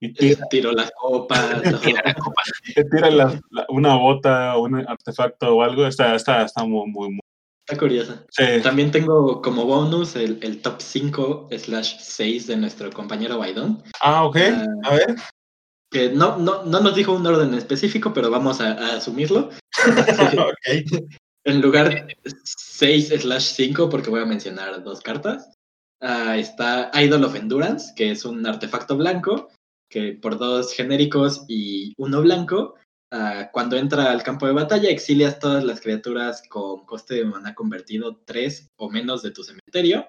y 0.00 0.12
tira, 0.12 0.46
tiro 0.48 0.72
las 0.72 0.90
copas. 0.92 1.62
tira 1.82 2.02
la 2.04 2.14
copa. 2.14 2.42
tira 2.74 3.40
una 3.68 3.96
bota, 3.96 4.56
un 4.58 4.86
artefacto 4.88 5.56
o 5.56 5.62
algo. 5.62 5.86
Está, 5.86 6.14
está, 6.14 6.44
está 6.44 6.64
muy, 6.64 6.86
muy, 6.90 7.08
muy. 7.10 7.20
Está 7.68 7.78
curiosa. 7.80 8.24
También 8.62 8.90
tengo 8.90 9.42
como 9.42 9.64
bonus 9.64 10.14
el, 10.14 10.38
el 10.42 10.62
top 10.62 10.80
5 10.80 11.48
slash 11.58 11.96
6 11.98 12.46
de 12.46 12.56
nuestro 12.56 12.92
compañero 12.92 13.38
Baidón. 13.38 13.82
Ah, 14.00 14.24
ok. 14.24 14.36
Ah, 14.36 14.66
a 14.84 14.94
ver. 14.94 15.16
Que 15.96 16.10
no, 16.10 16.36
no, 16.36 16.62
no 16.64 16.80
nos 16.80 16.94
dijo 16.94 17.14
un 17.14 17.26
orden 17.26 17.54
específico, 17.54 18.12
pero 18.12 18.30
vamos 18.30 18.60
a, 18.60 18.96
asumirlo. 18.96 19.48
En 21.46 21.62
lugar 21.62 22.08
6 22.44 23.14
slash 23.20 23.54
5, 23.54 23.88
porque 23.88 24.10
voy 24.10 24.20
a 24.20 24.26
mencionar 24.26 24.82
dos 24.82 25.00
cartas, 25.00 25.48
uh, 26.02 26.32
está 26.32 26.90
Idol 26.92 27.24
of 27.24 27.34
Endurance, 27.34 27.94
que 27.96 28.10
es 28.10 28.26
un 28.26 28.44
artefacto 28.44 28.98
blanco 28.98 29.48
que 29.88 30.12
por 30.12 30.36
dos 30.36 30.74
genéricos 30.74 31.46
y 31.48 31.94
uno 31.96 32.20
blanco, 32.20 32.74
ah, 33.10 33.48
cuando 33.52 33.76
entra 33.76 34.10
al 34.10 34.22
campo 34.22 34.46
de 34.46 34.52
batalla, 34.52 34.90
exilias 34.90 35.38
todas 35.38 35.64
las 35.64 35.80
criaturas 35.80 36.42
con 36.50 36.84
coste 36.84 37.14
de 37.14 37.24
mana 37.24 37.54
convertido 37.54 38.20
3 38.26 38.68
o 38.76 38.90
menos 38.90 39.22
de 39.22 39.30
tu 39.30 39.44
cementerio. 39.44 40.06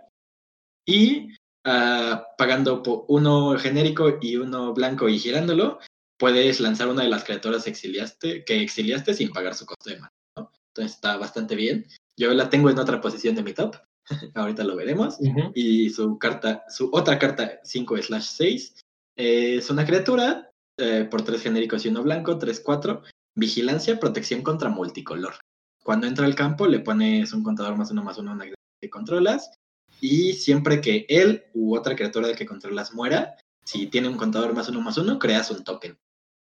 Y 0.86 1.30
uh, 1.68 2.22
pagando 2.38 2.82
uno 3.08 3.58
genérico 3.60 4.18
y 4.22 4.38
uno 4.38 4.74
blanco 4.74 5.10
y 5.10 5.20
girándolo, 5.20 5.80
puedes 6.18 6.60
lanzar 6.60 6.88
una 6.88 7.04
de 7.04 7.10
las 7.10 7.24
criaturas 7.24 7.68
exiliaste, 7.68 8.44
que 8.46 8.62
exiliaste 8.62 9.14
sin 9.14 9.32
pagar 9.32 9.54
su 9.54 9.66
coste 9.66 9.92
de 9.92 10.00
mana. 10.00 10.14
Entonces 10.36 10.96
está 10.96 11.18
bastante 11.18 11.56
bien. 11.56 11.86
Yo 12.18 12.34
la 12.34 12.50
tengo 12.50 12.70
en 12.70 12.80
otra 12.80 13.02
posición 13.02 13.36
de 13.36 13.44
mi 13.44 13.54
top. 13.54 13.76
Ahorita 14.36 14.64
lo 14.64 14.76
veremos. 14.76 15.18
Y 15.54 15.90
su 15.90 16.18
carta, 16.18 16.64
su 16.70 16.90
otra 16.94 17.20
carta 17.20 17.60
5 17.64 17.98
slash 17.98 18.26
6 18.26 18.76
es 19.16 19.70
una 19.70 19.86
criatura 19.86 20.52
eh, 20.78 21.08
por 21.10 21.24
tres 21.24 21.42
genéricos 21.42 21.86
y 21.86 21.90
uno 21.90 22.04
blanco, 22.04 22.38
3-4. 22.38 23.02
Vigilancia, 23.36 24.00
protección 24.00 24.42
contra 24.42 24.70
multicolor. 24.70 25.36
Cuando 25.84 26.08
entra 26.08 26.26
al 26.26 26.36
campo, 26.36 26.68
le 26.68 26.80
pones 26.80 27.34
un 27.34 27.44
contador 27.44 27.78
más 27.78 27.92
uno 27.92 28.04
más 28.04 28.18
uno 28.18 28.32
a 28.32 28.34
una 28.34 28.44
criatura 28.44 28.78
que 28.82 28.90
controlas. 28.90 29.52
Y 30.00 30.34
siempre 30.34 30.82
que 30.82 31.06
él 31.10 31.46
u 31.54 31.76
otra 31.76 31.96
criatura 31.96 32.28
de 32.28 32.36
que 32.36 32.46
controlas 32.46 32.94
muera, 32.94 33.36
si 33.64 33.88
tiene 33.88 34.08
un 34.08 34.18
contador 34.18 34.54
más 34.54 34.70
uno 34.70 34.82
más 34.82 34.98
uno, 34.98 35.20
creas 35.20 35.52
un 35.52 35.64
token. 35.64 35.98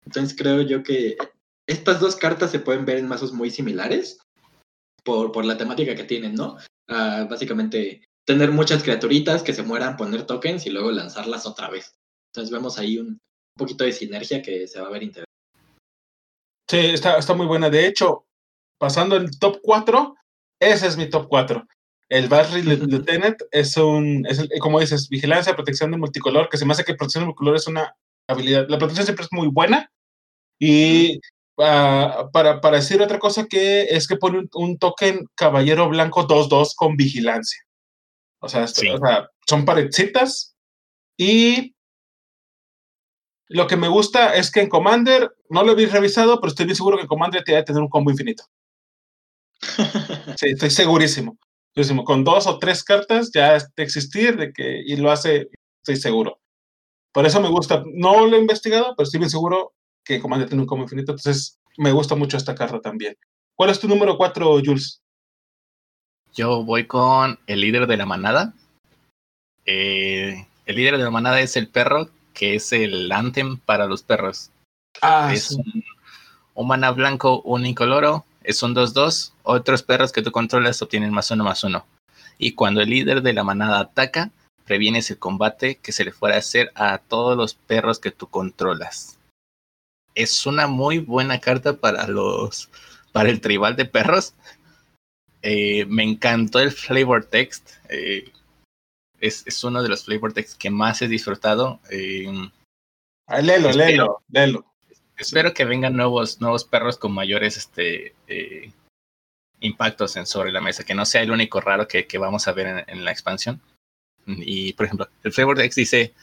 Entonces 0.05 0.35
creo 0.37 0.61
yo 0.61 0.83
que 0.83 1.17
estas 1.67 1.99
dos 1.99 2.15
cartas 2.15 2.51
se 2.51 2.59
pueden 2.59 2.85
ver 2.85 2.97
en 2.97 3.07
mazos 3.07 3.33
muy 3.33 3.51
similares 3.51 4.19
por, 5.03 5.31
por 5.31 5.45
la 5.45 5.57
temática 5.57 5.95
que 5.95 6.03
tienen, 6.03 6.35
¿no? 6.35 6.57
Ah, 6.87 7.27
básicamente, 7.29 8.03
tener 8.25 8.51
muchas 8.51 8.83
criaturitas 8.83 9.43
que 9.43 9.53
se 9.53 9.63
mueran, 9.63 9.97
poner 9.97 10.25
tokens 10.25 10.65
y 10.65 10.69
luego 10.69 10.91
lanzarlas 10.91 11.45
otra 11.45 11.69
vez. 11.69 11.95
Entonces 12.29 12.51
vemos 12.51 12.77
ahí 12.77 12.97
un, 12.97 13.19
poquito 13.57 13.83
de 13.83 13.91
sinergia 13.91 14.41
que 14.41 14.67
se 14.67 14.79
va 14.79 14.87
a 14.87 14.91
ver 14.91 15.03
interesante. 15.03 15.31
Sí, 16.69 16.77
está, 16.77 17.17
está 17.17 17.33
muy 17.33 17.45
buena. 17.45 17.69
De 17.69 17.85
hecho, 17.85 18.25
pasando 18.79 19.15
el 19.17 19.37
top 19.37 19.59
4, 19.61 20.15
ese 20.59 20.87
es 20.87 20.97
mi 20.97 21.09
top 21.09 21.27
4. 21.27 21.67
El 22.11 22.27
Barry 22.27 22.61
Lieutenant 22.61 23.41
es 23.51 23.77
un, 23.77 24.25
es 24.27 24.45
como 24.59 24.81
dices, 24.81 25.07
vigilancia, 25.07 25.55
protección 25.55 25.91
de 25.91 25.97
multicolor, 25.97 26.49
que 26.49 26.57
se 26.57 26.65
me 26.65 26.73
hace 26.73 26.83
que 26.83 26.93
protección 26.93 27.21
de 27.21 27.27
multicolor 27.27 27.55
es 27.55 27.67
una 27.67 27.95
habilidad. 28.27 28.67
La 28.67 28.77
protección 28.77 29.05
siempre 29.05 29.23
es 29.23 29.31
muy 29.31 29.47
buena. 29.47 29.89
Y 30.59 31.19
uh, 31.55 32.29
para, 32.33 32.59
para, 32.59 32.75
decir 32.75 33.01
otra 33.01 33.17
cosa, 33.17 33.45
que 33.45 33.83
es 33.83 34.09
que 34.09 34.17
pone 34.17 34.43
un, 34.53 34.77
token 34.77 35.25
caballero 35.35 35.87
blanco 35.87 36.27
2-2 36.27 36.73
con 36.75 36.97
vigilancia. 36.97 37.61
O 38.41 38.49
sea, 38.49 38.65
o 38.65 38.67
sea, 38.67 39.29
son 39.47 39.63
parejitas. 39.63 40.53
Y 41.15 41.73
lo 43.47 43.67
que 43.67 43.77
me 43.77 43.87
gusta 43.87 44.35
es 44.35 44.51
que 44.51 44.59
en 44.59 44.67
Commander, 44.67 45.33
no 45.49 45.63
lo 45.63 45.71
habéis 45.71 45.93
revisado, 45.93 46.41
pero 46.41 46.49
estoy 46.49 46.65
bien 46.65 46.75
seguro 46.75 46.97
que 46.97 47.03
en 47.03 47.07
Commander 47.07 47.41
te 47.45 47.53
va 47.53 47.59
a 47.59 47.63
tener 47.63 47.81
un 47.81 47.87
combo 47.89 48.11
infinito. 48.11 48.43
Sí, 50.37 50.47
estoy 50.49 50.71
segurísimo. 50.71 51.37
Con 52.05 52.23
dos 52.23 52.47
o 52.47 52.59
tres 52.59 52.83
cartas 52.83 53.31
ya 53.33 53.53
de 53.53 53.83
existir 53.83 54.37
de 54.37 54.51
que, 54.51 54.81
y 54.85 54.97
lo 54.97 55.11
hace, 55.11 55.49
estoy 55.81 55.95
seguro. 55.95 56.39
Por 57.13 57.25
eso 57.25 57.41
me 57.41 57.49
gusta. 57.49 57.83
No 57.93 58.27
lo 58.27 58.35
he 58.35 58.39
investigado, 58.39 58.93
pero 58.95 59.05
estoy 59.05 59.19
bien 59.19 59.29
seguro 59.29 59.73
que 60.03 60.19
Commander 60.19 60.47
tiene 60.47 60.61
un 60.61 60.67
combo 60.67 60.83
infinito. 60.83 61.11
Entonces, 61.13 61.59
me 61.77 61.91
gusta 61.91 62.15
mucho 62.15 62.37
esta 62.37 62.55
carta 62.55 62.79
también. 62.81 63.15
¿Cuál 63.55 63.69
es 63.69 63.79
tu 63.79 63.87
número 63.87 64.17
cuatro, 64.17 64.59
Jules? 64.63 65.01
Yo 66.33 66.63
voy 66.63 66.87
con 66.87 67.39
el 67.47 67.61
líder 67.61 67.87
de 67.87 67.97
la 67.97 68.05
manada. 68.05 68.53
Eh, 69.65 70.47
el 70.65 70.75
líder 70.75 70.97
de 70.97 71.03
la 71.03 71.11
manada 71.11 71.41
es 71.41 71.55
el 71.55 71.67
perro 71.67 72.09
que 72.33 72.55
es 72.55 72.71
el 72.71 73.11
Anthem 73.11 73.57
para 73.57 73.85
los 73.85 74.03
perros. 74.03 74.51
Ah, 75.01 75.31
es 75.33 75.51
un, 75.51 76.67
mana 76.67 76.91
blanco 76.91 77.41
unicoloro, 77.41 78.25
es 78.43 78.63
un 78.63 78.75
2-2. 78.75 79.33
Otros 79.43 79.83
perros 79.83 80.11
que 80.11 80.21
tú 80.21 80.31
controlas 80.31 80.81
obtienen 80.81 81.11
más 81.11 81.31
uno 81.31 81.43
más 81.43 81.63
uno. 81.63 81.85
Y 82.37 82.53
cuando 82.53 82.81
el 82.81 82.89
líder 82.89 83.21
de 83.21 83.33
la 83.33 83.43
manada 83.43 83.79
ataca, 83.79 84.31
previenes 84.65 85.09
el 85.11 85.19
combate 85.19 85.75
que 85.75 85.91
se 85.91 86.05
le 86.05 86.11
fuera 86.11 86.35
a 86.35 86.39
hacer 86.39 86.71
a 86.75 86.97
todos 86.97 87.37
los 87.37 87.53
perros 87.53 87.99
que 87.99 88.11
tú 88.11 88.27
controlas. 88.27 89.19
Es 90.15 90.45
una 90.45 90.67
muy 90.67 90.99
buena 90.99 91.39
carta 91.39 91.77
para 91.77 92.07
los 92.07 92.69
para 93.11 93.29
el 93.29 93.41
tribal 93.41 93.75
de 93.75 93.85
perros. 93.85 94.33
Eh, 95.41 95.85
me 95.85 96.03
encantó 96.03 96.59
el 96.59 96.71
flavor 96.71 97.25
text. 97.25 97.71
Eh, 97.89 98.31
es, 99.19 99.63
uno 99.63 99.83
de 99.83 99.89
los 99.89 100.05
flavor 100.05 100.33
text 100.33 100.57
que 100.57 100.69
más 100.69 101.01
he 101.01 101.07
disfrutado. 101.07 101.79
Eh, 101.89 102.49
ah, 103.27 103.41
léelo, 103.41 103.71
léelo, 103.71 104.65
Espero 105.21 105.53
que 105.53 105.65
vengan 105.65 105.95
nuevos, 105.95 106.41
nuevos 106.41 106.63
perros 106.63 106.97
con 106.97 107.11
mayores 107.11 107.55
este, 107.55 108.15
eh, 108.27 108.71
impactos 109.59 110.15
en 110.15 110.25
sobre 110.25 110.51
la 110.51 110.61
mesa, 110.61 110.83
que 110.83 110.95
no 110.95 111.05
sea 111.05 111.21
el 111.21 111.29
único 111.29 111.61
raro 111.61 111.87
que, 111.87 112.07
vamos 112.17 112.47
a 112.47 112.53
ver 112.53 112.85
en, 112.87 113.05
la 113.05 113.11
expansión. 113.11 113.61
Y, 114.25 114.73
por 114.73 114.87
ejemplo, 114.87 115.09
el 115.23 115.31
flavor 115.31 115.57
text 115.57 115.77
dice, 115.77 116.13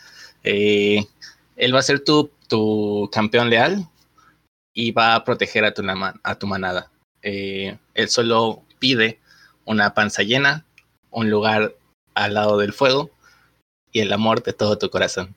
eh, 0.43 1.07
él 1.55 1.73
va 1.73 1.79
a 1.79 1.83
ser 1.83 2.03
tu, 2.03 2.33
tu 2.49 3.09
campeón 3.13 3.51
leal 3.51 3.89
y 4.75 4.91
va 4.91 5.15
a 5.15 5.25
proteger 5.25 5.65
a 5.65 5.73
tu, 5.73 5.85
a 6.23 6.35
tu 6.37 6.47
manada. 6.49 6.91
él 7.23 8.09
solo 8.09 8.65
pide 8.81 9.21
una 9.65 9.95
panza 9.95 10.25
llena, 10.25 10.65
un 11.11 11.31
lugar 11.31 11.77
al 12.15 12.35
lado 12.35 12.59
del 12.59 12.73
fuego 12.73 13.13
y 13.93 14.01
el 14.01 14.13
amor 14.13 14.43
de 14.43 14.55
todo 14.55 14.77
tu 14.77 14.91
corazón. 14.91 15.37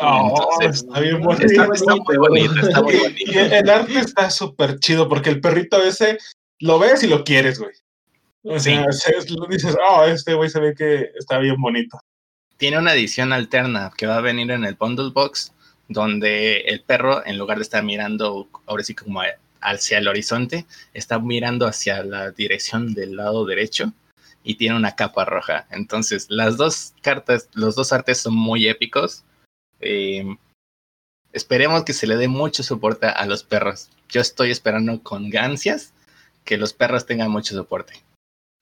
Oh, 0.00 0.58
está 0.60 1.00
bien 1.00 1.20
bonito. 1.20 1.72
Está, 1.72 1.96
muy 1.96 2.16
bonito, 2.16 2.54
está 2.60 2.82
muy 2.82 2.96
bonito. 2.98 3.32
Y 3.32 3.38
el 3.38 3.68
arte 3.68 3.98
está 3.98 4.30
súper 4.30 4.78
chido 4.78 5.08
porque 5.08 5.30
el 5.30 5.40
perrito 5.40 5.82
ese 5.82 6.18
lo 6.60 6.78
ves 6.78 7.02
y 7.02 7.08
lo 7.08 7.24
quieres, 7.24 7.58
güey. 7.58 7.72
O 8.42 8.58
sea, 8.58 8.86
dices, 9.48 9.76
oh, 9.86 10.04
este 10.04 10.34
güey 10.34 10.48
se 10.48 10.60
ve 10.60 10.74
que 10.74 11.10
está 11.18 11.38
bien 11.38 11.60
bonito. 11.60 12.00
Tiene 12.56 12.78
una 12.78 12.94
edición 12.94 13.32
alterna 13.32 13.90
que 13.96 14.06
va 14.06 14.16
a 14.16 14.22
venir 14.22 14.50
en 14.50 14.64
el 14.64 14.74
Bundle 14.74 15.10
Box, 15.10 15.52
donde 15.88 16.60
el 16.60 16.82
perro, 16.82 17.24
en 17.26 17.36
lugar 17.36 17.58
de 17.58 17.64
estar 17.64 17.82
mirando, 17.82 18.48
ahora 18.66 18.82
sí 18.82 18.94
como 18.94 19.22
hacia 19.60 19.98
el 19.98 20.08
horizonte, 20.08 20.66
está 20.94 21.18
mirando 21.18 21.66
hacia 21.66 22.02
la 22.02 22.30
dirección 22.30 22.94
del 22.94 23.16
lado 23.16 23.44
derecho 23.44 23.92
y 24.42 24.54
tiene 24.54 24.76
una 24.76 24.94
capa 24.94 25.24
roja. 25.24 25.66
Entonces, 25.70 26.26
las 26.30 26.56
dos 26.56 26.94
cartas, 27.02 27.48
los 27.52 27.74
dos 27.74 27.92
artes 27.92 28.18
son 28.18 28.34
muy 28.34 28.68
épicos. 28.68 29.24
Eh, 29.80 30.24
esperemos 31.32 31.84
que 31.84 31.92
se 31.92 32.06
le 32.06 32.16
dé 32.16 32.28
mucho 32.28 32.62
soporte 32.62 33.06
a 33.06 33.26
los 33.26 33.44
perros. 33.44 33.90
Yo 34.08 34.20
estoy 34.20 34.50
esperando 34.50 35.02
con 35.02 35.30
gancias 35.30 35.92
que 36.44 36.56
los 36.56 36.72
perros 36.72 37.06
tengan 37.06 37.30
mucho 37.30 37.54
soporte. 37.54 37.94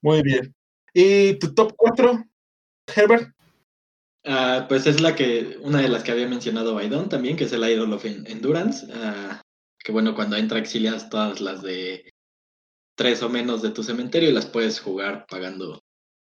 Muy 0.02 0.22
bien. 0.22 0.54
¿Y 0.92 1.34
tu 1.34 1.54
top 1.54 1.74
4, 1.76 2.24
Herbert? 2.94 3.32
Ah, 4.24 4.66
pues 4.68 4.86
es 4.86 5.00
la 5.00 5.14
que, 5.14 5.58
una 5.62 5.80
de 5.80 5.88
las 5.88 6.02
que 6.02 6.12
había 6.12 6.28
mencionado 6.28 6.74
Baidon 6.74 7.08
también, 7.08 7.36
que 7.36 7.44
es 7.44 7.52
el 7.52 7.68
Idol 7.68 7.92
of 7.92 8.04
Endurance. 8.04 8.86
Uh, 8.86 9.38
que 9.78 9.92
bueno, 9.92 10.14
cuando 10.14 10.36
entra 10.36 10.58
exilias 10.58 11.08
todas 11.08 11.40
las 11.40 11.62
de 11.62 12.10
tres 12.96 13.22
o 13.22 13.28
menos 13.28 13.62
de 13.62 13.70
tu 13.70 13.82
cementerio 13.82 14.28
y 14.28 14.32
las 14.32 14.46
puedes 14.46 14.80
jugar 14.80 15.26
pagando 15.28 15.80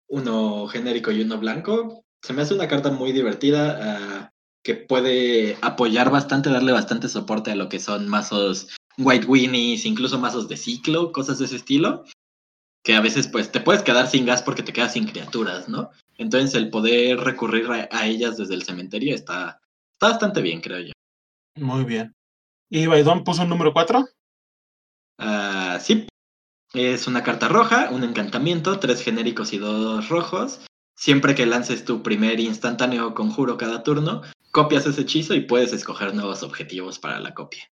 uno 0.07 0.67
genérico 0.67 1.11
y 1.11 1.21
uno 1.21 1.39
blanco. 1.39 2.05
Se 2.23 2.33
me 2.33 2.41
hace 2.41 2.53
una 2.53 2.67
carta 2.67 2.91
muy 2.91 3.11
divertida 3.11 3.79
ah, 3.81 4.31
que 4.63 4.75
puede 4.75 5.57
apoyar 5.61 6.11
bastante, 6.11 6.49
darle 6.49 6.71
bastante 6.71 7.07
soporte 7.07 7.51
a 7.51 7.55
lo 7.55 7.69
que 7.69 7.79
son 7.79 8.07
mazos 8.07 8.75
White 8.97 9.25
Winnies, 9.27 9.85
incluso 9.85 10.19
mazos 10.19 10.47
de 10.47 10.57
ciclo, 10.57 11.11
cosas 11.11 11.39
de 11.39 11.45
ese 11.45 11.55
estilo. 11.55 12.03
Que 12.83 12.95
a 12.95 13.01
veces 13.01 13.27
pues 13.27 13.51
te 13.51 13.59
puedes 13.59 13.83
quedar 13.83 14.07
sin 14.07 14.25
gas 14.25 14.41
porque 14.41 14.63
te 14.63 14.73
quedas 14.73 14.93
sin 14.93 15.05
criaturas, 15.05 15.67
¿no? 15.67 15.89
Entonces 16.17 16.55
el 16.55 16.69
poder 16.69 17.19
recurrir 17.19 17.67
a, 17.69 18.07
ellas 18.07 18.37
desde 18.37 18.55
el 18.55 18.63
cementerio 18.63 19.15
está, 19.15 19.61
está 19.93 20.09
bastante 20.09 20.41
bien, 20.41 20.61
creo 20.61 20.79
yo. 20.79 20.93
Muy 21.55 21.83
bien. 21.83 22.15
¿Y 22.69 22.85
Baidón 22.85 23.23
puso 23.23 23.43
un 23.43 23.49
número 23.49 23.73
4? 23.73 24.07
Ah, 25.17 25.79
sí, 25.81 26.07
es 26.73 27.07
una 27.07 27.23
carta 27.23 27.47
roja, 27.47 27.89
un 27.91 28.03
encantamiento, 28.03 28.79
tres 28.79 29.03
genéricos 29.03 29.53
y 29.53 29.57
dos 29.57 30.07
rojos. 30.07 30.61
Siempre 30.99 31.33
que 31.33 31.45
lances 31.45 31.85
tu 31.85 32.03
primer 32.03 32.41
instantáneo 32.41 33.15
conjuro 33.15 33.55
cada 33.55 33.83
turno, 33.83 34.21
copias 34.51 34.85
ese 34.85 35.03
hechizo 35.03 35.33
y 35.33 35.39
puedes 35.39 35.71
escoger 35.71 36.13
nuevos 36.13 36.43
objetivos 36.43 36.99
para 36.99 37.21
la 37.21 37.33
copia. 37.33 37.63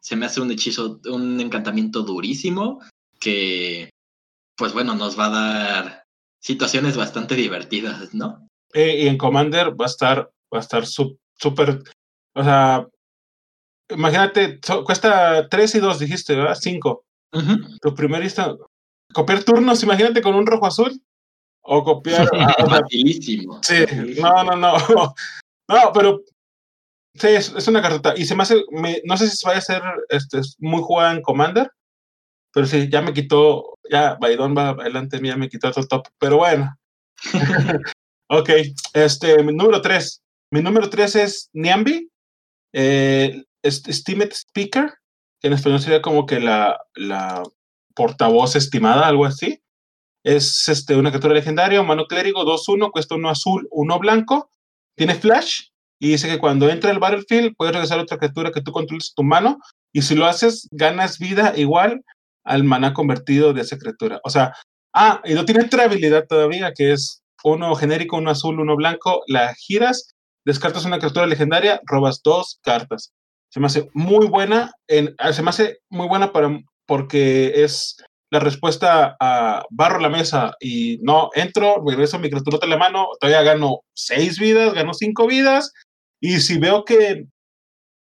Se 0.00 0.16
me 0.16 0.26
hace 0.26 0.40
un 0.40 0.50
hechizo, 0.50 1.00
un 1.04 1.40
encantamiento 1.40 2.02
durísimo 2.02 2.80
que, 3.20 3.88
pues 4.56 4.72
bueno, 4.72 4.96
nos 4.96 5.16
va 5.16 5.26
a 5.26 5.30
dar 5.30 6.04
situaciones 6.40 6.96
bastante 6.96 7.36
divertidas, 7.36 8.14
¿no? 8.14 8.48
Eh, 8.74 9.04
y 9.04 9.06
en 9.06 9.16
Commander 9.16 9.80
va 9.80 9.84
a 9.84 9.88
estar, 9.88 10.32
va 10.52 10.58
a 10.58 10.62
estar 10.62 10.84
súper, 10.84 11.84
o 12.34 12.42
sea, 12.42 12.88
imagínate, 13.90 14.58
cuesta 14.84 15.48
3 15.48 15.76
y 15.76 15.78
2, 15.78 15.98
dijiste, 16.00 16.34
¿verdad? 16.34 16.58
5. 16.60 17.04
Tu 17.80 17.94
primer 17.94 18.24
instante, 18.24 18.64
copiar 19.14 19.44
turnos, 19.44 19.84
imagínate 19.84 20.20
con 20.20 20.34
un 20.34 20.48
rojo 20.48 20.66
azul. 20.66 21.00
O 21.62 21.84
copiar. 21.84 22.28
Facilísimo. 22.68 23.60
Sí, 23.62 23.84
no, 24.20 24.44
no, 24.44 24.56
no. 24.56 24.74
No, 25.68 25.90
pero 25.94 26.22
Sí, 27.14 27.28
es, 27.28 27.68
una 27.68 27.82
cartota. 27.82 28.14
Y 28.16 28.24
se 28.24 28.34
me 28.34 28.42
hace, 28.42 28.64
no 29.04 29.16
sé 29.16 29.28
si 29.28 29.46
vaya 29.46 29.58
a 29.58 29.62
ser 29.62 29.82
este, 30.08 30.40
muy 30.58 30.82
jugada 30.82 31.12
en 31.12 31.22
Commander, 31.22 31.70
pero 32.52 32.66
sí, 32.66 32.88
ya 32.90 33.02
me 33.02 33.12
quitó, 33.12 33.78
ya 33.90 34.16
Baidón 34.20 34.56
va 34.56 34.70
adelante, 34.70 35.20
ya 35.22 35.36
me 35.36 35.48
quitó 35.48 35.68
otro 35.68 35.86
top. 35.86 36.08
Pero 36.18 36.38
bueno. 36.38 36.74
ok, 38.30 38.50
este, 38.94 39.42
mi 39.42 39.52
número 39.52 39.82
3. 39.82 40.22
Mi 40.50 40.62
número 40.62 40.88
3 40.88 41.16
es 41.16 41.50
Niambi, 41.52 42.10
eh, 42.72 43.44
Speaker, 43.64 44.94
que 45.40 45.48
en 45.48 45.52
español 45.52 45.80
sería 45.80 46.02
como 46.02 46.24
que 46.26 46.40
la, 46.40 46.80
la 46.94 47.42
portavoz 47.94 48.56
estimada, 48.56 49.06
algo 49.06 49.26
así. 49.26 49.61
Es 50.24 50.68
este, 50.68 50.96
una 50.96 51.10
criatura 51.10 51.34
legendaria, 51.34 51.80
humano 51.80 52.06
clérigo, 52.06 52.44
2-1, 52.44 52.90
cuesta 52.90 53.14
uno 53.14 53.28
azul, 53.28 53.66
uno 53.70 53.98
blanco. 53.98 54.50
Tiene 54.96 55.14
flash, 55.14 55.72
y 56.02 56.08
dice 56.08 56.28
que 56.28 56.40
cuando 56.40 56.68
entra 56.68 56.90
el 56.90 56.98
battlefield 56.98 57.54
puedes 57.56 57.74
regresar 57.74 58.00
a 58.00 58.02
otra 58.02 58.18
criatura 58.18 58.50
que 58.50 58.60
tú 58.60 58.72
controles 58.72 59.14
tu 59.14 59.22
mano 59.22 59.58
y 59.92 60.02
si 60.02 60.16
lo 60.16 60.26
haces 60.26 60.66
ganas 60.72 61.20
vida 61.20 61.52
igual 61.56 62.02
al 62.42 62.64
maná 62.64 62.92
convertido 62.92 63.52
de 63.52 63.60
esa 63.60 63.78
criatura. 63.78 64.20
O 64.24 64.30
sea, 64.30 64.52
ah, 64.92 65.22
y 65.24 65.34
no 65.34 65.44
tiene 65.44 65.64
otra 65.64 65.84
habilidad 65.84 66.26
todavía 66.26 66.72
que 66.74 66.90
es 66.90 67.22
uno 67.44 67.72
genérico, 67.76 68.16
uno 68.16 68.30
azul, 68.30 68.58
uno 68.58 68.74
blanco, 68.74 69.22
la 69.28 69.54
giras, 69.54 70.16
descartas 70.44 70.84
una 70.86 70.98
criatura 70.98 71.28
legendaria, 71.28 71.80
robas 71.84 72.20
dos 72.24 72.58
cartas. 72.64 73.12
Se 73.48 73.60
me 73.60 73.66
hace 73.66 73.88
muy 73.94 74.26
buena, 74.26 74.72
en, 74.88 75.14
se 75.32 75.42
me 75.44 75.50
hace 75.50 75.78
muy 75.88 76.08
buena 76.08 76.32
para, 76.32 76.58
porque 76.84 77.62
es 77.62 77.96
la 78.32 78.38
respuesta 78.38 79.14
a 79.20 79.62
barro 79.68 80.00
la 80.00 80.08
mesa 80.08 80.54
y 80.58 80.98
no 81.02 81.28
entro, 81.34 81.82
regreso 81.86 82.18
mi 82.18 82.30
criatura 82.30 82.58
en 82.62 82.70
la 82.70 82.78
mano, 82.78 83.08
todavía 83.20 83.42
gano 83.42 83.80
seis 83.92 84.38
vidas, 84.38 84.72
gano 84.72 84.94
cinco 84.94 85.26
vidas, 85.26 85.70
y 86.18 86.40
si 86.40 86.58
veo 86.58 86.86
que 86.86 87.26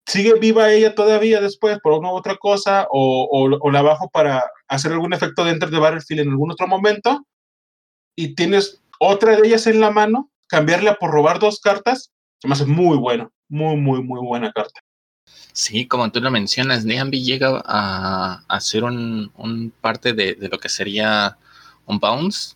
sigue 0.08 0.40
viva 0.40 0.72
ella 0.72 0.96
todavía 0.96 1.42
después 1.42 1.80
por 1.84 1.92
una 2.00 2.14
u 2.14 2.16
otra 2.16 2.38
cosa, 2.38 2.88
o, 2.92 3.70
la 3.70 3.82
bajo 3.82 4.10
para 4.10 4.42
hacer 4.70 4.94
algún 4.94 5.12
efecto 5.12 5.44
dentro 5.44 5.70
de 5.70 5.80
Battlefield 5.80 6.22
en 6.22 6.30
algún 6.30 6.52
otro 6.52 6.66
momento, 6.66 7.26
y 8.16 8.36
tienes 8.36 8.82
otra 9.02 9.36
de 9.36 9.46
ellas 9.46 9.68
en 9.68 9.82
la 9.82 9.92
mano, 9.92 10.32
cambiarla 10.48 10.96
por 10.96 11.12
robar 11.12 11.40
dos 11.40 11.60
cartas, 11.60 12.14
se 12.42 12.48
me 12.48 12.54
hace 12.54 12.66
muy 12.66 12.96
bueno, 12.96 13.34
muy, 13.50 13.76
muy, 13.76 14.02
muy 14.02 14.26
buena 14.26 14.50
carta. 14.54 14.80
Sí, 15.54 15.88
como 15.88 16.12
tú 16.12 16.20
lo 16.22 16.32
mencionas, 16.32 16.86
Neambi 16.86 17.24
llega 17.24 17.62
a, 17.66 18.44
hacer 18.48 18.84
un, 18.84 19.74
parte 19.82 20.14
de, 20.14 20.38
lo 20.52 20.60
que 20.60 20.70
sería 20.70 21.38
un 21.86 22.00
bounce. 22.00 22.56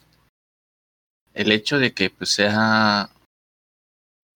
El 1.34 1.52
hecho 1.52 1.80
de 1.80 1.94
que 1.94 2.10
pues, 2.10 2.32
sea 2.32 3.10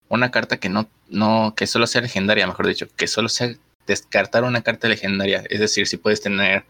una 0.09 0.31
carta 0.31 0.59
que 0.59 0.69
no 0.69 0.89
no, 1.11 1.55
que 1.57 1.67
solo 1.67 1.87
sea 1.87 2.01
legendaria, 2.01 2.47
mejor 2.47 2.67
dicho, 2.67 2.89
que 2.97 3.07
solo 3.07 3.29
sea 3.29 3.55
descartar 3.87 4.45
una 4.45 4.63
carta 4.63 4.89
legendaria. 4.89 5.45
Es 5.51 5.61
decir, 5.61 5.87
si 5.87 5.97
puedes 5.97 6.21
tener 6.21 6.65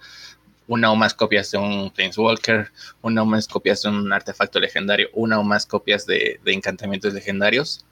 una 0.66 0.90
o 0.90 0.96
más 0.96 1.14
copias 1.14 1.50
de 1.50 1.58
un 1.58 1.90
Planeswalker, 1.90 2.70
una 3.02 3.22
o 3.22 3.26
más 3.26 3.46
copias 3.46 3.82
de 3.82 3.90
un 3.90 4.12
artefacto 4.12 4.58
legendario, 4.58 5.08
una 5.12 5.38
o 5.38 5.44
más 5.44 5.66
copias 5.66 6.06
de, 6.06 6.40
encantamientos 6.46 7.12
legendarios, 7.14 7.84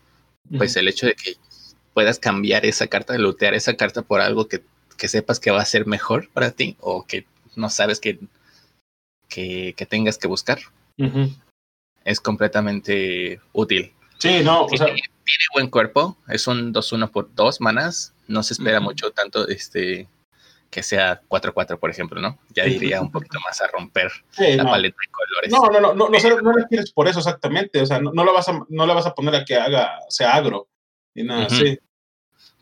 pues 0.57 0.77
el 0.77 0.89
hecho 0.89 1.07
de 1.07 1.15
que 1.15 1.37
puedas 1.99 2.21
cambiar 2.21 2.65
esa 2.65 2.87
carta, 2.87 3.19
lootear 3.19 3.55
esa 3.55 3.75
carta 3.75 4.03
por 4.03 4.21
algo 4.21 4.47
que, 4.47 4.63
sepas 5.09 5.41
que 5.41 5.51
va 5.51 5.61
a 5.61 5.65
ser 5.65 5.85
mejor 5.85 6.29
para 6.33 6.53
ti 6.53 6.77
o 6.79 7.05
que 7.05 7.27
no 7.57 7.71
sabes 7.71 7.99
que, 7.99 8.21
que, 9.29 9.75
tengas 9.89 10.17
que 10.17 10.29
buscar, 10.29 10.61
es 12.05 12.21
completamente 12.21 13.41
útil. 13.53 13.93
Sí, 14.19 14.45
no, 14.45 14.67
o 14.67 14.77
sea, 14.77 14.87
tiene 14.87 15.45
buen 15.53 15.71
cuerpo, 15.71 16.17
es 16.29 16.47
un 16.47 16.73
2-1 16.73 17.11
por 17.11 17.35
2 17.35 17.61
manas, 17.61 18.15
no 18.29 18.45
se 18.45 18.55
espera 18.55 18.79
mucho 18.79 19.11
tanto 19.11 19.49
este 19.49 20.07
que 20.71 20.85
sea 20.85 21.21
4-4, 21.29 21.81
por 21.81 21.91
ejemplo, 21.91 22.21
¿no? 22.21 22.39
Ya 22.55 22.65
iría 22.65 23.01
un 23.01 23.11
poquito 23.11 23.41
más 23.41 23.61
a 23.61 23.67
romper 23.67 24.13
la 24.37 24.65
paleta 24.65 24.97
de 25.01 25.11
colores. 25.11 25.51
No, 25.51 25.67
no, 25.67 25.81
no, 25.81 25.95
no, 25.95 26.09
no, 26.09 26.41
no, 26.43 26.53
le 26.53 26.65
quieres 26.69 26.93
por 26.93 27.09
eso 27.09 27.19
exactamente, 27.19 27.83
o 27.83 27.87
sea, 27.87 27.99
no, 27.99 28.13
lo 28.13 28.33
vas 28.33 28.49
a, 28.49 28.65
no 28.69 28.87
la 28.87 28.95
vas 28.95 29.07
a 29.07 29.15
poner 29.17 29.35
a 29.35 29.45
que 29.45 29.57
haga, 29.57 29.99
sea 30.09 30.37
agro, 30.37 30.69
y 31.13 31.25
nada 31.25 31.47
así. 31.47 31.77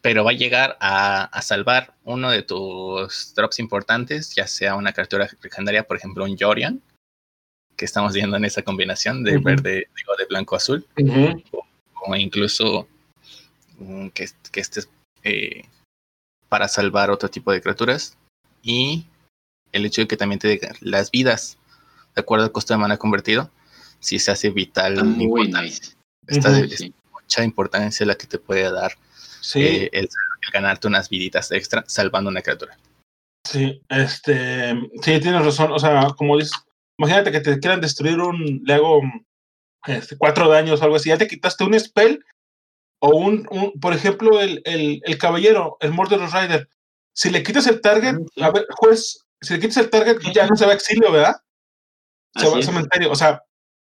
Pero 0.03 0.25
va 0.25 0.31
a 0.31 0.35
llegar 0.35 0.77
a, 0.81 1.25
a, 1.25 1.43
salvar 1.43 1.95
uno 2.05 2.31
de 2.31 2.43
tus 2.43 3.35
drops 3.35 3.59
importantes, 3.59 4.35
ya 4.35 4.47
sea 4.47 4.77
una 4.77 4.93
criatura 4.93 5.29
legendaria, 5.43 5.87
por 5.87 5.97
ejemplo, 5.97 6.25
un 6.25 6.37
Jorian, 6.39 6.81
que 7.77 7.85
estamos 7.85 8.15
viendo 8.15 8.37
en 8.37 8.45
esa 8.45 8.63
combinación 8.63 9.23
de 9.23 9.39
verde, 9.39 9.89
digo, 9.97 10.17
de 10.17 10.25
blanco-azul, 10.27 10.87
o 12.07 12.17
incluso 12.17 12.89
mm, 13.79 14.09
que, 14.09 14.29
que 14.51 14.61
estés 14.61 14.89
eh, 15.23 15.65
para 16.49 16.69
salvar 16.69 17.11
otro 17.11 17.29
tipo 17.29 17.53
de 17.53 17.61
criaturas. 17.61 18.17
Y 18.63 19.07
el 19.73 19.85
hecho 19.85 20.01
de 20.01 20.09
que 20.09 20.17
también 20.17 20.39
te 20.39 20.49
diga 20.49 20.73
las 20.81 21.11
vidas, 21.11 21.59
de 22.15 22.21
acuerdo 22.23 22.45
al 22.45 22.53
costo 22.53 22.75
de 22.75 22.79
mana 22.79 22.97
convertido, 22.97 23.51
si 24.01 24.19
se 24.19 24.31
hace 24.31 24.51
vital. 24.51 25.05
muy 25.05 25.49
nice. 25.49 25.95
Esta 26.27 26.51
mucha 27.13 27.45
importancia 27.45 28.07
la 28.07 28.17
que 28.17 28.27
te 28.27 28.39
puede 28.39 28.71
dar 28.71 28.93
eh, 29.55 29.89
el, 29.93 30.09
ganarte 30.53 30.87
unas 30.87 31.09
viditas 31.09 31.51
extra 31.53 31.85
salvando 31.87 32.31
una 32.31 32.43
criatura. 32.43 32.77
Sí, 33.45 33.81
este, 33.89 34.75
sí, 35.03 35.21
tienes 35.21 35.45
razón. 35.45 35.73
O 35.73 35.79
sea, 35.79 36.09
como 36.17 36.37
dices, 36.37 36.53
imagínate 36.99 37.33
que 37.33 37.41
te 37.41 37.59
quieran 37.59 37.81
destruir 37.81 38.19
un, 38.21 38.63
le 38.65 38.75
hago 38.75 39.03
este, 39.87 40.17
cuatro 40.17 40.49
daños 40.49 40.81
o 40.81 40.85
algo 40.85 40.97
así, 40.97 41.11
ya 41.11 41.19
te 41.19 41.29
quitaste 41.29 41.65
un 41.65 41.79
spell 41.79 42.25
o 43.01 43.11
un, 43.17 43.47
por 43.81 43.93
ejemplo, 43.93 44.41
el, 44.41 44.63
el, 44.65 45.01
el, 45.05 45.19
caballero, 45.19 45.77
el 45.81 45.93
Murderous 45.93 46.33
Rider, 46.33 46.69
si 47.15 47.31
le 47.31 47.43
quitas 47.43 47.67
el 47.67 47.81
target, 47.81 48.17
a 48.41 48.51
ver, 48.51 48.67
juez, 48.71 49.27
si 49.41 49.55
le 49.55 49.61
quitas 49.61 49.77
el 49.77 49.91
target, 49.91 50.19
ya 50.35 50.47
no 50.47 50.57
se 50.57 50.67
va 50.67 50.73
a 50.73 50.75
exilio, 50.75 51.13
¿verdad? 51.13 51.37
Se 52.37 52.49
va 52.49 52.57
al 52.57 52.65
cementerio. 52.65 53.11
O 53.11 53.15
sea, 53.15 53.43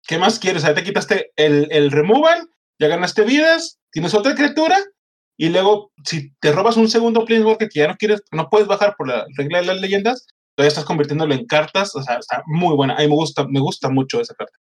¿qué 0.07 0.17
más 0.17 0.39
quieres? 0.39 0.63
O 0.63 0.65
sea, 0.65 0.75
te 0.75 0.83
quitaste 0.83 1.31
el, 1.35 1.67
el 1.71 1.91
removal, 1.91 2.49
ya 2.79 2.87
ganaste 2.87 3.23
vidas, 3.23 3.79
tienes 3.91 4.13
otra 4.13 4.33
criatura, 4.33 4.77
y 5.37 5.49
luego, 5.49 5.91
si 6.03 6.33
te 6.39 6.51
robas 6.51 6.77
un 6.77 6.89
segundo 6.89 7.25
Planeswalker 7.25 7.69
que 7.69 7.79
ya 7.79 7.87
no 7.87 7.97
quieres, 7.97 8.21
no 8.31 8.49
puedes 8.49 8.67
bajar 8.67 8.95
por 8.95 9.07
la 9.07 9.25
regla 9.37 9.59
de 9.59 9.65
las 9.65 9.81
leyendas, 9.81 10.27
todavía 10.55 10.69
estás 10.69 10.85
convirtiéndolo 10.85 11.33
en 11.33 11.45
cartas. 11.45 11.95
O 11.95 12.03
sea, 12.03 12.17
está 12.17 12.43
muy 12.45 12.75
buena. 12.75 12.95
A 12.95 12.99
mí 12.99 13.07
me 13.07 13.15
gusta, 13.15 13.47
me 13.47 13.59
gusta 13.59 13.89
mucho 13.89 14.21
esa 14.21 14.35
carta. 14.35 14.57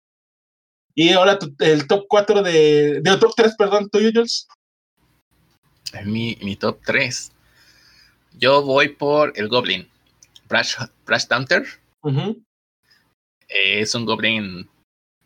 Y 0.94 1.14
ahora 1.14 1.38
el 1.60 1.88
top 1.88 2.06
4 2.08 2.42
de, 2.44 3.02
de 3.02 3.18
top 3.18 3.34
3, 3.36 3.56
perdón, 3.58 3.90
tuyo, 3.90 4.10
Jules. 4.14 4.48
Mi, 6.06 6.38
mi 6.42 6.56
top 6.56 6.80
3. 6.86 7.32
Yo 8.34 8.62
voy 8.62 8.90
por 8.90 9.34
el 9.36 9.48
Goblin. 9.48 9.88
Brush, 10.48 10.76
Brush 11.06 11.26
es 13.48 13.96
un 13.96 14.06
Goblin 14.06 14.70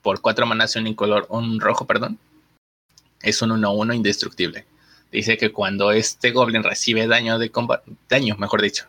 por 0.02 0.22
4 0.22 0.46
manas 0.46 0.76
y 0.76 0.80
un 0.80 0.88
incolor, 0.88 1.28
un 1.30 1.60
rojo, 1.60 1.86
perdón. 1.86 2.20
Es 3.22 3.42
un 3.42 3.52
1-1 3.52 3.96
indestructible. 3.96 4.66
Dice 5.12 5.38
que 5.38 5.52
cuando 5.52 5.92
este 5.92 6.32
Goblin 6.32 6.64
recibe 6.64 7.06
daño 7.08 7.38
de 7.38 7.52
combate, 7.52 7.92
daño, 8.08 8.38
mejor 8.38 8.62
dicho, 8.62 8.86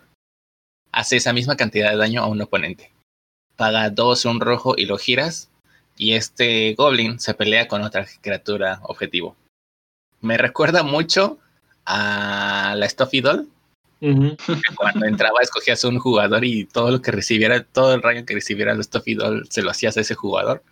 hace 0.93 1.17
esa 1.17 1.33
misma 1.33 1.57
cantidad 1.57 1.91
de 1.91 1.97
daño 1.97 2.23
a 2.23 2.27
un 2.27 2.41
oponente. 2.41 2.93
Paga 3.57 3.91
2 3.91 4.25
un 4.27 4.41
rojo 4.41 4.75
y 4.77 4.87
lo 4.87 4.99
giras 4.99 5.51
y 5.97 6.15
este 6.15 6.75
goblin 6.75 7.21
se 7.21 7.35
pelea 7.35 7.69
con 7.69 7.83
otra 7.83 8.07
criatura 8.21 8.81
objetivo. 8.83 9.37
Me 10.21 10.39
recuerda 10.39 10.83
mucho 10.83 11.39
a 11.85 12.75
la 12.77 12.89
Stuffy 12.89 13.21
Doll. 13.21 13.49
Cuando 14.75 15.07
entraba 15.07 15.41
escogías 15.43 15.85
un 15.85 15.99
jugador 15.99 16.45
y 16.45 16.65
todo 16.65 16.91
lo 16.91 17.03
que 17.03 17.13
recibiera, 17.13 17.63
todo 17.63 17.95
el 17.95 18.03
rayo 18.03 18.25
que 18.25 18.35
recibiera 18.35 18.75
la 18.75 18.83
Stuffy 18.83 19.15
Doll 19.15 19.47
se 19.49 19.63
lo 19.63 19.71
hacías 19.71 19.97
a 19.97 20.01
ese 20.01 20.15
jugador. 20.15 20.63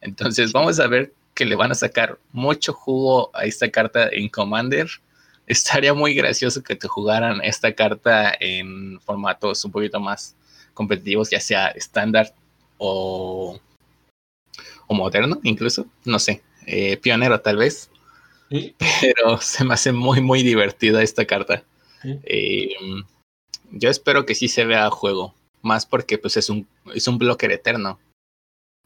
Entonces 0.00 0.52
vamos 0.52 0.78
a 0.78 0.86
ver 0.86 1.12
que 1.38 1.44
le 1.44 1.54
van 1.54 1.70
a 1.70 1.76
sacar 1.76 2.18
mucho 2.32 2.72
jugo 2.72 3.30
a 3.32 3.44
esta 3.44 3.70
carta 3.70 4.08
en 4.10 4.28
Commander. 4.28 4.88
Estaría 5.46 5.94
muy 5.94 6.12
gracioso 6.12 6.64
que 6.64 6.74
te 6.74 6.88
jugaran 6.88 7.40
esta 7.44 7.72
carta 7.72 8.34
en 8.40 9.00
formatos 9.00 9.64
un 9.64 9.70
poquito 9.70 10.00
más 10.00 10.34
competitivos, 10.74 11.30
ya 11.30 11.40
sea 11.40 11.68
estándar 11.68 12.34
o, 12.76 13.56
o 14.88 14.94
moderno, 14.94 15.38
incluso, 15.44 15.86
no 16.04 16.18
sé, 16.18 16.42
eh, 16.66 16.96
pionero 16.96 17.40
tal 17.40 17.56
vez. 17.58 17.88
Pero 19.00 19.40
se 19.40 19.64
me 19.64 19.74
hace 19.74 19.92
muy, 19.92 20.20
muy 20.20 20.42
divertida 20.42 21.04
esta 21.04 21.24
carta. 21.24 21.62
Eh, 22.02 22.74
yo 23.70 23.90
espero 23.90 24.26
que 24.26 24.34
sí 24.34 24.48
se 24.48 24.64
vea 24.64 24.86
a 24.86 24.90
juego, 24.90 25.34
más 25.62 25.86
porque 25.86 26.18
pues 26.18 26.36
es 26.36 26.50
un, 26.50 26.66
es 26.94 27.06
un 27.06 27.16
blocker 27.16 27.52
eterno. 27.52 28.00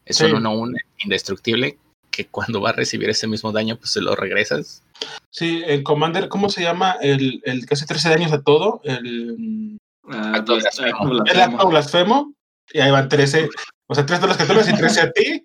Es 0.05 0.21
un 0.21 0.31
1-1 0.31 0.77
indestructible 1.03 1.79
que 2.13 2.27
cuando 2.27 2.61
va 2.61 2.69
a 2.69 2.73
recibir 2.73 3.09
ese 3.09 3.27
mismo 3.27 3.51
daño, 3.51 3.75
pues 3.77 3.91
se 3.91 4.01
lo 4.01 4.15
regresas. 4.15 4.83
Sí, 5.31 5.63
el 5.65 5.83
Commander, 5.83 6.29
¿cómo 6.29 6.47
se 6.47 6.61
llama? 6.61 6.95
El, 7.01 7.41
el 7.43 7.65
que 7.65 7.73
hace 7.73 7.87
13 7.87 8.09
daños 8.09 8.31
a 8.31 8.41
todo. 8.41 8.81
El, 8.83 9.79
uh, 10.03 10.11
acto 10.13 10.55
blasfemo. 10.55 11.23
El 11.25 11.41
acto 11.41 11.67
blasfemo. 11.67 12.33
Y 12.71 12.79
ahí 12.79 12.91
van 12.91 13.09
13. 13.09 13.49
O 13.87 13.95
sea, 13.95 14.05
3 14.05 14.21
de 14.21 14.27
las 14.27 14.37
criaturas 14.37 14.69
y 14.69 14.75
13 14.75 15.01
a 15.01 15.11
ti. 15.11 15.43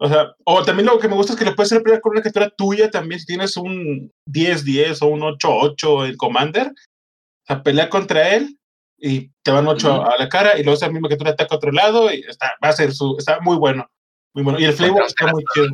O 0.00 0.08
sea, 0.08 0.34
o 0.44 0.62
también 0.64 0.86
lo 0.86 0.98
que 0.98 1.08
me 1.08 1.14
gusta 1.14 1.32
es 1.32 1.38
que 1.38 1.44
lo 1.44 1.54
puedes 1.54 1.72
hacer 1.72 2.00
con 2.00 2.12
una 2.12 2.20
criatura 2.20 2.50
tuya 2.50 2.90
también. 2.90 3.20
Si 3.20 3.26
tienes 3.26 3.56
un 3.56 4.12
10-10 4.26 5.02
o 5.02 5.06
un 5.06 5.20
8-8 5.20 6.08
en 6.08 6.16
Commander, 6.16 6.66
o 6.68 7.46
sea, 7.46 7.62
pelea 7.62 7.88
contra 7.88 8.34
él 8.34 8.58
y 8.98 9.30
te 9.44 9.52
van 9.52 9.68
8 9.68 10.04
a 10.04 10.18
la 10.18 10.28
cara 10.28 10.58
y 10.58 10.64
luego 10.64 10.76
esa 10.76 10.90
misma 10.90 11.08
criatura 11.08 11.30
ataca 11.30 11.54
a 11.54 11.58
otro 11.58 11.70
lado 11.70 12.12
y 12.12 12.24
está, 12.28 12.56
va 12.62 12.68
a 12.68 12.72
ser 12.72 12.92
su, 12.92 13.16
está 13.18 13.40
muy 13.40 13.56
bueno. 13.56 13.88
Muy 14.34 14.42
bueno. 14.42 14.60
Y 14.60 14.64
el 14.64 14.72
flavor 14.72 15.04
está 15.04 15.28
muy 15.32 15.44
chido. 15.54 15.68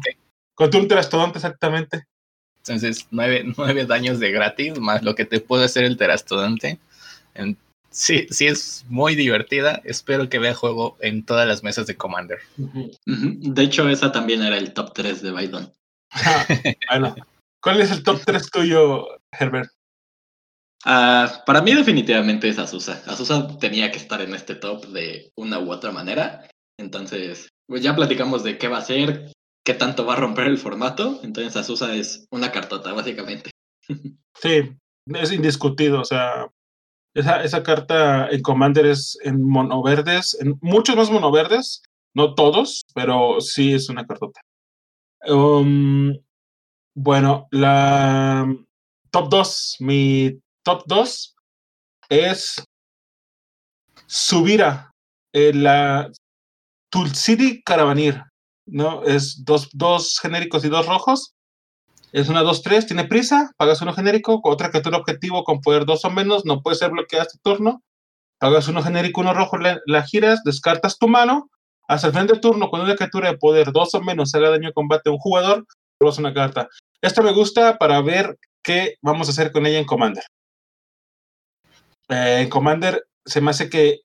Contra 0.55 0.81
un 0.81 0.89
terastodonte, 0.89 1.39
exactamente. 1.39 2.07
Entonces, 2.59 3.07
nueve, 3.11 3.45
nueve, 3.57 3.87
daños 3.87 4.19
de 4.21 4.31
gratis, 4.31 4.79
más 4.79 5.03
lo 5.03 5.15
que 5.15 5.25
te 5.25 5.41
puede 5.41 5.65
hacer 5.65 5.85
el 5.85 5.97
terastodonte. 5.97 6.79
sí, 7.91 8.27
sí 8.31 8.47
es 8.47 8.85
muy 8.89 9.15
divertida. 9.15 9.81
Espero 9.85 10.29
que 10.29 10.39
vea 10.39 10.55
juego 10.55 10.97
en 11.01 11.25
todas 11.25 11.47
las 11.47 11.63
mesas 11.63 11.87
de 11.87 11.97
Commander. 11.97 12.39
De 13.05 13.63
hecho, 13.63 13.89
esa 13.89 14.13
también 14.13 14.43
era 14.43 14.57
el 14.57 14.73
top 14.73 14.93
3 14.95 15.23
de 15.23 15.33
Biden. 15.33 15.73
bueno, 16.91 17.15
¿cuál 17.61 17.81
es 17.81 17.91
el 17.91 18.03
top 18.03 18.21
3 18.25 18.51
tuyo, 18.51 19.07
Herbert? 19.33 19.71
Uh, 20.87 21.43
para 21.47 21.63
mí 21.63 21.73
definitivamente 21.73 22.49
es 22.49 22.59
Azusa. 22.59 23.03
Azusa 23.07 23.49
tenía 23.59 23.91
que 23.91 23.97
estar 23.97 24.21
en 24.21 24.35
este 24.35 24.55
top 24.55 24.87
de 24.89 25.33
una 25.35 25.59
u 25.59 25.73
otra 25.73 25.91
manera. 25.91 26.47
Entonces, 26.79 27.49
pues 27.67 27.83
ya 27.83 27.97
platicamos 27.97 28.45
de 28.45 28.59
qué 28.59 28.69
va 28.69 28.79
a 28.79 28.85
ser, 28.85 29.33
qué 29.65 29.75
tanto 29.75 30.07
va 30.07 30.15
a 30.15 30.21
romper 30.21 30.47
el 30.47 30.59
formato. 30.59 31.21
Entonces 31.23 31.57
Azusa 31.57 31.95
es 31.95 32.27
una 32.31 32.53
cartota, 32.53 32.93
básicamente. 32.93 33.51
Sí, 34.37 34.77
es 35.07 35.31
indiscutido. 35.31 36.01
O 36.01 36.05
sea, 36.05 36.51
esa, 37.15 37.45
esa 37.45 37.63
carta 37.63 38.29
en 38.29 38.43
Commander 38.43 38.85
es 38.85 39.17
en 39.23 39.43
monoverdes, 39.43 40.37
en 40.41 40.59
muchos 40.61 40.97
más 40.97 41.09
monoverdes, 41.09 41.83
no 42.15 42.35
todos, 42.35 42.83
pero 42.95 43.41
sí 43.41 43.73
es 43.73 43.89
una 43.89 44.05
cartota. 44.07 44.41
Um, 45.27 46.13
bueno, 46.97 47.47
la 47.53 48.47
top 49.11 49.29
2, 49.31 49.77
mi 49.81 50.41
top 50.65 50.83
2 50.87 51.37
es 52.09 52.65
Subira, 54.07 54.91
eh, 55.33 55.53
la 55.55 56.11
Tulsidi 56.91 57.63
Caravanir. 57.63 58.23
¿No? 58.67 59.03
Es 59.05 59.45
dos, 59.45 59.69
dos 59.73 60.19
genéricos 60.21 60.65
y 60.65 60.69
dos 60.69 60.87
rojos. 60.87 61.35
Es 62.13 62.29
una 62.29 62.43
2-3, 62.43 62.87
tiene 62.87 63.05
prisa, 63.05 63.51
pagas 63.57 63.83
uno 63.83 63.93
genérico, 63.93 64.41
otra 64.45 64.71
criatura 64.71 64.99
objetivo 64.99 65.43
con 65.43 65.61
poder 65.61 65.85
2 65.85 66.05
o 66.05 66.11
menos, 66.11 66.45
no 66.45 66.63
puede 66.63 66.77
ser 66.77 66.93
bloqueada 66.93 67.25
este 67.25 67.39
turno. 67.43 67.83
Pagas 68.39 68.69
uno 68.69 68.83
genérico, 68.83 69.21
uno 69.21 69.35
rojo, 69.35 69.59
la, 69.59 70.03
giras, 70.05 70.45
descartas 70.45 70.99
tu 70.99 71.09
mano. 71.09 71.51
Hasta 71.89 72.07
el 72.07 72.13
fin 72.15 72.27
del 72.27 72.41
turno, 72.41 72.71
cuando 72.71 72.87
una 72.87 72.97
criatura 72.97 73.31
de 73.31 73.39
poder 73.39 73.73
2 73.73 73.95
o 73.95 74.01
menos 74.01 74.35
haga 74.35 74.51
daño 74.51 74.69
de 74.69 74.73
combate 74.73 75.11
a 75.11 75.13
un 75.13 75.19
jugador, 75.19 75.67
robas 75.99 76.19
una 76.19 76.33
carta. 76.33 76.69
Esto 77.03 77.23
me 77.23 77.33
gusta 77.33 77.79
para 77.79 78.01
ver 78.01 78.39
qué 78.63 78.95
vamos 79.03 79.29
a 79.29 79.33
hacer 79.33 79.51
con 79.51 79.67
ella 79.67 79.79
en 79.79 79.85
Commander. 79.85 80.25
Eh, 82.09 82.43
en 82.43 82.49
Commander 82.49 83.05
se 83.25 83.41
me 83.41 83.51
hace 83.51 83.69
que 83.69 84.01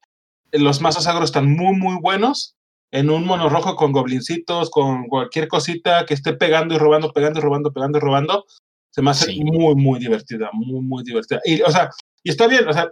los 0.52 0.82
mazos 0.82 1.06
agros 1.06 1.30
están 1.30 1.50
muy, 1.50 1.76
muy 1.78 1.98
buenos 2.02 2.56
en 2.92 3.10
un 3.10 3.26
mono 3.26 3.50
rojo 3.50 3.76
con 3.76 3.92
goblincitos, 3.92 4.70
con 4.70 5.08
cualquier 5.08 5.48
cosita 5.48 6.06
que 6.06 6.14
esté 6.14 6.34
pegando 6.34 6.76
y 6.76 6.78
robando, 6.78 7.12
pegando 7.12 7.40
y 7.40 7.44
robando, 7.44 7.72
pegando 7.72 7.98
y 7.98 8.02
robando, 8.02 8.46
se 8.90 9.02
me 9.02 9.12
hace 9.12 9.36
muy, 9.44 9.76
muy 9.76 10.00
divertida, 10.00 10.50
muy, 10.54 10.82
muy 10.82 11.04
divertida. 11.04 11.40
Y, 11.46 11.62
o 11.62 11.70
sea, 11.70 11.90
y 12.24 12.32
está 12.32 12.48
bien, 12.48 12.68
o 12.68 12.74
sea, 12.74 12.90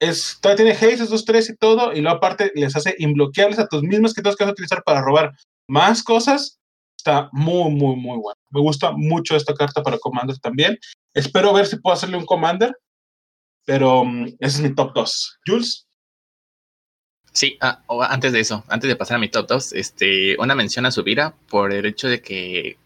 es, 0.00 0.38
todavía 0.40 0.64
tiene 0.64 0.72
haste, 0.72 1.04
esos 1.04 1.24
tres 1.24 1.48
y 1.48 1.56
todo, 1.56 1.92
y 1.92 2.00
luego 2.00 2.16
aparte 2.16 2.50
les 2.54 2.74
hace 2.74 2.96
imbloqueables 2.98 3.58
a 3.58 3.68
tus 3.68 3.82
mismos 3.82 4.12
que 4.12 4.22
que 4.22 4.28
vas 4.28 4.40
a 4.40 4.50
utilizar 4.50 4.82
para 4.84 5.00
robar 5.00 5.32
más 5.68 6.02
cosas. 6.02 6.58
Está 6.96 7.28
muy, 7.32 7.70
muy, 7.70 7.96
muy 7.96 8.18
bueno. 8.18 8.38
Me 8.50 8.60
gusta 8.60 8.92
mucho 8.92 9.36
esta 9.36 9.54
carta 9.54 9.82
para 9.82 9.98
Commander 9.98 10.38
también. 10.38 10.78
Espero 11.14 11.52
ver 11.52 11.66
si 11.66 11.76
puedo 11.76 11.94
hacerle 11.94 12.16
un 12.16 12.26
Commander, 12.26 12.76
pero 13.64 14.04
mm, 14.04 14.26
ese 14.40 14.56
es 14.56 14.60
mi 14.60 14.74
top 14.74 14.92
2. 14.94 15.38
Jules. 15.46 15.86
Sí, 17.32 17.56
ah, 17.60 17.82
antes 18.10 18.32
de 18.32 18.40
eso, 18.40 18.64
antes 18.68 18.88
de 18.88 18.96
pasar 18.96 19.16
a 19.16 19.20
mi 19.20 19.28
top 19.28 19.46
2, 19.48 19.72
este, 19.72 20.36
una 20.38 20.54
mención 20.54 20.84
a 20.84 20.90
Subira 20.90 21.34
por 21.48 21.72
el 21.72 21.86
hecho 21.86 22.08
de 22.08 22.20
que, 22.20 22.76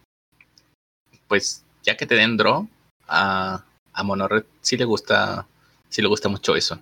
pues, 1.26 1.64
ya 1.82 1.97
que 1.97 2.07
te 2.07 2.14
den 2.14 2.36
draw, 2.36 2.68
a, 3.09 3.64
a 3.92 4.03
Monored 4.05 4.44
sí 4.61 4.76
le 4.76 4.84
gusta, 4.84 5.47
sí 5.88 6.01
le 6.01 6.09
gusta 6.09 6.28
mucho 6.28 6.55
eso. 6.55 6.78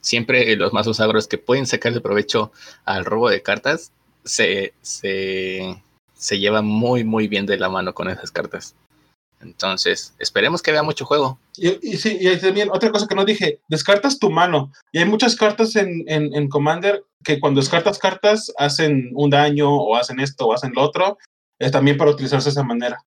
Siempre 0.00 0.56
los 0.56 0.72
mazos 0.72 1.00
agros 1.00 1.28
que 1.28 1.38
pueden 1.38 1.66
sacarle 1.66 2.00
provecho 2.00 2.52
al 2.84 3.04
robo 3.04 3.30
de 3.30 3.42
cartas 3.42 3.92
se, 4.24 4.74
se, 4.82 5.82
se 6.14 6.38
llevan 6.38 6.64
muy, 6.66 7.04
muy 7.04 7.28
bien 7.28 7.46
de 7.46 7.58
la 7.58 7.68
mano 7.68 7.94
con 7.94 8.08
esas 8.08 8.30
cartas. 8.30 8.74
Entonces, 9.44 10.14
esperemos 10.18 10.62
que 10.62 10.72
vea 10.72 10.82
mucho 10.82 11.04
juego. 11.04 11.38
Y, 11.56 11.96
sí, 11.98 12.16
y 12.18 12.36
también 12.38 12.70
otra 12.72 12.90
cosa 12.90 13.06
que 13.06 13.14
no 13.14 13.24
dije, 13.24 13.60
descartas 13.68 14.18
tu 14.18 14.30
mano. 14.30 14.72
Y 14.90 14.98
hay 14.98 15.04
muchas 15.04 15.36
cartas 15.36 15.76
en, 15.76 16.04
en, 16.06 16.48
Commander 16.48 17.04
que 17.22 17.38
cuando 17.38 17.60
descartas 17.60 17.98
cartas 17.98 18.52
hacen 18.58 19.10
un 19.14 19.30
daño 19.30 19.70
o 19.70 19.96
hacen 19.96 20.18
esto 20.18 20.46
o 20.46 20.54
hacen 20.54 20.72
lo 20.74 20.82
otro. 20.82 21.18
Es 21.58 21.70
también 21.70 21.96
para 21.96 22.10
utilizarse 22.10 22.46
de 22.46 22.52
esa 22.52 22.64
manera. 22.64 22.98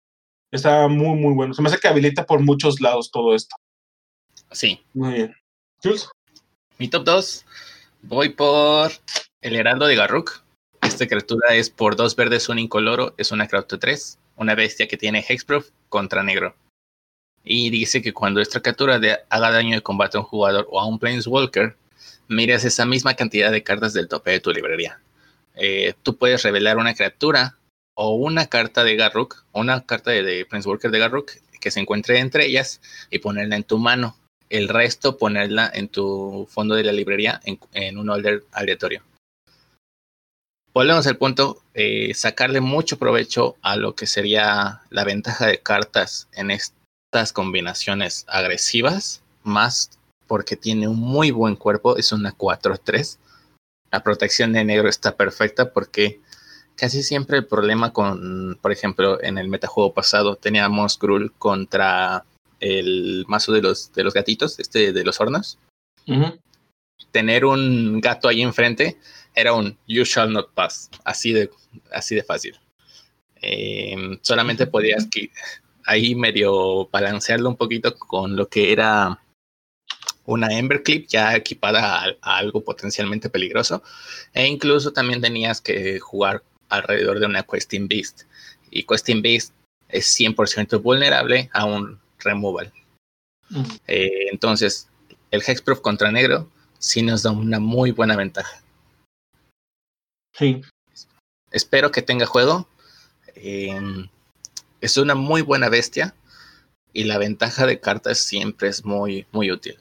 Está 0.52 0.88
muy, 0.88 1.20
muy 1.20 1.34
bueno. 1.34 1.54
Se 1.54 1.62
me 1.62 1.70
hace 1.70 1.80
que 1.80 1.88
habilita 1.88 2.26
por 2.26 2.40
muchos 2.40 2.80
lados 2.80 3.12
todo 3.12 3.36
esto. 3.36 3.56
Sí. 4.52 4.80
Muy 4.94 5.14
bien. 5.14 5.36
Mi 6.78 6.88
top 6.88 7.04
2. 7.04 7.46
Voy 8.04 8.30
por 8.30 8.92
el 9.42 9.56
Heraldo 9.56 9.88
de 9.88 9.96
Garruk. 9.96 10.44
Esta 10.82 11.08
criatura 11.08 11.56
es 11.56 11.70
por 11.70 11.96
dos 11.96 12.16
verdes, 12.16 12.48
un 12.48 12.60
incoloro. 12.60 13.16
Es 13.18 13.32
una 13.32 13.48
criatura 13.48 13.80
3 13.80 14.20
una 14.38 14.56
bestia 14.56 14.88
que 14.88 14.98
tiene 14.98 15.26
Hexproof 15.28 15.70
contra 15.90 16.24
negro. 16.24 16.56
Y 17.44 17.70
dice 17.70 18.02
que 18.02 18.14
cuando 18.14 18.42
esta 18.42 18.62
criatura 18.62 19.00
haga 19.30 19.52
daño 19.52 19.76
de 19.76 19.82
combate 19.82 20.18
a 20.18 20.22
un 20.22 20.26
jugador 20.26 20.68
o 20.70 20.80
a 20.80 20.86
un 20.86 21.00
Planeswalker, 21.00 21.76
mires 22.28 22.64
esa 22.66 22.86
misma 22.86 23.16
cantidad 23.16 23.52
de 23.52 23.64
cartas 23.64 23.94
del 23.94 24.08
tope 24.08 24.32
de 24.32 24.40
tu 24.40 24.52
librería. 24.52 25.00
Eh, 25.56 25.94
tú 26.04 26.18
puedes 26.18 26.44
revelar 26.44 26.78
una 26.78 26.94
criatura 26.94 27.58
o 27.96 28.16
una 28.16 28.48
carta 28.48 28.84
de 28.84 28.96
Garruk, 28.96 29.46
una 29.54 29.86
carta 29.86 30.12
de, 30.12 30.46
Planeswalker 30.46 30.92
de 30.92 31.00
Garruk 31.00 31.32
que 31.60 31.72
se 31.72 31.80
encuentre 31.80 32.20
entre 32.20 32.46
ellas 32.46 32.82
y 33.10 33.20
ponerla 33.20 33.56
en 33.56 33.64
tu 33.64 33.78
mano. 33.78 34.18
El 34.50 34.70
resto 34.70 35.18
ponerla 35.18 35.70
en 35.74 35.90
tu 35.90 36.48
fondo 36.50 36.76
de 36.76 36.84
la 36.84 36.94
librería 36.94 37.42
en, 37.44 37.60
en 37.74 37.98
un 37.98 38.10
order 38.10 38.44
aleatorio 38.52 39.04
volvemos 40.78 41.08
al 41.08 41.18
punto, 41.18 41.64
eh, 41.74 42.14
sacarle 42.14 42.62
mucho 42.62 43.00
provecho 43.00 43.56
a 43.64 43.78
lo 43.78 43.96
que 43.96 44.06
sería 44.06 44.82
la 44.92 45.04
ventaja 45.06 45.48
de 45.48 45.58
cartas 45.58 46.28
en 46.34 46.52
estas 46.52 47.34
combinaciones 47.34 48.26
agresivas, 48.28 49.24
más 49.42 49.98
porque 50.28 50.56
tiene 50.56 50.88
un 50.88 51.00
muy 51.00 51.32
buen 51.32 51.56
cuerpo, 51.56 51.98
es 51.98 52.12
una 52.12 52.32
4-3. 52.32 53.18
La 53.92 54.04
protección 54.04 54.54
de 54.54 54.64
negro 54.66 54.88
está 54.88 55.16
perfecta 55.16 55.74
porque 55.74 56.20
casi 56.76 57.02
siempre 57.02 57.40
el 57.40 57.48
problema 57.48 57.92
con, 57.92 58.60
por 58.62 58.72
ejemplo, 58.72 59.20
en 59.24 59.40
el 59.40 59.50
metajuego 59.50 59.96
pasado 59.96 60.36
teníamos 60.36 61.00
Grul 61.00 61.34
contra 61.40 62.24
el 62.60 63.26
mazo 63.28 63.52
de 63.52 63.64
los, 63.64 63.92
de 63.94 64.04
los 64.04 64.14
gatitos, 64.14 64.60
este 64.60 64.94
de 64.94 65.04
los 65.04 65.20
hornos. 65.20 65.58
Tener 67.12 67.46
un 67.46 68.00
gato 68.00 68.28
ahí 68.28 68.44
enfrente 68.44 69.00
era 69.38 69.54
un 69.54 69.78
You 69.88 70.04
shall 70.04 70.34
not 70.34 70.52
pass, 70.56 70.90
así 71.06 71.32
de, 71.32 71.52
así 71.92 72.16
de 72.16 72.24
fácil. 72.24 72.60
Em, 73.36 74.18
solamente 74.24 74.66
podías 74.66 75.08
ahí 75.86 76.16
medio 76.16 76.88
balancearlo 76.88 77.48
un 77.48 77.56
poquito 77.56 77.96
con 77.96 78.36
lo 78.36 78.50
que 78.50 78.72
era 78.72 79.22
una 80.26 80.48
Ember 80.58 80.82
Clip 80.82 81.08
ya 81.08 81.36
equipada 81.36 82.18
a, 82.22 82.38
algo 82.38 82.64
potencialmente 82.64 83.30
peligroso. 83.30 83.84
E 84.34 84.48
incluso 84.48 84.92
también 84.92 85.22
tenías 85.22 85.62
que 85.62 86.00
jugar 86.00 86.44
alrededor 86.70 87.20
de 87.20 87.28
una 87.28 87.44
Questing 87.44 87.88
Beast. 87.88 88.24
Y 88.72 88.84
Questing 88.84 89.22
Beast 89.22 89.54
es 89.88 90.20
100% 90.20 90.82
vulnerable 90.82 91.50
a 91.54 91.66
un 91.66 92.00
removal. 92.20 92.74
Eh, 93.86 94.28
entonces, 94.32 94.90
el 95.30 95.44
Hexproof 95.46 95.80
contra 95.82 96.12
negro 96.12 96.50
sí 96.80 97.04
nos 97.04 97.22
da 97.22 97.32
una 97.32 97.60
muy 97.60 97.92
buena 97.92 98.16
ventaja. 98.16 98.64
Sí. 100.38 100.62
Espero 101.52 101.92
que 101.92 102.02
tenga 102.02 102.26
juego. 102.26 102.68
Em, 103.36 104.08
es 104.82 104.98
una 104.98 105.16
muy 105.16 105.42
buena 105.42 105.70
bestia. 105.70 106.16
Y 106.94 107.04
la 107.04 107.18
ventaja 107.18 107.66
de 107.66 107.80
cartas 107.80 108.20
siempre 108.20 108.70
es 108.70 108.86
muy, 108.86 109.26
muy 109.32 109.52
útil. 109.52 109.78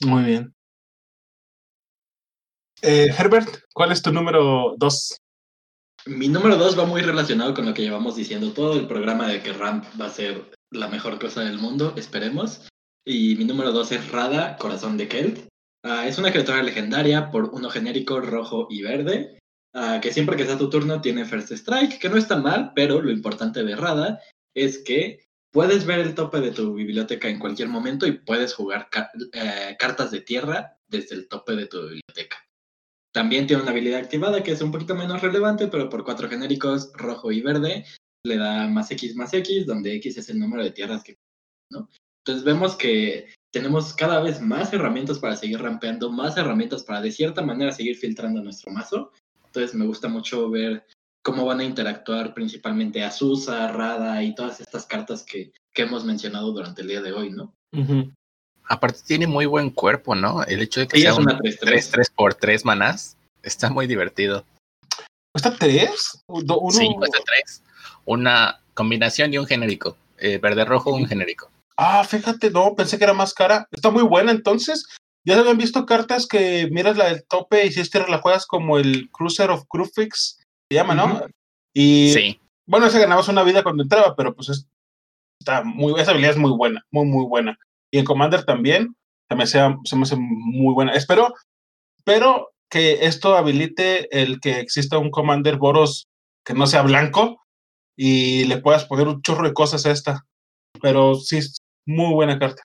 Muy 0.00 0.24
bien. 0.24 0.54
Eh, 2.82 3.08
Herbert, 3.16 3.64
¿cuál 3.74 3.92
es 3.92 4.02
tu 4.02 4.12
número 4.12 4.74
2? 4.78 5.16
Mi 6.06 6.28
número 6.28 6.56
2 6.56 6.78
va 6.78 6.86
muy 6.86 7.02
relacionado 7.02 7.52
con 7.52 7.66
lo 7.66 7.74
que 7.74 7.82
llevamos 7.82 8.16
diciendo 8.16 8.52
todo 8.52 8.78
el 8.78 8.86
programa 8.88 9.28
de 9.28 9.42
que 9.42 9.52
Ramp 9.52 9.84
va 10.00 10.06
a 10.06 10.10
ser 10.10 10.50
la 10.70 10.88
mejor 10.88 11.18
cosa 11.18 11.42
del 11.42 11.58
mundo, 11.58 11.92
esperemos. 11.96 12.66
Y 13.04 13.36
mi 13.36 13.44
número 13.44 13.72
2 13.72 13.92
es 13.92 14.10
Rada, 14.10 14.56
Corazón 14.56 14.96
de 14.96 15.08
Kelt. 15.08 15.48
Ah, 15.82 16.06
es 16.06 16.18
una 16.18 16.30
criatura 16.30 16.62
legendaria 16.62 17.30
por 17.30 17.50
uno 17.54 17.68
genérico 17.70 18.20
rojo 18.20 18.66
y 18.70 18.82
verde, 18.82 19.38
ah, 19.74 20.00
que 20.02 20.12
siempre 20.12 20.36
que 20.36 20.44
sea 20.44 20.58
tu 20.58 20.70
turno 20.70 21.00
tiene 21.00 21.24
First 21.24 21.52
Strike, 21.52 21.98
que 21.98 22.08
no 22.08 22.16
está 22.16 22.36
mal, 22.36 22.72
pero 22.74 23.00
lo 23.00 23.10
importante 23.10 23.62
de 23.62 23.76
Rada 23.76 24.20
es 24.54 24.78
que 24.78 25.26
puedes 25.52 25.84
ver 25.84 26.00
el 26.00 26.14
tope 26.14 26.40
de 26.40 26.52
tu 26.52 26.74
biblioteca 26.74 27.28
en 27.28 27.38
cualquier 27.38 27.68
momento 27.68 28.06
y 28.06 28.12
puedes 28.12 28.54
jugar 28.54 28.88
eh, 29.32 29.76
cartas 29.78 30.10
de 30.10 30.20
tierra 30.20 30.78
desde 30.88 31.16
el 31.16 31.28
tope 31.28 31.56
de 31.56 31.66
tu 31.66 31.80
biblioteca. 31.82 32.36
También 33.12 33.46
tiene 33.46 33.62
una 33.62 33.72
habilidad 33.72 34.00
activada 34.00 34.42
que 34.42 34.52
es 34.52 34.60
un 34.60 34.70
poquito 34.70 34.94
menos 34.94 35.20
relevante, 35.20 35.66
pero 35.66 35.88
por 35.88 36.04
cuatro 36.04 36.28
genéricos, 36.28 36.92
rojo 36.94 37.32
y 37.32 37.40
verde, 37.40 37.84
le 38.24 38.36
da 38.36 38.68
más 38.68 38.90
X 38.90 39.16
más 39.16 39.34
X, 39.34 39.66
donde 39.66 39.94
X 39.96 40.18
es 40.18 40.28
el 40.28 40.38
número 40.38 40.62
de 40.62 40.70
tierras 40.70 41.02
que... 41.02 41.16
¿no? 41.72 41.88
Entonces 42.24 42.44
vemos 42.44 42.76
que 42.76 43.34
tenemos 43.52 43.94
cada 43.94 44.20
vez 44.20 44.40
más 44.40 44.72
herramientas 44.72 45.18
para 45.18 45.36
seguir 45.36 45.60
rampeando, 45.60 46.10
más 46.10 46.36
herramientas 46.36 46.84
para 46.84 47.00
de 47.00 47.10
cierta 47.10 47.42
manera 47.42 47.72
seguir 47.72 47.96
filtrando 47.96 48.42
nuestro 48.42 48.70
mazo. 48.70 49.10
Entonces 49.50 49.74
me 49.74 49.86
gusta 49.86 50.06
mucho 50.08 50.48
ver 50.48 50.86
cómo 51.22 51.44
van 51.44 51.60
a 51.60 51.64
interactuar 51.64 52.34
principalmente 52.34 53.02
Azusa, 53.02 53.68
Rada 53.68 54.22
y 54.22 54.34
todas 54.34 54.60
estas 54.60 54.86
cartas 54.86 55.24
que, 55.24 55.52
que 55.74 55.82
hemos 55.82 56.04
mencionado 56.04 56.52
durante 56.52 56.82
el 56.82 56.88
día 56.88 57.02
de 57.02 57.12
hoy, 57.12 57.30
¿no? 57.30 57.52
Aparte 58.64 59.00
tiene 59.04 59.26
muy 59.26 59.46
buen 59.46 59.70
cuerpo, 59.70 60.14
¿no? 60.14 60.44
El 60.44 60.62
hecho 60.62 60.80
de 60.80 60.86
que 60.86 61.00
sea 61.00 61.14
un 61.14 61.26
3-3 61.26 62.12
por 62.14 62.34
3 62.34 62.64
manás 62.64 63.16
está 63.42 63.70
muy 63.70 63.88
divertido. 63.88 64.44
¿Cuesta 65.32 65.56
3? 65.56 65.90
Sí, 66.70 66.94
cuesta 66.96 67.18
3. 67.44 67.62
Una 68.04 68.60
combinación 68.74 69.34
y 69.34 69.38
un 69.38 69.46
genérico. 69.46 69.96
Eh, 70.18 70.38
verde-rojo, 70.38 70.92
un 70.92 71.06
genérico. 71.06 71.50
Ah, 71.76 72.04
fíjate, 72.04 72.50
no, 72.50 72.74
pensé 72.76 72.98
que 72.98 73.04
era 73.04 73.14
más 73.14 73.34
cara. 73.34 73.66
Está 73.72 73.90
muy 73.90 74.02
buena 74.02 74.30
entonces. 74.30 74.86
Ya 75.24 75.34
se 75.34 75.40
habían 75.40 75.58
visto 75.58 75.86
cartas 75.86 76.26
que 76.26 76.68
miras 76.70 76.96
la 76.96 77.06
del 77.06 77.24
tope 77.26 77.66
y 77.66 77.72
si 77.72 77.80
es 77.80 77.94
la 78.08 78.18
juegas 78.18 78.46
como 78.46 78.78
el 78.78 79.10
Cruiser 79.10 79.50
of 79.50 79.64
Crufix, 79.68 80.38
se 80.70 80.74
llama, 80.74 80.94
¿no? 80.94 81.26
Y 81.74 82.12
sí. 82.12 82.40
bueno, 82.66 82.86
ese 82.86 82.98
ganabas 82.98 83.28
una 83.28 83.42
vida 83.42 83.62
cuando 83.62 83.82
entraba, 83.82 84.16
pero 84.16 84.34
pues 84.34 84.66
está 85.38 85.62
muy, 85.62 86.00
esa 86.00 86.12
habilidad 86.12 86.32
es 86.32 86.38
muy 86.38 86.50
buena, 86.50 86.84
muy, 86.90 87.06
muy 87.06 87.26
buena. 87.26 87.58
Y 87.90 87.98
en 87.98 88.04
Commander 88.04 88.44
también, 88.44 88.94
también 89.28 89.48
sea, 89.48 89.76
se 89.84 89.96
me 89.96 90.02
hace 90.02 90.16
muy 90.18 90.74
buena. 90.74 90.92
Espero, 90.92 91.34
pero 92.04 92.50
que 92.70 93.04
esto 93.06 93.36
habilite 93.36 94.08
el 94.22 94.40
que 94.40 94.60
exista 94.60 94.98
un 94.98 95.10
Commander 95.10 95.56
Boros 95.56 96.08
que 96.44 96.54
no 96.54 96.66
sea 96.66 96.82
blanco 96.82 97.40
y 97.96 98.44
le 98.44 98.58
puedas 98.58 98.84
poner 98.84 99.08
un 99.08 99.20
chorro 99.22 99.46
de 99.46 99.54
cosas 99.54 99.84
a 99.86 99.90
esta. 99.90 100.24
Pero 100.80 101.16
sí, 101.16 101.40
muy 101.86 102.14
buena 102.14 102.38
carta. 102.38 102.62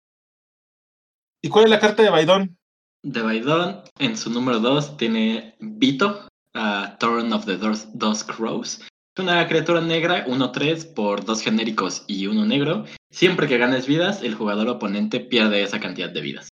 ¿Y 1.46 1.50
cuál 1.50 1.66
es 1.66 1.70
la 1.70 1.80
carta 1.80 2.02
de 2.02 2.10
Baidón? 2.10 2.58
De 3.04 3.22
Baidón, 3.22 3.82
en 4.00 4.18
su 4.18 4.32
número 4.32 4.60
2, 4.60 4.98
tiene 4.98 5.54
Vito, 5.60 6.28
a 6.56 6.98
Thorn 7.00 7.32
of 7.34 7.46
the 7.46 7.58
Dusk 7.94 8.36
Crows. 8.36 8.82
Es 8.82 9.24
una 9.24 9.48
criatura 9.48 9.80
negra, 9.80 10.26
1-3 10.26 10.96
por 10.96 11.24
dos 11.24 11.44
genéricos 11.44 12.04
y 12.08 12.26
uno 12.26 12.48
negro. 12.48 12.86
Siempre 13.12 13.48
que 13.48 13.60
ganes 13.60 13.86
vidas, 13.86 14.24
el 14.24 14.34
jugador 14.34 14.70
oponente 14.70 15.20
pierde 15.20 15.62
esa 15.62 15.80
cantidad 15.80 16.10
de 16.10 16.22
vidas. 16.22 16.50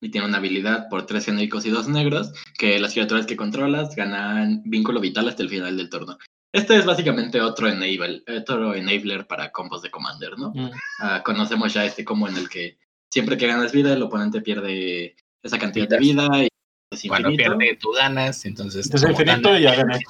Y 0.00 0.10
tiene 0.10 0.26
una 0.26 0.38
habilidad 0.38 0.88
por 0.90 1.06
tres 1.06 1.24
genéricos 1.24 1.64
y 1.64 1.70
dos 1.70 1.86
negros, 1.86 2.32
que 2.58 2.80
las 2.80 2.94
criaturas 2.94 3.26
que 3.26 3.36
controlas 3.36 3.94
ganan 3.94 4.62
vínculo 4.64 4.98
vital 4.98 5.28
hasta 5.28 5.44
el 5.44 5.50
final 5.50 5.76
del 5.76 5.88
turno. 5.88 6.18
Este 6.52 6.76
es 6.76 6.84
básicamente 6.84 7.40
otro, 7.40 7.68
enable, 7.68 8.24
otro 8.36 8.74
enabler 8.74 9.28
para 9.28 9.52
combos 9.52 9.82
de 9.82 9.92
Commander, 9.92 10.36
¿no? 10.36 10.50
Mm. 10.52 10.70
Ah, 10.98 11.22
conocemos 11.24 11.72
ya 11.72 11.84
este 11.84 12.04
combo 12.04 12.26
en 12.26 12.36
el 12.36 12.48
que 12.48 12.81
siempre 13.12 13.36
que 13.36 13.46
ganas 13.46 13.72
vida, 13.72 13.92
el 13.92 14.02
oponente 14.02 14.40
pierde 14.40 15.14
esa 15.42 15.58
cantidad 15.58 15.86
de 15.86 15.98
vida 15.98 16.26
y 16.42 16.48
es 16.90 17.04
infinito. 17.04 17.08
Cuando 17.08 17.36
pierde, 17.36 17.78
tú 17.78 17.92
ganas, 17.92 18.44
entonces... 18.46 18.90
Es 18.92 19.02
infinito 19.02 19.54
y 19.56 19.62
ya 19.62 19.74
gané. 19.74 20.00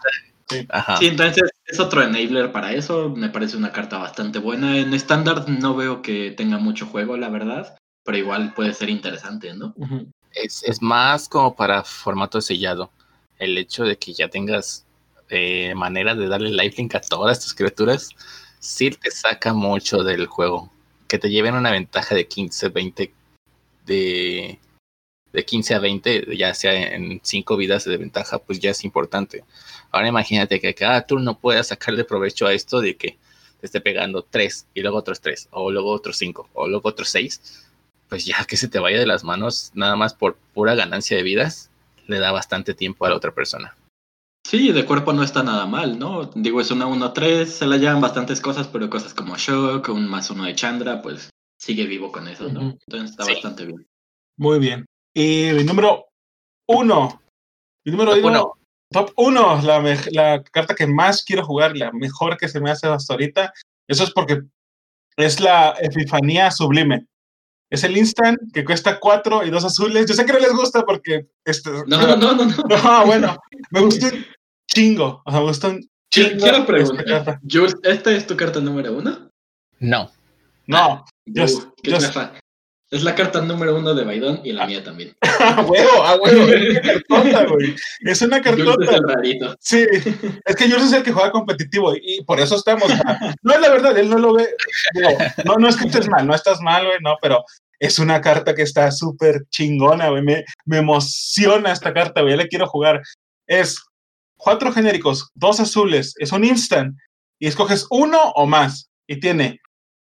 Sí. 0.48 0.66
sí. 1.00 1.06
entonces 1.08 1.50
es 1.66 1.80
otro 1.80 2.02
enabler 2.02 2.52
para 2.52 2.72
eso. 2.72 3.10
Me 3.10 3.28
parece 3.28 3.56
una 3.56 3.72
carta 3.72 3.98
bastante 3.98 4.38
buena. 4.38 4.78
En 4.78 4.94
estándar 4.94 5.48
no 5.48 5.74
veo 5.74 6.00
que 6.00 6.30
tenga 6.30 6.58
mucho 6.58 6.86
juego, 6.86 7.16
la 7.16 7.28
verdad, 7.28 7.76
pero 8.04 8.18
igual 8.18 8.54
puede 8.54 8.72
ser 8.72 8.88
interesante, 8.88 9.52
¿no? 9.52 9.74
es, 10.34 10.62
es, 10.62 10.80
más 10.80 11.28
como 11.28 11.56
para 11.56 11.82
formato 11.82 12.40
sellado. 12.40 12.92
El 13.36 13.58
hecho 13.58 13.82
de 13.82 13.98
que 13.98 14.12
ya 14.12 14.28
tengas 14.28 14.86
eh, 15.28 15.74
manera 15.74 16.14
de 16.14 16.28
darle 16.28 16.50
lifelink 16.50 16.94
a 16.94 17.00
todas 17.00 17.38
estas 17.38 17.54
criaturas, 17.54 18.10
sí 18.60 18.90
te 18.90 19.10
saca 19.10 19.52
mucho 19.52 20.04
del 20.04 20.26
juego. 20.26 20.71
Que 21.12 21.18
te 21.18 21.28
lleven 21.28 21.54
una 21.54 21.70
ventaja 21.70 22.14
de 22.14 22.26
15, 22.26 22.70
20, 22.70 23.12
de, 23.84 24.58
de 25.30 25.44
15 25.44 25.74
a 25.74 25.78
20, 25.78 26.34
ya 26.38 26.54
sea 26.54 26.72
en 26.72 27.20
5 27.22 27.54
vidas 27.58 27.84
de 27.84 27.98
ventaja, 27.98 28.38
pues 28.38 28.60
ya 28.60 28.70
es 28.70 28.82
importante. 28.82 29.44
Ahora 29.90 30.08
imagínate 30.08 30.58
que 30.58 30.74
cada 30.74 31.06
turno 31.06 31.38
puedas 31.38 31.66
sacarle 31.66 32.04
provecho 32.04 32.46
a 32.46 32.54
esto 32.54 32.80
de 32.80 32.96
que 32.96 33.18
te 33.60 33.66
esté 33.66 33.82
pegando 33.82 34.22
3 34.22 34.68
y 34.72 34.80
luego 34.80 34.96
otros 34.96 35.20
3, 35.20 35.48
o 35.50 35.70
luego 35.70 35.90
otros 35.90 36.16
5, 36.16 36.48
o 36.54 36.66
luego 36.66 36.88
otros 36.88 37.10
6. 37.10 37.66
Pues 38.08 38.24
ya 38.24 38.46
que 38.46 38.56
se 38.56 38.68
te 38.68 38.78
vaya 38.78 38.98
de 38.98 39.04
las 39.04 39.22
manos 39.22 39.70
nada 39.74 39.96
más 39.96 40.14
por 40.14 40.36
pura 40.54 40.74
ganancia 40.74 41.18
de 41.18 41.24
vidas, 41.24 41.68
le 42.06 42.20
da 42.20 42.32
bastante 42.32 42.72
tiempo 42.72 43.04
a 43.04 43.10
la 43.10 43.16
otra 43.16 43.32
persona. 43.32 43.76
Sí, 44.52 44.70
de 44.70 44.84
cuerpo 44.84 45.14
no 45.14 45.22
está 45.22 45.42
nada 45.42 45.64
mal, 45.64 45.98
¿no? 45.98 46.26
Digo, 46.34 46.60
es 46.60 46.70
una 46.70 46.86
1-3, 46.86 47.46
se 47.46 47.66
le 47.66 47.78
llevan 47.78 48.02
bastantes 48.02 48.38
cosas, 48.38 48.68
pero 48.68 48.90
cosas 48.90 49.14
como 49.14 49.34
Shock, 49.38 49.88
un 49.88 50.06
más 50.06 50.28
uno 50.28 50.44
de 50.44 50.54
Chandra, 50.54 51.00
pues 51.00 51.30
sigue 51.58 51.86
vivo 51.86 52.12
con 52.12 52.28
eso, 52.28 52.50
¿no? 52.50 52.76
Entonces 52.86 53.12
está 53.12 53.24
bastante 53.24 53.64
bien. 53.64 53.88
Muy 54.36 54.58
bien. 54.58 54.84
Y 55.14 55.52
mi 55.54 55.64
número 55.64 56.04
uno. 56.68 57.22
Mi 57.86 57.92
número 57.92 58.14
uno. 58.22 58.52
Top 58.90 59.12
uno, 59.16 59.58
la, 59.62 59.82
la 60.10 60.42
carta 60.42 60.74
que 60.74 60.86
más 60.86 61.24
quiero 61.24 61.46
jugar, 61.46 61.74
la 61.74 61.90
mejor 61.92 62.36
que 62.36 62.46
se 62.46 62.60
me 62.60 62.70
hace 62.70 62.86
hasta 62.88 63.14
ahorita. 63.14 63.54
Eso 63.88 64.04
es 64.04 64.10
porque 64.10 64.42
es 65.16 65.40
la 65.40 65.76
Epifanía 65.80 66.50
Sublime. 66.50 67.06
Es 67.70 67.84
el 67.84 67.96
instant 67.96 68.38
que 68.52 68.66
cuesta 68.66 69.00
cuatro 69.00 69.46
y 69.46 69.50
dos 69.50 69.64
azules. 69.64 70.04
Yo 70.04 70.12
sé 70.12 70.26
que 70.26 70.34
no 70.34 70.40
les 70.40 70.52
gusta 70.52 70.82
porque. 70.82 71.30
Este, 71.42 71.70
no, 71.70 71.84
no, 71.86 72.16
no, 72.18 72.34
no, 72.34 72.44
no. 72.44 73.06
bueno, 73.06 73.38
me 73.70 73.80
gustó 73.80 74.08
chingo. 74.74 75.22
O 75.24 75.30
sea, 75.30 75.40
me 75.40 75.46
gustó 75.46 75.68
un 75.70 75.88
chingo. 76.10 76.42
Quiero 76.42 76.66
preguntar. 76.66 77.40
Jules, 77.48 77.74
¿esta 77.82 78.12
es 78.12 78.26
tu 78.26 78.36
carta 78.36 78.60
número 78.60 78.92
uno? 78.92 79.30
No. 79.78 80.10
No. 80.66 81.04
yo, 81.26 81.46
yo, 81.82 81.98
es 82.92 83.02
la 83.02 83.14
carta 83.14 83.40
número 83.40 83.74
uno 83.74 83.94
de 83.94 84.04
Baidón 84.04 84.42
y 84.44 84.52
la 84.52 84.66
mía 84.66 84.84
también. 84.84 85.16
¡A 85.22 85.62
huevo! 85.66 86.02
¡A 86.04 86.14
huevo! 86.16 86.46
Es 86.84 87.00
una 87.10 87.32
cartota, 87.32 87.46
güey. 87.46 87.74
Es 88.00 88.22
una 88.22 88.42
cartota. 88.42 89.14
Es 89.22 89.56
sí, 89.60 89.86
es 90.44 90.56
que 90.56 90.68
yo 90.68 90.76
es 90.76 90.92
el 90.92 91.02
que 91.02 91.10
juega 91.10 91.30
competitivo 91.30 91.94
y 91.94 92.22
por 92.24 92.38
eso 92.38 92.54
estamos. 92.54 92.92
No 93.42 93.54
es 93.54 93.60
la 93.60 93.70
verdad, 93.70 93.96
él 93.96 94.10
no 94.10 94.18
lo 94.18 94.34
ve. 94.34 94.46
no, 95.46 95.56
no 95.56 95.68
es 95.68 95.76
que 95.76 95.86
estés 95.86 96.06
mal, 96.10 96.26
no 96.26 96.34
estás 96.34 96.60
mal, 96.60 96.84
güey, 96.84 96.98
no, 97.00 97.16
pero 97.22 97.42
es 97.80 97.98
una 97.98 98.20
carta 98.20 98.54
que 98.54 98.62
está 98.62 98.92
súper 98.92 99.46
chingona, 99.48 100.10
güey. 100.10 100.22
Me, 100.22 100.44
me 100.66 100.78
emociona 100.78 101.72
esta 101.72 101.94
carta, 101.94 102.20
güey. 102.20 102.34
Ya 102.34 102.42
le 102.42 102.48
quiero 102.48 102.66
jugar. 102.66 103.00
Es 103.46 103.82
cuatro 104.42 104.72
genéricos, 104.72 105.30
dos 105.34 105.60
azules, 105.60 106.14
es 106.18 106.32
un 106.32 106.44
instant 106.44 106.96
y 107.38 107.46
escoges 107.46 107.86
uno 107.90 108.18
o 108.34 108.46
más 108.46 108.90
y 109.06 109.20
tiene 109.20 109.60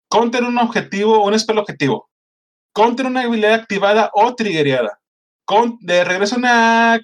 counter 0.08 0.44
un 0.44 0.58
objetivo, 0.58 1.24
un 1.24 1.38
spell 1.38 1.58
objetivo 1.58 2.08
contra 2.72 3.06
una 3.06 3.22
habilidad 3.22 3.54
activada 3.54 4.10
o 4.14 4.34
triggereada. 4.34 4.98
Con, 5.44 5.78
de 5.80 6.04
regreso 6.04 6.36
una, 6.36 7.00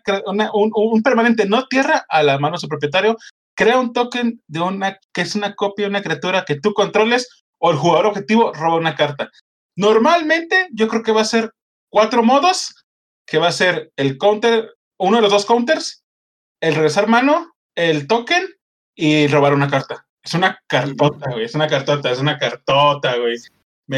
un, 0.54 1.02
permanente 1.02 1.46
no 1.46 1.66
tierra 1.66 2.06
a 2.08 2.22
la 2.22 2.38
mano 2.38 2.54
de 2.56 2.60
su 2.60 2.68
propietario, 2.68 3.16
crea 3.54 3.78
un 3.78 3.92
token 3.92 4.40
de 4.46 4.60
una 4.60 4.98
que 5.12 5.22
es 5.22 5.34
una 5.34 5.54
copia 5.54 5.86
de 5.86 5.90
una 5.90 6.02
criatura 6.02 6.44
que 6.46 6.58
tú 6.60 6.72
controles 6.72 7.28
o 7.58 7.70
el 7.70 7.76
jugador 7.76 8.06
objetivo 8.06 8.52
roba 8.52 8.76
una 8.76 8.94
carta. 8.94 9.30
Normalmente 9.76 10.68
yo 10.72 10.88
creo 10.88 11.02
que 11.02 11.12
va 11.12 11.22
a 11.22 11.26
ser 11.26 11.50
cuatro 11.90 12.22
modos, 12.22 12.86
que 13.26 13.38
va 13.38 13.48
a 13.48 13.52
ser 13.52 13.90
el 13.96 14.16
counter, 14.16 14.74
uno 14.98 15.16
de 15.16 15.22
los 15.22 15.32
dos 15.32 15.44
counters, 15.44 16.04
el 16.60 16.74
regresar 16.74 17.08
mano, 17.08 17.54
el 17.74 18.06
token 18.06 18.46
y 18.94 19.26
robar 19.26 19.54
una 19.54 19.68
carta. 19.68 20.06
Es 20.22 20.34
una 20.34 20.58
cartota, 20.66 21.30
güey, 21.30 21.44
es 21.44 21.54
una 21.54 21.68
cartota, 21.68 22.10
es 22.10 22.18
una 22.18 22.38
cartota, 22.38 23.16
güey 23.16 23.36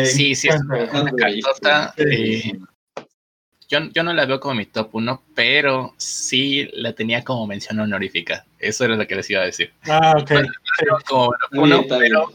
sí, 0.04 0.34
sí, 0.34 0.48
es 0.48 0.60
una 0.60 1.12
cartota. 1.12 1.94
Eh, 1.96 2.58
yo, 3.68 3.80
yo 3.92 4.02
no 4.02 4.12
la 4.12 4.26
veo 4.26 4.40
como 4.40 4.54
mi 4.54 4.66
top 4.66 4.94
1, 4.94 5.22
pero 5.34 5.94
sí 5.96 6.68
la 6.72 6.92
tenía 6.92 7.24
como 7.24 7.46
mención 7.46 7.78
honorífica. 7.80 8.46
Eso 8.58 8.84
era 8.84 8.96
lo 8.96 9.06
que 9.06 9.16
les 9.16 9.30
iba 9.30 9.42
a 9.42 9.46
decir. 9.46 9.72
Ah, 9.88 10.14
ok. 10.18 10.32
como 11.06 11.32
uno, 11.52 11.84
pero 11.88 12.32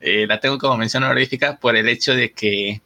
eh, 0.00 0.26
la 0.26 0.40
tengo 0.40 0.58
como 0.58 0.76
mención 0.76 1.02
honorífica 1.02 1.58
por 1.58 1.76
el 1.76 1.88
hecho 1.88 2.14
de 2.14 2.32
que 2.32 2.80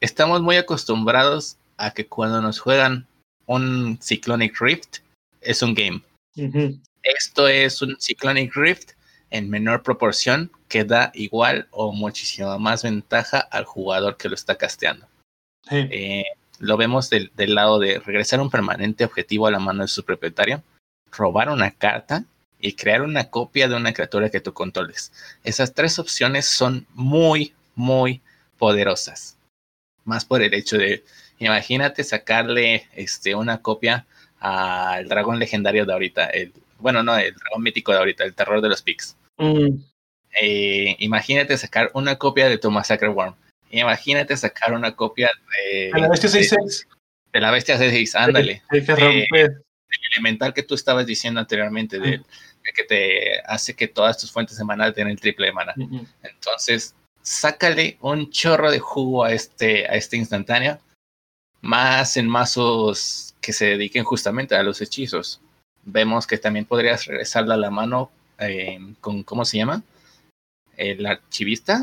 estamos 0.00 0.42
muy 0.42 0.56
acostumbrados 0.56 1.56
a 1.76 1.92
que 1.92 2.06
cuando 2.06 2.40
nos 2.40 2.60
juegan 2.60 3.06
un 3.46 3.98
Cyclonic 4.00 4.60
Rift 4.60 4.98
es 5.42 5.62
un 5.62 5.74
game. 5.74 6.02
Esto 7.02 7.48
es 7.48 7.82
un 7.82 7.96
Cyclonic 8.00 8.54
Rift 8.54 8.92
en 9.30 9.50
menor 9.50 9.82
proporción 9.82 10.50
que 10.68 10.84
da 10.84 11.10
igual 11.14 11.66
o 11.70 11.92
muchísima 11.92 12.58
más 12.58 12.82
ventaja 12.82 13.38
al 13.38 13.64
jugador 13.64 14.16
que 14.16 14.28
lo 14.28 14.34
está 14.34 14.56
casteando. 14.56 15.06
Eh, 15.70 16.24
lo 16.58 16.76
vemos 16.76 17.10
del, 17.10 17.30
lado 17.36 17.78
de 17.78 17.98
regresar 17.98 18.40
un 18.40 18.50
permanente 18.50 19.04
objetivo 19.04 19.46
a 19.46 19.50
la 19.50 19.58
mano 19.58 19.82
de 19.82 19.88
su 19.88 20.04
propietario, 20.04 20.62
robar 21.10 21.48
una 21.48 21.70
carta 21.72 22.24
y 22.60 22.74
crear 22.74 23.02
una 23.02 23.30
copia 23.30 23.68
de 23.68 23.74
una 23.74 23.92
criatura 23.92 24.30
que 24.30 24.40
tú 24.40 24.52
controles. 24.52 25.12
Esas 25.44 25.74
tres 25.74 25.98
opciones 25.98 26.46
son 26.46 26.86
muy, 26.94 27.54
muy 27.74 28.20
poderosas. 28.58 29.36
Más 30.04 30.24
por 30.24 30.42
el 30.42 30.54
hecho 30.54 30.78
de, 30.78 31.04
imagínate 31.38 32.04
sacarle 32.04 32.86
este, 32.94 33.34
una 33.34 33.60
copia 33.62 34.06
al 34.42 35.08
dragón 35.08 35.38
legendario 35.38 35.86
de 35.86 35.92
ahorita, 35.92 36.26
el, 36.26 36.52
bueno, 36.78 37.02
no, 37.04 37.16
el 37.16 37.32
dragón 37.32 37.62
mítico 37.62 37.92
de 37.92 37.98
ahorita, 37.98 38.24
el 38.24 38.34
terror 38.34 38.60
de 38.60 38.68
los 38.68 38.82
pics. 38.82 39.16
Mm. 39.38 39.76
Eh, 40.40 40.96
imagínate 40.98 41.56
sacar 41.56 41.90
una 41.94 42.16
copia 42.16 42.48
de 42.48 42.58
tu 42.58 42.70
Massacre 42.70 43.08
Worm. 43.08 43.36
Imagínate 43.70 44.36
sacar 44.36 44.72
una 44.72 44.96
copia 44.96 45.30
de. 45.64 45.90
la 45.94 46.08
bestia 46.08 46.28
6 46.28 46.86
De, 47.32 47.40
la 47.40 47.50
bestia 47.52 47.78
6 47.78 48.16
ándale. 48.16 48.62
el 48.70 49.64
elemental 50.12 50.52
que 50.52 50.64
tú 50.64 50.74
estabas 50.74 51.06
diciendo 51.06 51.38
anteriormente, 51.38 52.00
de, 52.00 52.20
que 52.74 52.84
te 52.84 53.40
hace 53.46 53.74
que 53.74 53.86
todas 53.86 54.18
tus 54.18 54.32
fuentes 54.32 54.58
de 54.58 54.64
mana 54.64 54.92
tengan 54.92 55.12
el 55.12 55.20
triple 55.20 55.46
de 55.46 55.52
mana. 55.52 55.74
Entonces, 56.22 56.96
sácale 57.20 57.96
un 58.00 58.28
chorro 58.30 58.72
de 58.72 58.80
jugo 58.80 59.24
a 59.24 59.32
este, 59.32 59.86
a 59.86 59.94
este 59.94 60.16
instantáneo, 60.16 60.80
más 61.60 62.16
en 62.16 62.28
mazos 62.28 63.31
que 63.42 63.52
se 63.52 63.66
dediquen 63.66 64.04
justamente 64.04 64.54
a 64.54 64.62
los 64.62 64.80
hechizos. 64.80 65.40
Vemos 65.84 66.26
que 66.26 66.38
también 66.38 66.64
podrías 66.64 67.04
regresarle 67.06 67.54
a 67.54 67.58
la 67.58 67.70
mano 67.70 68.10
eh, 68.38 68.78
con, 69.00 69.24
¿cómo 69.24 69.44
se 69.44 69.58
llama? 69.58 69.82
El 70.76 71.04
archivista. 71.04 71.82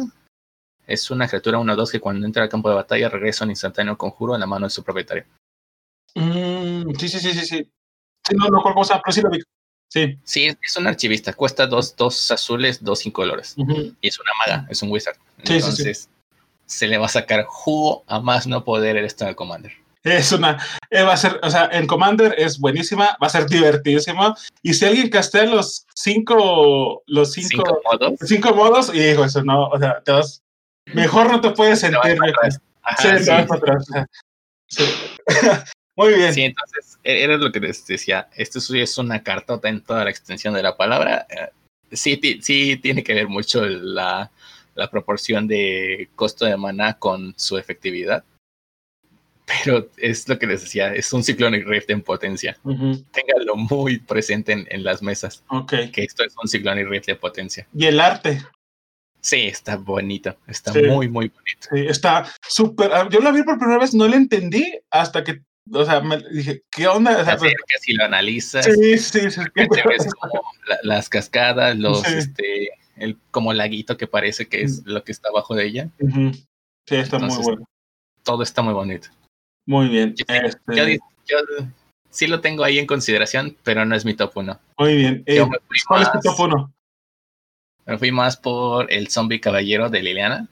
Es 0.88 1.12
una 1.12 1.28
criatura 1.28 1.60
1-2 1.60 1.92
que 1.92 2.00
cuando 2.00 2.26
entra 2.26 2.42
al 2.42 2.50
campo 2.50 2.70
de 2.70 2.76
batalla 2.76 3.10
regresa 3.10 3.44
un 3.44 3.52
instantáneo 3.52 3.98
conjuro 3.98 4.34
en 4.34 4.40
la 4.40 4.48
mano 4.48 4.66
de 4.66 4.72
su 4.72 4.84
propietario. 4.84 5.26
Mm, 6.16 6.96
sí, 6.98 7.10
sí, 7.10 7.20
sí, 7.20 7.34
sí, 7.34 7.46
sí. 7.46 7.72
no, 8.36 8.48
no, 8.48 8.62
¿cómo 8.62 8.84
se 8.84 8.94
pero 8.94 9.12
sí 9.12 9.22
lo 9.22 9.30
vi. 9.30 9.40
Sí. 9.90 10.18
Sí, 10.24 10.58
es 10.62 10.78
un 10.78 10.88
archivista. 10.88 11.34
Cuesta 11.34 11.68
dos, 11.68 11.96
dos 11.96 12.32
azules, 12.32 12.84
dos 12.84 13.06
incolores. 13.06 13.56
colores 13.56 13.94
Y 14.02 14.08
es 14.08 14.20
una 14.20 14.32
maga, 14.46 14.68
es 14.70 14.82
un 14.82 14.92
wizard. 14.92 15.18
Entonces, 15.40 16.10
se 16.66 16.88
le 16.88 16.98
va 16.98 17.08
a 17.08 17.10
sacar 17.10 17.44
jugo 17.46 18.04
a 18.08 18.20
más 18.20 18.48
no 18.48 18.64
poder 18.64 18.98
el 18.98 19.06
Stone 19.06 19.36
Commander. 19.36 19.74
Es 20.04 20.32
una, 20.32 20.58
eh, 20.90 21.04
va 21.04 21.14
a 21.14 21.18
ser, 21.18 21.40
o 21.44 21.50
sea, 21.50 21.70
en 21.74 21.86
Commander 21.86 22.34
es 22.38 22.58
buenísima, 22.58 23.18
va 23.22 23.28
a 23.28 23.30
ser 23.30 23.48
divertidísimo. 23.48 24.34
Y 24.64 24.74
si 24.74 24.86
alguien 24.86 25.10
castea 25.10 25.44
los 25.44 25.86
cinco, 25.94 27.04
los 27.06 27.34
cinco, 27.34 27.82
modos, 27.84 28.14
cinco 28.22 28.56
modos, 28.56 28.94
y 28.94 29.00
dijo 29.00 29.26
eso, 29.26 29.44
no, 29.44 29.68
o 29.68 29.78
sea, 29.78 30.02
te 30.02 30.14
vas, 30.14 30.42
mejor 30.94 31.30
no 31.30 31.42
te 31.42 31.52
puedes 31.52 31.80
sentir. 31.82 32.18
sí, 34.68 34.84
Muy 35.98 36.14
bien. 36.14 36.34
Sí, 36.34 36.44
entonces, 36.44 36.98
e-, 37.04 37.24
era 37.24 37.36
lo 37.36 37.52
que 37.52 37.60
les 37.60 37.86
decía. 37.86 38.30
Esto 38.38 38.60
es 38.74 38.98
una 38.98 39.22
cartota 39.22 39.68
en 39.68 39.82
toda 39.82 40.06
la 40.06 40.10
extensión 40.10 40.54
de 40.54 40.64
la 40.64 40.78
palabra. 40.78 41.28
Eh, 41.30 41.50
sí, 41.92 42.22
sí 42.42 42.78
tiene 42.78 43.04
que 43.04 43.14
ver 43.14 43.28
mucho 43.28 43.66
la, 43.66 44.32
la 44.76 44.90
proporción 44.90 45.46
de 45.46 46.10
costo 46.16 46.46
de 46.46 46.56
mana 46.56 46.94
con 46.94 47.34
su 47.38 47.58
efectividad 47.58 48.24
pero 49.50 49.90
es 49.98 50.28
lo 50.28 50.38
que 50.38 50.48
les 50.48 50.62
decía, 50.62 50.94
es 50.94 51.12
un 51.12 51.24
Cyclonic 51.24 51.66
Rift 51.66 51.90
en 51.90 52.02
potencia. 52.02 52.58
Uh 52.64 52.96
Ténganlo 53.12 53.56
muy 53.56 54.00
presente 54.00 54.52
en, 54.52 54.84
las 54.84 55.02
mesas. 55.02 55.44
Ok. 55.50 55.74
Que 55.92 56.04
esto 56.04 56.24
es 56.24 56.34
un 56.42 56.48
Cyclonic 56.48 56.88
Rift 56.88 57.08
de 57.08 57.16
potencia. 57.16 57.68
¿Y 57.74 57.86
el 57.86 58.00
arte? 58.00 58.42
Sí, 59.22 59.48
está 59.48 59.76
bonito, 59.76 60.38
está 60.48 60.72
muy, 60.74 61.10
muy 61.10 61.28
bonito. 61.28 61.68
Sí, 61.72 61.86
está 61.88 62.32
súper. 62.48 62.92
Ah, 62.94 63.08
yo 63.12 63.20
lo 63.20 63.34
vi 63.34 63.44
por 63.44 63.58
primera 63.58 63.80
vez, 63.80 63.94
no 63.94 64.08
lo 64.08 64.16
entendí 64.16 64.80
hasta 64.90 65.24
que, 65.26 65.42
o 65.74 65.84
sea, 65.84 66.00
me 66.00 66.20
dije, 66.32 66.64
¿qué 66.72 66.88
onda? 66.88 67.20
O 67.20 67.26
sea, 67.26 67.38
si 67.82 67.94
lo 67.94 68.06
analizas, 68.06 68.66
sí, 68.66 68.98
sí, 68.98 69.30
sí. 69.30 69.42
como 70.32 70.44
las 70.84 71.10
cascadas, 71.10 71.78
los, 71.78 72.08
este, 72.08 72.70
el 72.96 73.18
como 73.32 73.52
laguito 73.52 73.98
que 73.98 74.08
parece 74.08 74.48
que 74.48 74.62
es 74.62 74.86
lo 74.86 75.04
que 75.04 75.12
está 75.12 75.30
abajo 75.30 75.54
de 75.54 75.66
ella. 75.66 75.90
Sí, 76.86 76.96
está 76.96 77.20
muy 77.20 77.36
bueno. 77.44 77.70
Todo 78.24 78.44
está 78.44 78.62
muy 78.62 78.74
bonito. 78.74 79.10
Muy 79.70 79.88
bien. 79.88 80.16
Este 80.28 81.00
yo, 81.28 81.38
sí 82.10 82.26
lo 82.26 82.42
tengo 82.42 82.64
ahí 82.64 82.80
en 82.80 82.88
consideración, 82.88 83.56
pero 83.62 83.86
no 83.86 83.96
es 83.96 84.04
mi 84.04 84.16
top 84.16 84.32
1. 84.36 84.60
Muy 84.80 84.96
bien. 84.96 85.24
Eh, 85.28 85.46
¿Cuál 85.88 86.02
es 86.02 86.12
tu 86.12 86.20
top 86.22 86.40
1? 86.40 86.74
Me 87.86 87.98
fui 88.00 88.12
más 88.12 88.36
por 88.36 88.92
el 88.92 89.10
zombie 89.10 89.40
caballero 89.40 89.92
de 89.92 90.02
Liliana. 90.02 90.48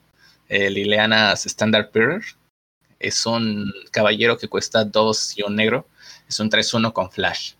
Eh, 0.49 0.69
Liliana's 0.69 1.47
Standard 1.47 1.91
Bearer. 1.91 2.21
Es 2.99 3.25
un 3.25 3.73
caballero 3.89 4.37
que 4.37 4.49
cuesta 4.49 4.85
2 4.85 5.39
y 5.39 5.41
un 5.41 5.55
negro. 5.55 5.87
Es 6.29 6.39
un 6.39 6.51
3-1 6.51 6.93
con 6.93 7.09
flash. 7.09 7.53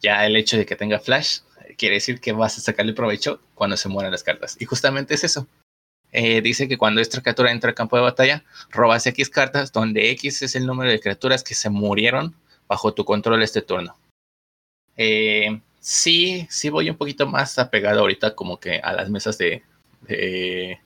Ya 0.00 0.24
el 0.24 0.36
hecho 0.36 0.56
de 0.56 0.64
que 0.64 0.74
tenga 0.74 1.00
flash 1.00 1.40
quiere 1.76 1.96
decir 1.96 2.18
que 2.18 2.32
vas 2.32 2.56
a 2.56 2.62
sacarle 2.62 2.94
provecho 2.94 3.42
cuando 3.54 3.76
se 3.76 3.90
mueran 3.90 4.10
las 4.10 4.22
cartas. 4.22 4.56
Y 4.58 4.64
justamente 4.64 5.12
es 5.12 5.24
eso. 5.24 5.46
Eh, 6.12 6.40
dice 6.40 6.68
que 6.68 6.78
cuando 6.78 7.00
esta 7.00 7.20
criatura 7.20 7.52
entra 7.52 7.70
al 7.70 7.74
campo 7.74 7.96
de 7.96 8.02
batalla, 8.02 8.44
robas 8.70 9.06
X 9.06 9.28
cartas, 9.28 9.72
donde 9.72 10.10
X 10.12 10.42
es 10.42 10.56
el 10.56 10.66
número 10.66 10.90
de 10.90 11.00
criaturas 11.00 11.44
que 11.44 11.54
se 11.54 11.68
murieron 11.68 12.34
bajo 12.66 12.94
tu 12.94 13.04
control 13.04 13.42
este 13.42 13.62
turno. 13.62 13.96
Eh, 14.96 15.60
sí, 15.80 16.46
sí 16.50 16.70
voy 16.70 16.90
un 16.90 16.96
poquito 16.96 17.26
más 17.26 17.58
apegado 17.58 18.00
ahorita 18.00 18.34
como 18.34 18.58
que 18.58 18.78
a 18.78 18.92
las 18.92 19.10
mesas 19.10 19.38
de, 19.38 19.62
de, 20.06 20.78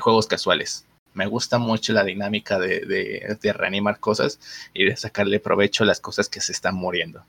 juegos 0.00 0.26
casuales. 0.26 0.86
Me 1.14 1.26
gusta 1.26 1.58
mucho 1.58 1.92
la 1.92 2.04
dinámica 2.04 2.58
de, 2.58 2.80
de, 3.40 3.52
reanimar 3.52 4.00
cosas 4.00 4.40
y 4.72 4.84
de 4.84 4.96
sacarle 4.96 5.40
provecho 5.40 5.84
a 5.84 5.86
las 5.86 6.00
cosas 6.00 6.28
que 6.28 6.40
se 6.40 6.52
están 6.52 6.74
muriendo. 6.74 7.24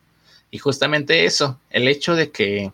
Y 0.52 0.60
justamente 0.60 1.26
eso, 1.26 1.60
el 1.70 1.88
hecho 1.88 2.16
de 2.16 2.32
que 2.32 2.72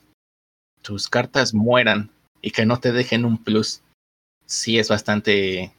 tus 0.82 1.08
cartas 1.08 1.54
mueran 1.54 2.12
y 2.42 2.52
que 2.52 2.66
no 2.66 2.80
te 2.80 2.92
dejen 2.92 3.26
un 3.26 3.44
plus 3.44 3.82
sí 4.50 4.80
es 4.80 4.90
bastante 4.90 5.72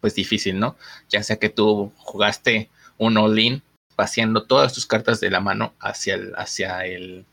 pues 0.00 0.14
difícil, 0.14 0.58
¿no? 0.58 0.76
Ya 1.08 1.22
sea 1.22 1.36
que 1.36 1.50
tú 1.50 1.92
jugaste 1.98 2.70
un 2.98 3.16
all-in 3.16 3.62
paseando 3.94 4.44
todas 4.44 4.72
tus 4.72 4.86
cartas 4.86 5.20
de 5.20 5.30
la 5.30 5.40
mano 5.40 5.74
hacia 5.80 6.14
el, 6.14 6.34
hacia 6.36 6.84
el, 6.86 7.24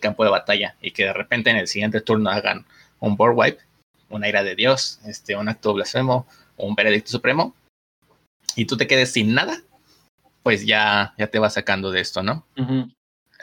campo 0.00 0.24
de 0.24 0.30
batalla 0.30 0.74
y 0.82 0.90
que 0.90 1.04
de 1.04 1.12
repente 1.12 1.50
en 1.50 1.56
el 1.56 1.68
siguiente 1.68 2.00
turno 2.00 2.28
hagan 2.28 2.66
un 2.98 3.16
board 3.16 3.34
wipe, 3.36 3.62
una 4.10 4.28
ira 4.28 4.42
de 4.42 4.56
Dios, 4.56 4.98
este, 5.04 5.36
un 5.36 5.48
acto 5.48 5.72
blasfemo, 5.72 6.26
un 6.56 6.74
veredicto 6.74 7.12
supremo, 7.12 7.54
y 8.56 8.64
tú 8.64 8.76
te 8.76 8.88
quedes 8.88 9.12
sin 9.12 9.34
nada, 9.34 9.62
pues 10.42 10.66
ya, 10.66 11.14
ya 11.16 11.28
te 11.28 11.38
vas 11.38 11.54
sacando 11.54 11.92
de 11.92 12.00
esto, 12.00 12.24
¿no? 12.24 12.44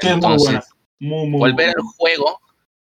Entonces, 0.02 0.60
volver 1.00 1.70
al 1.70 1.84
juego 1.96 2.42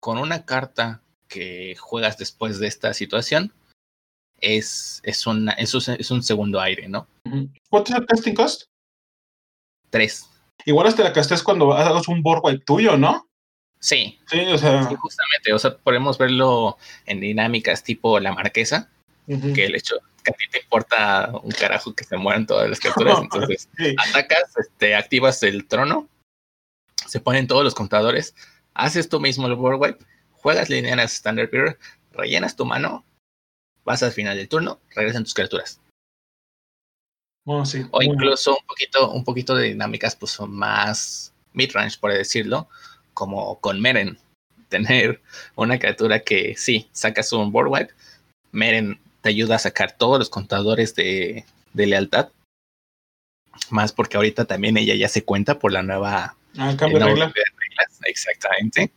con 0.01 0.17
una 0.17 0.47
carta 0.47 1.03
que 1.29 1.77
juegas 1.79 2.17
después 2.17 2.59
de 2.61 2.67
esta 2.67 2.95
situación, 2.95 3.53
es, 4.41 5.01
es, 5.05 5.27
una, 5.27 5.53
es, 5.53 5.75
es 5.75 6.11
un 6.11 6.23
segundo 6.23 6.61
aire, 6.61 6.89
¿no? 6.89 7.07
¿Cuánto 7.69 7.93
es 7.93 7.99
el 7.99 8.07
casting 8.07 8.35
cost? 8.35 8.65
Tres. 9.91 10.29
Igual 10.65 10.87
hasta 10.87 11.03
la 11.03 11.13
castes 11.13 11.43
cuando 11.43 11.73
hagas 11.73 12.09
un 12.09 12.23
wipe 12.23 12.59
tuyo, 12.65 12.97
¿no? 12.97 13.29
Sí. 13.81 14.19
Sí, 14.27 14.41
o 14.41 14.59
sea. 14.59 14.85
justamente. 14.85 15.53
O 15.53 15.59
sea, 15.59 15.77
podemos 15.77 16.19
verlo 16.19 16.77
en 17.07 17.21
dinámicas 17.21 17.83
tipo 17.83 18.21
la 18.21 18.33
marquesa, 18.33 18.91
que 19.27 19.67
el 19.67 19.75
hecho 19.75 19.97
que 20.23 20.33
a 20.33 20.35
ti 20.35 20.45
te 20.51 20.61
importa 20.61 21.31
un 21.43 21.51
carajo 21.51 21.95
que 21.95 22.05
se 22.05 22.17
mueran 22.17 22.47
todas 22.47 22.69
las 22.69 22.79
criaturas. 22.79 23.19
Entonces, 23.23 23.69
atacas, 23.97 24.57
este, 24.59 24.95
activas 24.95 25.43
el 25.43 25.67
trono, 25.67 26.09
se 27.07 27.21
ponen 27.21 27.47
todos 27.47 27.65
los 27.65 27.75
contadores, 27.75 28.35
haces 28.75 29.09
tú 29.09 29.19
mismo 29.19 29.47
el 29.47 29.55
board 29.55 29.81
wipe, 29.81 30.05
juegas 30.33 30.69
lineanas 30.69 31.15
Standard 31.15 31.51
Beer, 31.51 31.79
rellenas 32.13 32.55
tu 32.55 32.67
mano 32.67 33.05
vas 33.85 34.03
al 34.03 34.13
final 34.13 34.37
del 34.37 34.49
turno, 34.49 34.81
regresan 34.95 35.25
tus 35.25 35.35
criaturas. 35.35 35.81
Oh, 37.47 37.65
o 37.91 38.03
incluso 38.03 38.57
un 38.59 38.67
poquito, 38.67 39.11
un 39.11 39.25
poquito 39.25 39.55
de 39.55 39.69
dinámicas 39.69 40.15
pues 40.15 40.33
son 40.33 40.53
más 40.55 41.33
mid-range, 41.53 41.99
por 41.99 42.13
decirlo, 42.13 42.69
como 43.15 43.59
con 43.61 43.81
Meren. 43.81 44.19
Tener 44.69 45.21
una 45.57 45.79
criatura 45.79 46.21
que 46.21 46.55
sí, 46.57 46.89
sacas 46.93 47.33
un 47.33 47.51
board 47.51 47.69
wipe, 47.69 47.95
Meren 48.53 49.01
te 49.21 49.31
ayuda 49.31 49.57
a 49.57 49.59
sacar 49.59 49.97
todos 49.97 50.19
los 50.19 50.31
contadores 50.31 50.95
de, 50.95 51.45
lealtad 51.75 52.31
Más 53.71 53.93
porque 53.93 54.17
ahorita 54.17 54.45
también 54.45 54.77
ella 54.77 54.95
ya 54.95 55.09
se 55.09 55.25
cuenta 55.25 55.59
por 55.59 55.73
la 55.73 55.83
nueva... 55.83 56.37
Ah, 56.57 56.75
cambio 56.77 56.99
de 56.99 57.07
reglas. 57.07 58.01
Exactamente. 58.05 58.91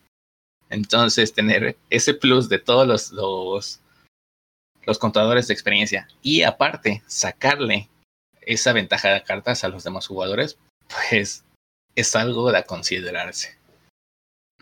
Entonces, 0.70 1.34
tener 1.34 1.78
ese 1.90 2.14
plus 2.14 2.50
de 2.50 2.60
todos 2.60 2.88
los, 2.88 3.12
los, 3.12 3.80
los 4.86 5.00
contadores 5.00 5.48
de 5.48 5.54
experiencia 5.54 6.08
y 6.22 6.44
aparte 6.44 7.04
sacarle 7.08 7.90
esa 8.42 8.74
ventaja 8.74 9.10
de 9.10 9.24
cartas 9.24 9.64
a 9.64 9.70
los 9.70 9.84
demás 9.84 10.08
jugadores, 10.08 10.58
pues 10.88 11.46
es 11.96 12.16
algo 12.16 12.52
de 12.52 12.64
considerarse. 12.64 13.58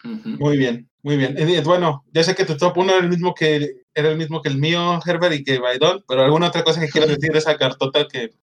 Muy 0.03 0.57
bien, 0.57 0.89
muy 1.03 1.17
bien. 1.17 1.35
Bueno, 1.63 2.03
ya 2.11 2.23
sé 2.23 2.35
que 2.35 2.45
tu 2.45 2.57
top 2.57 2.77
1 2.77 2.91
era 2.91 3.03
el 3.03 3.09
mismo 3.09 3.33
que 3.33 3.81
era 3.93 4.09
el 4.09 4.17
mismo 4.17 4.41
que 4.41 4.49
el 4.49 4.57
mío, 4.57 4.99
Herbert, 5.05 5.35
y 5.35 5.43
que 5.43 5.59
Baidón, 5.59 6.03
pero 6.07 6.23
alguna 6.23 6.47
otra 6.47 6.63
cosa 6.63 6.79
que 6.79 6.89
quieras 6.89 7.09
decir 7.09 7.31
de 7.31 7.39
esa 7.39 7.57
cartota 7.57 8.07
que. 8.07 8.33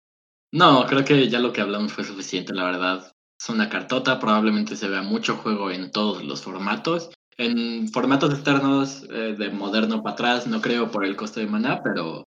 No, 0.52 0.86
creo 0.86 1.04
que 1.04 1.28
ya 1.28 1.40
lo 1.40 1.52
que 1.52 1.60
hablamos 1.60 1.92
fue 1.92 2.04
suficiente, 2.04 2.54
la 2.54 2.64
verdad. 2.64 3.12
Es 3.40 3.48
una 3.48 3.68
cartota, 3.68 4.18
probablemente 4.18 4.76
se 4.76 4.88
vea 4.88 5.02
mucho 5.02 5.36
juego 5.36 5.70
en 5.70 5.90
todos 5.90 6.24
los 6.24 6.42
formatos. 6.42 7.10
En 7.38 7.88
formatos 7.88 8.34
externos, 8.34 9.06
eh, 9.10 9.36
de 9.38 9.50
moderno 9.50 10.02
para 10.02 10.14
atrás, 10.14 10.46
no 10.46 10.60
creo 10.60 10.90
por 10.90 11.04
el 11.04 11.16
coste 11.16 11.40
de 11.40 11.46
maná, 11.46 11.82
pero, 11.82 12.24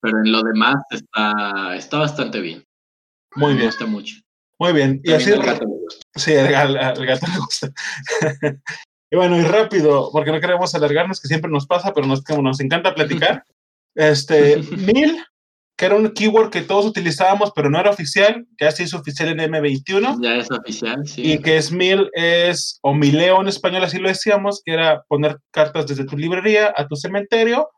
pero 0.00 0.18
en 0.18 0.30
lo 0.30 0.42
demás 0.42 0.76
está, 0.90 1.74
está 1.76 1.98
bastante 1.98 2.40
bien. 2.40 2.64
Muy 3.34 3.54
bien. 3.54 3.58
Me 3.58 3.66
gusta 3.66 3.86
mucho. 3.86 4.14
Muy 4.58 4.72
bien. 4.72 5.00
y 5.02 5.12
así. 5.12 5.32
Sí, 6.14 6.36
al, 6.36 6.74
gato 6.74 7.26
le 7.26 7.38
gusta. 7.38 7.72
y 9.10 9.16
bueno, 9.16 9.36
y 9.36 9.42
rápido, 9.42 10.10
porque 10.12 10.30
no 10.30 10.40
queremos 10.40 10.72
alargarnos, 10.74 11.20
que 11.20 11.26
siempre 11.28 11.50
nos 11.50 11.66
pasa, 11.66 11.92
pero 11.92 12.06
nos, 12.06 12.22
nos 12.28 12.60
encanta 12.60 12.94
platicar. 12.94 13.44
Este, 13.94 14.56
mil, 14.56 15.22
que 15.82 15.86
era 15.86 15.96
un 15.96 16.08
keyword 16.10 16.50
que 16.50 16.62
todos 16.62 16.86
utilizábamos, 16.86 17.50
pero 17.56 17.68
no 17.68 17.76
era 17.76 17.90
oficial, 17.90 18.46
ya 18.60 18.70
se 18.70 18.84
hizo 18.84 18.98
oficial 18.98 19.30
en 19.30 19.50
M21. 19.52 20.22
Ya 20.22 20.36
es 20.36 20.48
oficial, 20.48 21.04
sí. 21.04 21.32
Y 21.32 21.38
que 21.38 21.56
es 21.56 21.72
mil, 21.72 22.08
es, 22.12 22.78
o 22.82 22.94
mileo 22.94 23.40
en 23.40 23.48
español, 23.48 23.82
así 23.82 23.98
lo 23.98 24.08
decíamos, 24.08 24.62
que 24.64 24.74
era 24.74 25.02
poner 25.08 25.40
cartas 25.50 25.88
desde 25.88 26.04
tu 26.04 26.16
librería 26.16 26.72
a 26.76 26.86
tu 26.86 26.94
cementerio, 26.94 27.68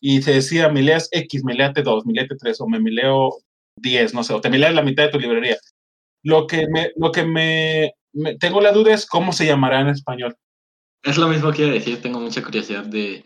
y 0.00 0.22
se 0.22 0.32
decía 0.32 0.70
mileas 0.70 1.08
X, 1.12 1.44
mileate 1.44 1.84
2, 1.84 2.04
mileate 2.04 2.34
3, 2.36 2.60
o 2.62 2.66
me 2.66 2.80
mileo 2.80 3.30
10, 3.76 4.12
no 4.12 4.24
sé, 4.24 4.32
o 4.32 4.40
te 4.40 4.50
mileas 4.50 4.74
la 4.74 4.82
mitad 4.82 5.04
de 5.04 5.10
tu 5.10 5.20
librería. 5.20 5.56
Lo 6.24 6.48
que 6.48 6.66
me, 6.66 6.90
lo 6.96 7.12
que 7.12 7.24
me, 7.24 7.94
tengo 8.40 8.60
la 8.60 8.72
duda 8.72 8.92
es 8.92 9.06
cómo 9.06 9.32
se 9.32 9.46
llamará 9.46 9.82
en 9.82 9.88
español. 9.90 10.34
Es 11.04 11.16
lo 11.16 11.28
mismo 11.28 11.52
que 11.52 11.62
iba 11.62 11.70
a 11.70 11.74
decir, 11.74 12.02
tengo 12.02 12.18
mucha 12.18 12.42
curiosidad 12.42 12.82
de, 12.86 13.22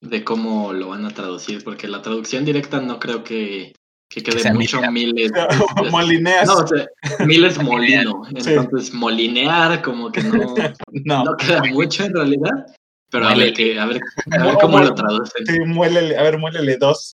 de 0.00 0.24
cómo 0.24 0.72
lo 0.72 0.88
van 0.88 1.04
a 1.04 1.10
traducir, 1.10 1.62
porque 1.64 1.88
la 1.88 2.02
traducción 2.02 2.44
directa 2.44 2.80
no 2.80 2.98
creo 2.98 3.24
que, 3.24 3.74
que 4.08 4.22
quede 4.22 4.52
mucho 4.52 4.80
miles. 4.90 5.32
Molineas. 5.90 6.46
No, 6.46 6.58
o 6.58 7.26
miles 7.26 7.62
molino. 7.62 8.22
Entonces, 8.28 8.92
molinear 8.92 9.82
como 9.82 10.12
que 10.12 10.22
no, 11.04 11.24
no. 11.24 11.36
queda 11.36 11.62
mucho 11.64 12.04
en 12.04 12.14
realidad. 12.14 12.66
Pero 13.10 13.28
a 13.28 13.34
ver, 13.34 13.52
que, 13.52 13.78
a 13.78 13.86
ver, 13.86 14.00
a 14.32 14.44
ver 14.44 14.54
cómo 14.60 14.78
lo 14.78 14.94
traducen. 14.94 15.46
Sí, 15.46 15.60
muélele, 15.60 16.16
a 16.16 16.22
ver, 16.22 16.38
muélele 16.38 16.76
dos. 16.76 17.16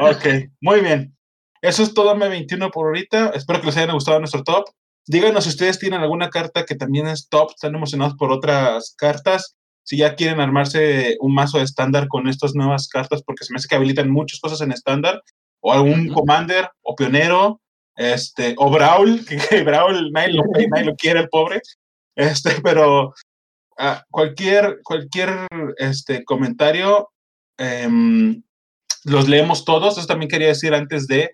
Ok, 0.00 0.26
muy 0.60 0.80
bien. 0.80 1.16
Eso 1.60 1.84
es 1.84 1.94
todo 1.94 2.14
M21 2.16 2.72
por 2.72 2.86
ahorita. 2.86 3.30
Espero 3.30 3.60
que 3.60 3.66
les 3.66 3.76
haya 3.76 3.92
gustado 3.92 4.18
nuestro 4.18 4.42
top. 4.42 4.66
Díganos 5.06 5.44
si 5.44 5.50
ustedes 5.50 5.78
tienen 5.78 6.00
alguna 6.00 6.28
carta 6.28 6.64
que 6.64 6.74
también 6.74 7.06
es 7.06 7.28
top, 7.28 7.50
están 7.50 7.74
emocionados 7.74 8.14
por 8.14 8.32
otras 8.32 8.94
cartas. 8.96 9.56
Si 9.84 9.96
ya 9.96 10.14
quieren 10.14 10.40
armarse 10.40 11.16
un 11.20 11.34
mazo 11.34 11.58
de 11.58 11.64
estándar 11.64 12.08
con 12.08 12.28
estas 12.28 12.54
nuevas 12.54 12.88
cartas, 12.88 13.22
porque 13.22 13.44
se 13.44 13.52
me 13.52 13.56
hace 13.56 13.68
que 13.68 13.74
habilitan 13.74 14.10
muchas 14.10 14.40
cosas 14.40 14.60
en 14.60 14.72
estándar, 14.72 15.22
o 15.60 15.72
algún 15.72 16.08
commander, 16.08 16.68
o 16.82 16.94
pionero, 16.94 17.60
este, 17.96 18.54
o 18.58 18.70
Brawl, 18.70 19.24
que, 19.50 19.62
Brawl 19.62 20.10
nadie 20.12 20.34
lo, 20.34 20.42
nadie 20.70 20.84
lo, 20.84 20.96
quiere, 20.96 21.20
el 21.20 21.28
pobre. 21.28 21.60
Este, 22.16 22.60
pero 22.62 23.14
ah, 23.78 24.04
cualquier, 24.10 24.80
cualquier 24.84 25.46
este, 25.78 26.24
comentario 26.24 27.08
em, 27.58 28.42
los 29.04 29.28
leemos 29.28 29.64
todos. 29.64 29.98
Eso 29.98 30.06
también 30.06 30.30
quería 30.30 30.48
decir 30.48 30.74
antes 30.74 31.06
de 31.06 31.30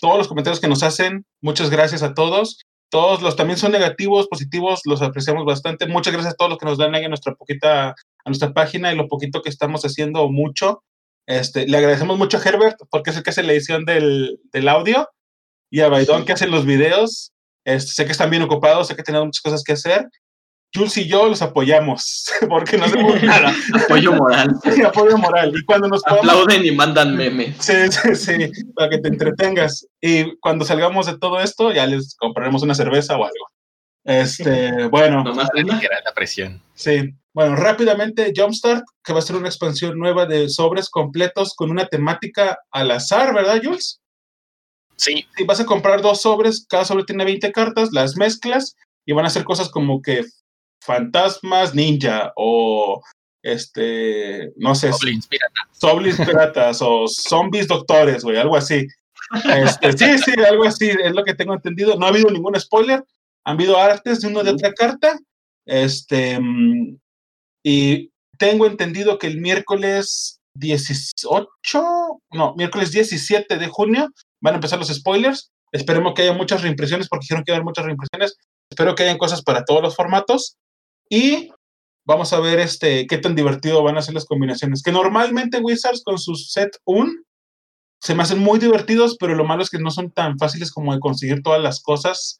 todos 0.00 0.18
los 0.18 0.28
comentarios 0.28 0.60
que 0.60 0.68
nos 0.68 0.82
hacen. 0.82 1.24
Muchas 1.40 1.70
gracias 1.70 2.02
a 2.02 2.14
todos. 2.14 2.58
Todos 2.90 3.22
los 3.22 3.36
también 3.36 3.56
son 3.56 3.72
negativos, 3.72 4.26
positivos, 4.28 4.80
los 4.84 5.00
apreciamos 5.00 5.44
bastante. 5.44 5.86
Muchas 5.86 6.12
gracias 6.12 6.34
a 6.34 6.36
todos 6.36 6.50
los 6.50 6.58
que 6.58 6.66
nos 6.66 6.76
dan 6.76 6.92
like 6.92 7.06
a 7.06 7.08
nuestra 7.08 7.34
poquita, 7.34 7.90
a 7.90 7.94
nuestra 8.26 8.52
página 8.52 8.92
y 8.92 8.96
lo 8.96 9.08
poquito 9.08 9.42
que 9.42 9.48
estamos 9.48 9.84
haciendo 9.84 10.28
mucho. 10.28 10.82
Este, 11.26 11.66
le 11.68 11.76
agradecemos 11.76 12.18
mucho 12.18 12.38
a 12.38 12.42
Herbert 12.42 12.78
porque 12.90 13.10
es 13.10 13.16
el 13.16 13.22
que 13.22 13.30
hace 13.30 13.44
la 13.44 13.52
edición 13.52 13.84
del, 13.84 14.40
del 14.52 14.68
audio 14.68 15.08
y 15.70 15.80
a 15.80 15.88
Baidón 15.88 16.24
que 16.24 16.32
hace 16.32 16.48
los 16.48 16.66
videos. 16.66 17.32
Este, 17.64 17.92
sé 17.92 18.04
que 18.06 18.12
están 18.12 18.30
bien 18.30 18.42
ocupados, 18.42 18.88
sé 18.88 18.96
que 18.96 19.04
tienen 19.04 19.24
muchas 19.24 19.42
cosas 19.42 19.62
que 19.62 19.72
hacer 19.72 20.08
Jules 20.72 20.96
y 20.98 21.08
yo 21.08 21.28
los 21.28 21.42
apoyamos, 21.42 22.30
porque 22.48 22.78
no 22.78 22.84
hacemos 22.84 23.22
nada. 23.22 23.52
apoyo 23.84 24.12
moral. 24.12 24.54
Sí, 24.62 24.82
apoyo 24.82 25.18
moral. 25.18 25.52
Y 25.54 25.64
cuando 25.64 25.88
nos 25.88 26.06
Aplauden 26.06 26.64
y 26.64 26.70
mandan 26.70 27.16
memes. 27.16 27.56
Sí, 27.58 27.74
sí, 27.90 28.14
sí, 28.14 28.62
para 28.74 28.90
que 28.90 28.98
te 28.98 29.08
entretengas. 29.08 29.86
Y 30.00 30.36
cuando 30.38 30.64
salgamos 30.64 31.06
de 31.06 31.18
todo 31.18 31.40
esto, 31.40 31.72
ya 31.72 31.86
les 31.86 32.14
compraremos 32.16 32.62
una 32.62 32.74
cerveza 32.74 33.16
o 33.16 33.24
algo. 33.24 33.46
Este, 34.04 34.86
bueno. 34.90 35.24
Nomás 35.24 35.48
la 35.54 36.14
presión. 36.14 36.62
Sí. 36.74 37.14
Bueno, 37.32 37.54
rápidamente, 37.54 38.32
Jumpstart, 38.36 38.84
que 39.04 39.12
va 39.12 39.20
a 39.20 39.22
ser 39.22 39.36
una 39.36 39.48
expansión 39.48 39.96
nueva 39.98 40.26
de 40.26 40.48
sobres 40.48 40.88
completos 40.88 41.54
con 41.54 41.70
una 41.70 41.86
temática 41.86 42.58
al 42.72 42.90
azar, 42.90 43.32
¿verdad, 43.32 43.60
Jules? 43.62 44.00
Sí. 44.96 45.26
Y 45.38 45.44
vas 45.44 45.60
a 45.60 45.64
comprar 45.64 46.02
dos 46.02 46.22
sobres, 46.22 46.66
cada 46.68 46.84
sobre 46.84 47.04
tiene 47.04 47.24
20 47.24 47.52
cartas, 47.52 47.90
las 47.92 48.16
mezclas 48.16 48.74
y 49.06 49.12
van 49.12 49.24
a 49.24 49.28
hacer 49.28 49.44
cosas 49.44 49.68
como 49.68 50.02
que 50.02 50.24
fantasmas 50.80 51.74
ninja 51.74 52.32
o 52.36 53.02
este, 53.42 54.52
no 54.56 54.74
sé, 54.74 54.90
Soblins 55.72 56.18
piratas, 56.18 56.82
o 56.82 57.08
zombies 57.08 57.68
doctores, 57.68 58.22
güey, 58.22 58.36
algo 58.36 58.56
así. 58.56 58.86
Este, 59.44 59.92
sí, 59.96 60.18
sí, 60.18 60.32
algo 60.42 60.64
así, 60.64 60.90
es 60.90 61.12
lo 61.12 61.24
que 61.24 61.34
tengo 61.34 61.54
entendido. 61.54 61.96
No 61.96 62.06
ha 62.06 62.08
habido 62.08 62.30
ningún 62.30 62.58
spoiler, 62.58 63.04
han 63.44 63.54
habido 63.54 63.78
artes 63.78 64.20
de 64.20 64.28
una 64.28 64.42
de 64.42 64.50
otra 64.50 64.72
carta. 64.72 65.18
Este, 65.66 66.38
y 67.62 68.10
tengo 68.38 68.66
entendido 68.66 69.18
que 69.18 69.28
el 69.28 69.40
miércoles 69.40 70.40
18, 70.54 71.48
no, 72.32 72.54
miércoles 72.56 72.90
17 72.90 73.56
de 73.56 73.68
junio 73.68 74.08
van 74.40 74.54
a 74.54 74.56
empezar 74.56 74.78
los 74.78 74.88
spoilers. 74.88 75.50
Esperemos 75.72 76.14
que 76.14 76.22
haya 76.22 76.32
muchas 76.32 76.62
reimpresiones 76.62 77.08
porque 77.08 77.24
dijeron 77.24 77.44
que 77.44 77.52
haya 77.52 77.62
muchas 77.62 77.84
reimpresiones. 77.84 78.36
Espero 78.68 78.94
que 78.94 79.04
hayan 79.04 79.18
cosas 79.18 79.42
para 79.42 79.64
todos 79.64 79.82
los 79.82 79.94
formatos. 79.94 80.56
Y 81.10 81.50
vamos 82.06 82.32
a 82.32 82.40
ver 82.40 82.60
este, 82.60 83.06
qué 83.06 83.18
tan 83.18 83.34
divertido 83.34 83.82
van 83.82 83.98
a 83.98 84.02
ser 84.02 84.14
las 84.14 84.24
combinaciones. 84.24 84.82
Que 84.82 84.92
normalmente 84.92 85.58
Wizards 85.58 86.02
con 86.04 86.18
su 86.18 86.34
set 86.36 86.70
1 86.84 87.12
se 88.00 88.14
me 88.14 88.22
hacen 88.22 88.38
muy 88.38 88.58
divertidos, 88.58 89.16
pero 89.18 89.34
lo 89.34 89.44
malo 89.44 89.62
es 89.62 89.70
que 89.70 89.78
no 89.78 89.90
son 89.90 90.10
tan 90.10 90.38
fáciles 90.38 90.72
como 90.72 90.94
de 90.94 91.00
conseguir 91.00 91.42
todas 91.42 91.60
las 91.60 91.82
cosas. 91.82 92.38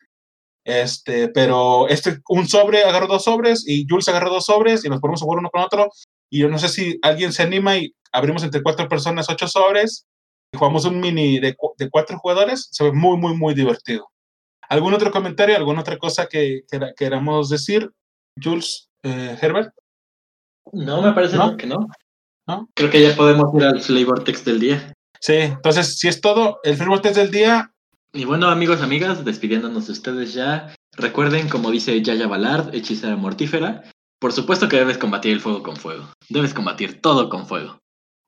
Este, 0.64 1.28
pero 1.28 1.88
este, 1.88 2.20
un 2.28 2.46
sobre, 2.46 2.84
agarro 2.84 3.06
dos 3.06 3.24
sobres 3.24 3.64
y 3.66 3.86
Jules 3.88 4.08
agarra 4.08 4.30
dos 4.30 4.46
sobres 4.46 4.84
y 4.84 4.88
nos 4.88 5.00
ponemos 5.00 5.20
a 5.20 5.24
jugar 5.24 5.40
uno 5.40 5.50
con 5.50 5.62
otro. 5.62 5.90
Y 6.30 6.38
yo 6.40 6.48
no 6.48 6.58
sé 6.58 6.68
si 6.68 6.98
alguien 7.02 7.32
se 7.32 7.42
anima 7.42 7.76
y 7.76 7.92
abrimos 8.12 8.44
entre 8.44 8.62
cuatro 8.62 8.88
personas 8.88 9.28
ocho 9.28 9.48
sobres 9.48 10.06
y 10.52 10.58
jugamos 10.58 10.84
un 10.84 11.00
mini 11.00 11.40
de, 11.40 11.56
de 11.76 11.90
cuatro 11.90 12.18
jugadores. 12.18 12.68
Se 12.70 12.84
ve 12.84 12.92
muy, 12.92 13.18
muy, 13.18 13.36
muy 13.36 13.52
divertido. 13.52 14.08
¿Algún 14.68 14.94
otro 14.94 15.10
comentario? 15.10 15.56
¿Alguna 15.56 15.80
otra 15.80 15.98
cosa 15.98 16.26
que, 16.26 16.62
queramos 16.96 17.50
decir? 17.50 17.90
Jules, 18.42 18.88
eh, 19.02 19.36
Herbert. 19.40 19.72
No, 20.72 21.02
me 21.02 21.12
parece 21.12 21.36
que 21.58 21.66
no. 21.66 21.86
no. 22.46 22.68
Creo 22.74 22.90
que 22.90 23.02
ya 23.02 23.16
podemos 23.16 23.54
ir 23.54 23.64
al 23.64 23.80
flavor 23.80 24.24
text 24.24 24.44
del 24.44 24.60
día. 24.60 24.92
Sí, 25.20 25.34
entonces, 25.34 25.98
si 25.98 26.08
es 26.08 26.20
todo, 26.20 26.60
el 26.62 26.76
flavor 26.76 27.00
text 27.00 27.16
del 27.16 27.30
día. 27.30 27.72
Y 28.12 28.24
bueno, 28.24 28.48
amigos, 28.48 28.82
amigas, 28.82 29.24
despidiéndonos 29.24 29.86
de 29.86 29.92
ustedes 29.92 30.34
ya. 30.34 30.74
Recuerden, 30.96 31.48
como 31.48 31.70
dice 31.70 32.02
Yaya 32.02 32.26
Ballard, 32.26 32.74
hechicera 32.74 33.16
mortífera, 33.16 33.84
por 34.20 34.32
supuesto 34.32 34.68
que 34.68 34.76
debes 34.76 34.98
combatir 34.98 35.32
el 35.32 35.40
fuego 35.40 35.62
con 35.62 35.76
fuego. 35.76 36.04
Debes 36.28 36.52
combatir 36.52 37.00
todo 37.00 37.28
con 37.28 37.46
fuego. 37.46 37.78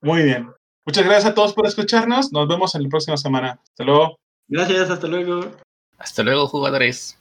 Muy 0.01 0.23
bien. 0.23 0.51
Muchas 0.87 1.05
gracias 1.05 1.27
a 1.27 1.35
todos 1.35 1.53
por 1.53 1.67
escucharnos. 1.67 2.33
Nos 2.33 2.49
vemos 2.49 2.75
en 2.75 2.85
la 2.85 2.89
próxima 2.89 3.17
semana. 3.17 3.61
Hasta 3.63 3.85
luego. 3.85 4.17
Gracias, 4.49 4.91
hasta 4.91 5.07
luego. 5.07 5.53
Hasta 5.99 6.23
luego, 6.23 6.49
jugadores. 6.49 7.19